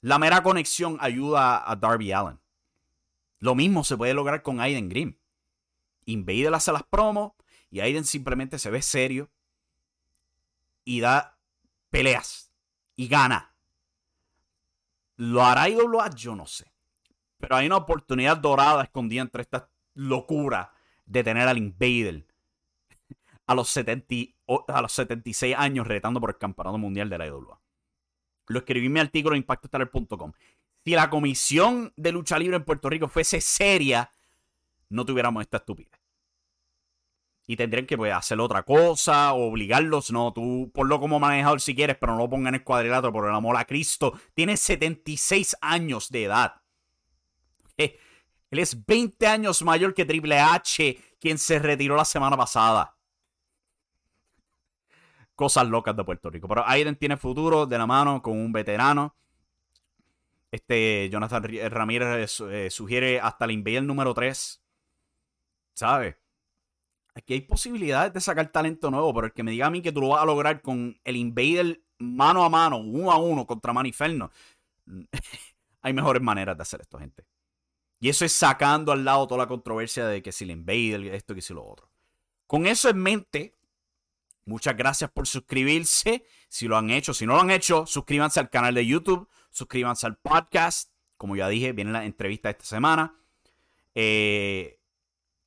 La 0.02 0.20
mera 0.20 0.44
conexión 0.44 0.98
ayuda 1.00 1.70
a 1.70 1.76
Darby 1.76 2.12
Allen. 2.12 2.40
Lo 3.40 3.56
mismo 3.56 3.84
se 3.84 3.98
puede 3.98 4.14
lograr 4.14 4.44
con 4.44 4.60
Aiden 4.60 4.90
Grimm. 4.90 5.18
Invader 6.06 6.54
hace 6.54 6.72
las 6.72 6.84
promos, 6.84 7.32
y 7.72 7.80
Aiden 7.80 8.06
simplemente 8.06 8.60
se 8.60 8.70
ve 8.70 8.84
serio 8.84 9.32
y 10.86 11.00
da 11.00 11.40
peleas 11.90 12.52
y 12.96 13.08
gana. 13.08 13.56
¿Lo 15.16 15.44
hará 15.44 15.70
IWA? 15.70 16.10
Yo 16.12 16.36
no 16.36 16.46
sé. 16.46 16.72
Pero 17.40 17.56
hay 17.56 17.66
una 17.66 17.78
oportunidad 17.78 18.38
dorada 18.38 18.84
escondida 18.84 19.22
entre 19.22 19.42
esta 19.42 19.70
locura 19.96 20.72
de 21.06 21.24
tener 21.24 21.48
al 21.48 21.58
Invader 21.58 22.28
a 23.48 23.56
los, 23.56 23.70
70, 23.70 24.16
a 24.68 24.82
los 24.82 24.92
76 24.92 25.56
años 25.58 25.88
retando 25.88 26.20
por 26.20 26.30
el 26.30 26.38
campeonato 26.38 26.78
mundial 26.78 27.10
de 27.10 27.18
la 27.18 27.26
IWA. 27.26 27.63
Lo 28.54 28.60
escribí 28.60 28.86
en 28.86 28.94
mi 28.94 29.00
artículo 29.00 29.36
en 29.36 29.42
impactostar.com. 29.42 30.32
Si 30.86 30.92
la 30.92 31.10
comisión 31.10 31.94
de 31.96 32.12
lucha 32.12 32.38
libre 32.38 32.58
en 32.58 32.64
Puerto 32.64 32.90
Rico 32.90 33.08
fuese 33.08 33.42
seria, 33.42 34.12
no 34.90 35.06
tuviéramos 35.06 35.42
esta 35.42 35.58
estupidez 35.58 36.04
y 37.46 37.58
tendrían 37.58 37.86
que 37.86 37.98
pues, 37.98 38.14
hacer 38.14 38.40
otra 38.40 38.64
cosa 38.64 39.34
obligarlos. 39.34 40.12
No, 40.12 40.34
tú 40.34 40.72
ponlo 40.74 41.00
como 41.00 41.20
manejador 41.20 41.62
si 41.62 41.76
quieres, 41.76 41.98
pero 42.00 42.14
no 42.14 42.20
lo 42.20 42.30
pongan 42.30 42.56
en 42.56 42.62
el 42.62 43.12
por 43.12 43.28
el 43.28 43.36
amor 43.36 43.58
a 43.58 43.66
Cristo. 43.66 44.14
Tiene 44.34 44.58
76 44.58 45.58
años 45.62 46.10
de 46.10 46.24
edad. 46.24 46.62
Eh, 47.78 47.98
él 48.50 48.60
es 48.60 48.86
20 48.86 49.28
años 49.28 49.62
mayor 49.64 49.94
que 49.94 50.06
Triple 50.06 50.40
H, 50.40 50.98
quien 51.20 51.38
se 51.38 51.60
retiró 51.60 51.96
la 51.96 52.06
semana 52.06 52.38
pasada. 52.38 52.96
Cosas 55.36 55.68
locas 55.68 55.96
de 55.96 56.04
Puerto 56.04 56.30
Rico. 56.30 56.48
Pero 56.48 56.68
Aiden 56.68 56.96
tiene 56.96 57.18
futuro 57.18 57.66
de 57.66 57.78
la 57.78 57.88
mano 57.88 58.22
con 58.22 58.38
un 58.38 58.52
veterano. 58.52 59.16
Este 60.52 61.10
Jonathan 61.10 61.44
Ramírez 61.72 62.40
eh, 62.42 62.70
sugiere 62.70 63.20
hasta 63.20 63.46
el 63.46 63.52
Invader 63.52 63.84
número 63.84 64.14
3. 64.14 64.62
¿Sabes? 65.74 66.16
Aquí 67.16 67.34
hay 67.34 67.42
posibilidades 67.42 68.14
de 68.14 68.20
sacar 68.22 68.52
talento 68.52 68.90
nuevo, 68.90 69.14
pero 69.14 69.28
el 69.28 69.34
que 69.34 69.44
me 69.44 69.52
diga 69.52 69.68
a 69.68 69.72
mí 69.72 69.82
que 69.82 69.92
tú 69.92 70.02
lo 70.02 70.10
vas 70.10 70.24
a 70.24 70.26
lograr 70.26 70.62
con 70.62 71.00
el 71.04 71.16
Invader 71.16 71.82
mano 72.00 72.44
a 72.44 72.50
mano, 72.50 72.78
uno 72.78 73.12
a 73.12 73.18
uno 73.18 73.46
contra 73.46 73.74
Maniferno, 73.74 74.32
hay 75.82 75.94
mejores 75.94 76.22
maneras 76.22 76.58
de 76.58 76.62
hacer 76.64 76.82
esto, 76.82 76.98
gente. 77.00 77.26
Y 78.00 78.10
eso 78.10 78.26
es 78.26 78.34
sacando 78.34 78.92
al 78.92 79.06
lado 79.06 79.28
toda 79.28 79.40
la 79.40 79.48
controversia 79.48 80.08
de 80.08 80.22
que 80.22 80.32
si 80.32 80.44
el 80.44 80.52
Invader, 80.52 81.14
esto, 81.14 81.34
que 81.34 81.42
si 81.42 81.54
lo 81.54 81.66
otro. 81.66 81.90
Con 82.48 82.68
eso 82.68 82.90
en 82.90 82.98
mente, 82.98 83.56
Muchas 84.46 84.76
gracias 84.76 85.10
por 85.12 85.28
suscribirse. 85.28 86.26
Si 86.50 86.68
lo 86.68 86.78
han 86.78 86.90
hecho, 86.90 87.14
si 87.14 87.26
no 87.26 87.36
lo 87.36 87.42
han 87.42 87.52
hecho, 87.52 87.86
suscríbanse 87.86 88.40
al 88.40 88.50
canal 88.50 88.74
de 88.74 88.86
YouTube, 88.86 89.30
suscríbanse 89.52 90.06
al 90.06 90.18
podcast. 90.18 90.92
Como 91.18 91.36
ya 91.36 91.48
dije, 91.48 91.72
viene 91.72 91.92
la 91.92 92.04
entrevista 92.06 92.50
esta 92.50 92.66
semana. 92.66 93.16
Eh, 93.96 94.80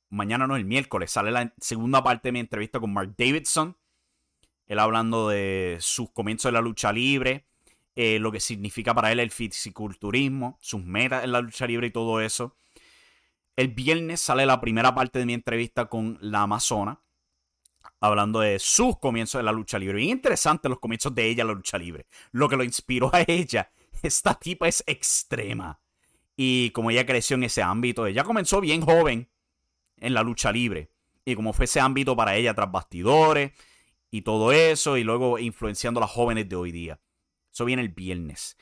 mañana 0.09 0.47
no, 0.47 0.55
el 0.55 0.65
miércoles, 0.65 1.11
sale 1.11 1.31
la 1.31 1.53
segunda 1.59 2.03
parte 2.03 2.29
de 2.29 2.31
mi 2.31 2.39
entrevista 2.39 2.79
con 2.79 2.93
Mark 2.93 3.13
Davidson. 3.17 3.77
Él 4.65 4.79
hablando 4.79 5.29
de 5.29 5.77
sus 5.79 6.09
comienzos 6.11 6.49
de 6.49 6.53
la 6.53 6.61
lucha 6.61 6.91
libre, 6.91 7.47
eh, 7.95 8.19
lo 8.19 8.31
que 8.31 8.39
significa 8.39 8.93
para 8.93 9.11
él 9.11 9.19
el 9.19 9.31
fisiculturismo, 9.31 10.57
sus 10.59 10.83
metas 10.83 11.23
en 11.23 11.31
la 11.31 11.41
lucha 11.41 11.67
libre 11.67 11.87
y 11.87 11.91
todo 11.91 12.19
eso. 12.19 12.55
El 13.55 13.69
viernes 13.69 14.21
sale 14.21 14.45
la 14.45 14.59
primera 14.59 14.93
parte 14.93 15.19
de 15.19 15.25
mi 15.25 15.33
entrevista 15.33 15.85
con 15.85 16.17
la 16.21 16.41
Amazona, 16.41 17.01
hablando 17.99 18.39
de 18.39 18.59
sus 18.59 18.97
comienzos 18.99 19.39
de 19.39 19.43
la 19.43 19.51
lucha 19.51 19.79
libre. 19.79 19.97
Bien 19.97 20.11
interesante 20.11 20.69
los 20.69 20.79
comienzos 20.79 21.13
de 21.13 21.25
ella 21.25 21.41
en 21.41 21.47
la 21.47 21.53
lucha 21.53 21.77
libre. 21.77 22.07
Lo 22.31 22.47
que 22.47 22.57
lo 22.57 22.63
inspiró 22.63 23.09
a 23.13 23.23
ella. 23.27 23.71
Esta 24.03 24.35
tipa 24.35 24.67
es 24.67 24.83
extrema. 24.85 25.79
Y 26.35 26.69
como 26.71 26.91
ella 26.91 27.05
creció 27.05 27.35
en 27.35 27.43
ese 27.43 27.63
ámbito, 27.63 28.05
ella 28.05 28.23
comenzó 28.23 28.61
bien 28.61 28.81
joven 28.81 29.29
en 29.97 30.13
la 30.13 30.21
lucha 30.21 30.51
libre. 30.51 30.91
Y 31.25 31.35
como 31.35 31.51
fue 31.51 31.65
ese 31.65 31.79
ámbito 31.79 32.15
para 32.15 32.35
ella 32.35 32.53
tras 32.53 32.71
bastidores 32.71 33.51
y 34.11 34.21
todo 34.21 34.51
eso, 34.51 34.97
y 34.97 35.03
luego 35.03 35.39
influenciando 35.39 35.99
a 35.99 36.01
las 36.01 36.11
jóvenes 36.11 36.47
de 36.47 36.55
hoy 36.55 36.71
día. 36.71 36.99
Eso 37.51 37.65
viene 37.65 37.81
el 37.81 37.89
viernes. 37.89 38.55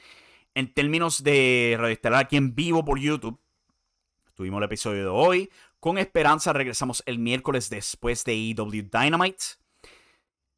En 0.55 0.73
términos 0.73 1.21
de 1.21 1.75
Radio 1.77 2.17
aquí 2.17 2.37
en 2.37 2.55
vivo 2.55 2.85
por 2.85 2.97
YouTube, 2.97 3.37
tuvimos 4.35 4.59
el 4.59 4.63
episodio 4.63 5.01
de 5.01 5.09
hoy. 5.09 5.51
Con 5.85 5.99
esperanza 5.99 6.51
regresamos 6.51 7.03
el 7.05 7.19
miércoles 7.19 7.69
después 7.69 8.23
de 8.25 8.33
EW 8.33 8.89
Dynamite. 8.91 9.45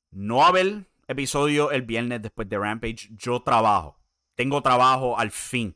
No 0.10 0.38
va 0.38 0.46
a 0.46 0.48
haber 0.48 0.86
episodio 1.06 1.70
el 1.72 1.82
viernes 1.82 2.22
después 2.22 2.48
de 2.48 2.58
Rampage. 2.58 3.10
Yo 3.10 3.42
trabajo. 3.42 4.00
Tengo 4.36 4.62
trabajo 4.62 5.20
al 5.20 5.32
fin. 5.32 5.76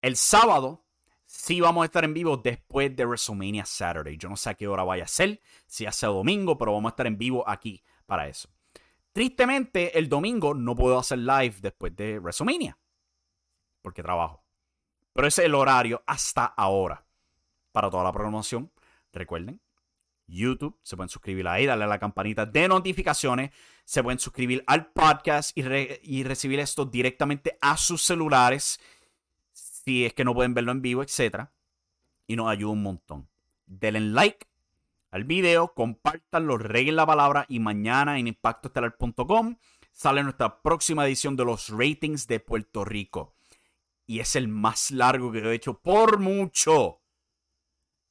El 0.00 0.16
sábado 0.16 0.82
sí 1.26 1.60
vamos 1.60 1.82
a 1.82 1.84
estar 1.84 2.04
en 2.04 2.14
vivo 2.14 2.38
después 2.38 2.96
de 2.96 3.04
WrestleMania 3.04 3.66
Saturday. 3.66 4.16
Yo 4.16 4.30
no 4.30 4.36
sé 4.38 4.48
a 4.48 4.54
qué 4.54 4.66
hora 4.66 4.82
vaya 4.82 5.04
a 5.04 5.08
ser, 5.08 5.38
si 5.66 5.84
hace 5.84 6.06
domingo, 6.06 6.56
pero 6.56 6.72
vamos 6.72 6.88
a 6.88 6.92
estar 6.94 7.06
en 7.06 7.18
vivo 7.18 7.46
aquí 7.46 7.84
para 8.06 8.28
eso. 8.28 8.48
Tristemente, 9.12 9.98
el 9.98 10.08
domingo 10.08 10.54
no 10.54 10.74
puedo 10.74 10.98
hacer 10.98 11.18
live 11.18 11.56
después 11.60 11.94
de 11.94 12.18
WrestleMania, 12.18 12.78
porque 13.82 14.02
trabajo. 14.02 14.42
Pero 15.12 15.28
ese 15.28 15.42
es 15.42 15.46
el 15.48 15.54
horario 15.54 16.02
hasta 16.06 16.46
ahora 16.46 17.04
para 17.72 17.90
toda 17.90 18.04
la 18.04 18.12
programación. 18.12 18.70
Recuerden, 19.12 19.60
YouTube, 20.26 20.78
se 20.82 20.96
pueden 20.96 21.08
suscribir 21.08 21.46
ahí, 21.48 21.66
darle 21.66 21.84
a 21.84 21.88
la 21.88 21.98
campanita 21.98 22.46
de 22.46 22.68
notificaciones, 22.68 23.50
se 23.84 24.02
pueden 24.02 24.18
suscribir 24.18 24.62
al 24.66 24.86
podcast 24.92 25.56
y, 25.56 26.22
recibir 26.22 26.60
esto 26.60 26.84
directamente 26.84 27.58
a 27.60 27.76
sus 27.76 28.02
celulares, 28.02 28.80
si 29.52 30.06
es 30.06 30.14
que 30.14 30.24
no 30.24 30.34
pueden 30.34 30.54
verlo 30.54 30.72
en 30.72 30.82
vivo, 30.82 31.02
etc. 31.02 31.48
Y 32.26 32.36
nos 32.36 32.48
ayuda 32.48 32.72
un 32.72 32.82
montón. 32.82 33.28
Denle 33.66 34.00
like 34.00 34.46
al 35.10 35.24
video, 35.24 35.74
compártanlo, 35.74 36.56
reguen 36.56 36.96
la 36.96 37.04
palabra 37.04 37.44
y 37.48 37.58
mañana 37.58 38.18
en 38.18 38.28
impactoestelar.com 38.28 39.56
sale 39.92 40.22
nuestra 40.22 40.62
próxima 40.62 41.06
edición 41.06 41.36
de 41.36 41.44
los 41.44 41.68
ratings 41.68 42.26
de 42.26 42.40
Puerto 42.40 42.84
Rico. 42.84 43.34
Y 44.06 44.20
es 44.20 44.36
el 44.36 44.48
más 44.48 44.90
largo 44.90 45.30
que 45.30 45.38
he 45.38 45.54
hecho 45.54 45.78
por 45.78 46.18
mucho 46.18 47.01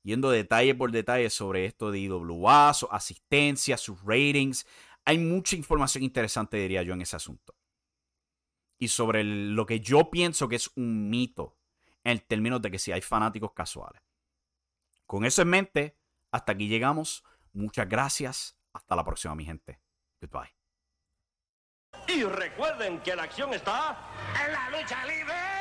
yendo 0.03 0.31
detalle 0.31 0.75
por 0.75 0.91
detalle 0.91 1.29
sobre 1.29 1.65
esto 1.65 1.91
de 1.91 1.99
IWA, 1.99 2.73
su 2.73 2.87
asistencia, 2.91 3.77
sus 3.77 4.01
ratings. 4.03 4.65
Hay 5.05 5.17
mucha 5.17 5.55
información 5.55 6.03
interesante, 6.03 6.57
diría 6.57 6.83
yo, 6.83 6.93
en 6.93 7.01
ese 7.01 7.15
asunto. 7.15 7.55
Y 8.77 8.87
sobre 8.87 9.23
lo 9.23 9.65
que 9.65 9.79
yo 9.79 10.09
pienso 10.09 10.47
que 10.47 10.55
es 10.55 10.71
un 10.75 11.09
mito 11.09 11.57
en 12.03 12.19
términos 12.19 12.61
de 12.61 12.71
que 12.71 12.79
si 12.79 12.91
hay 12.91 13.01
fanáticos 13.01 13.53
casuales. 13.53 14.01
Con 15.05 15.25
eso 15.25 15.41
en 15.41 15.49
mente, 15.49 15.97
hasta 16.31 16.53
aquí 16.53 16.67
llegamos. 16.67 17.23
Muchas 17.53 17.87
gracias. 17.87 18.57
Hasta 18.73 18.95
la 18.95 19.03
próxima, 19.03 19.35
mi 19.35 19.45
gente. 19.45 19.79
Goodbye. 20.21 20.55
Y 22.07 22.23
recuerden 22.23 23.01
que 23.01 23.15
la 23.15 23.23
acción 23.23 23.53
está 23.53 23.97
en 24.45 24.53
la 24.53 24.69
lucha 24.69 25.05
libre. 25.05 25.60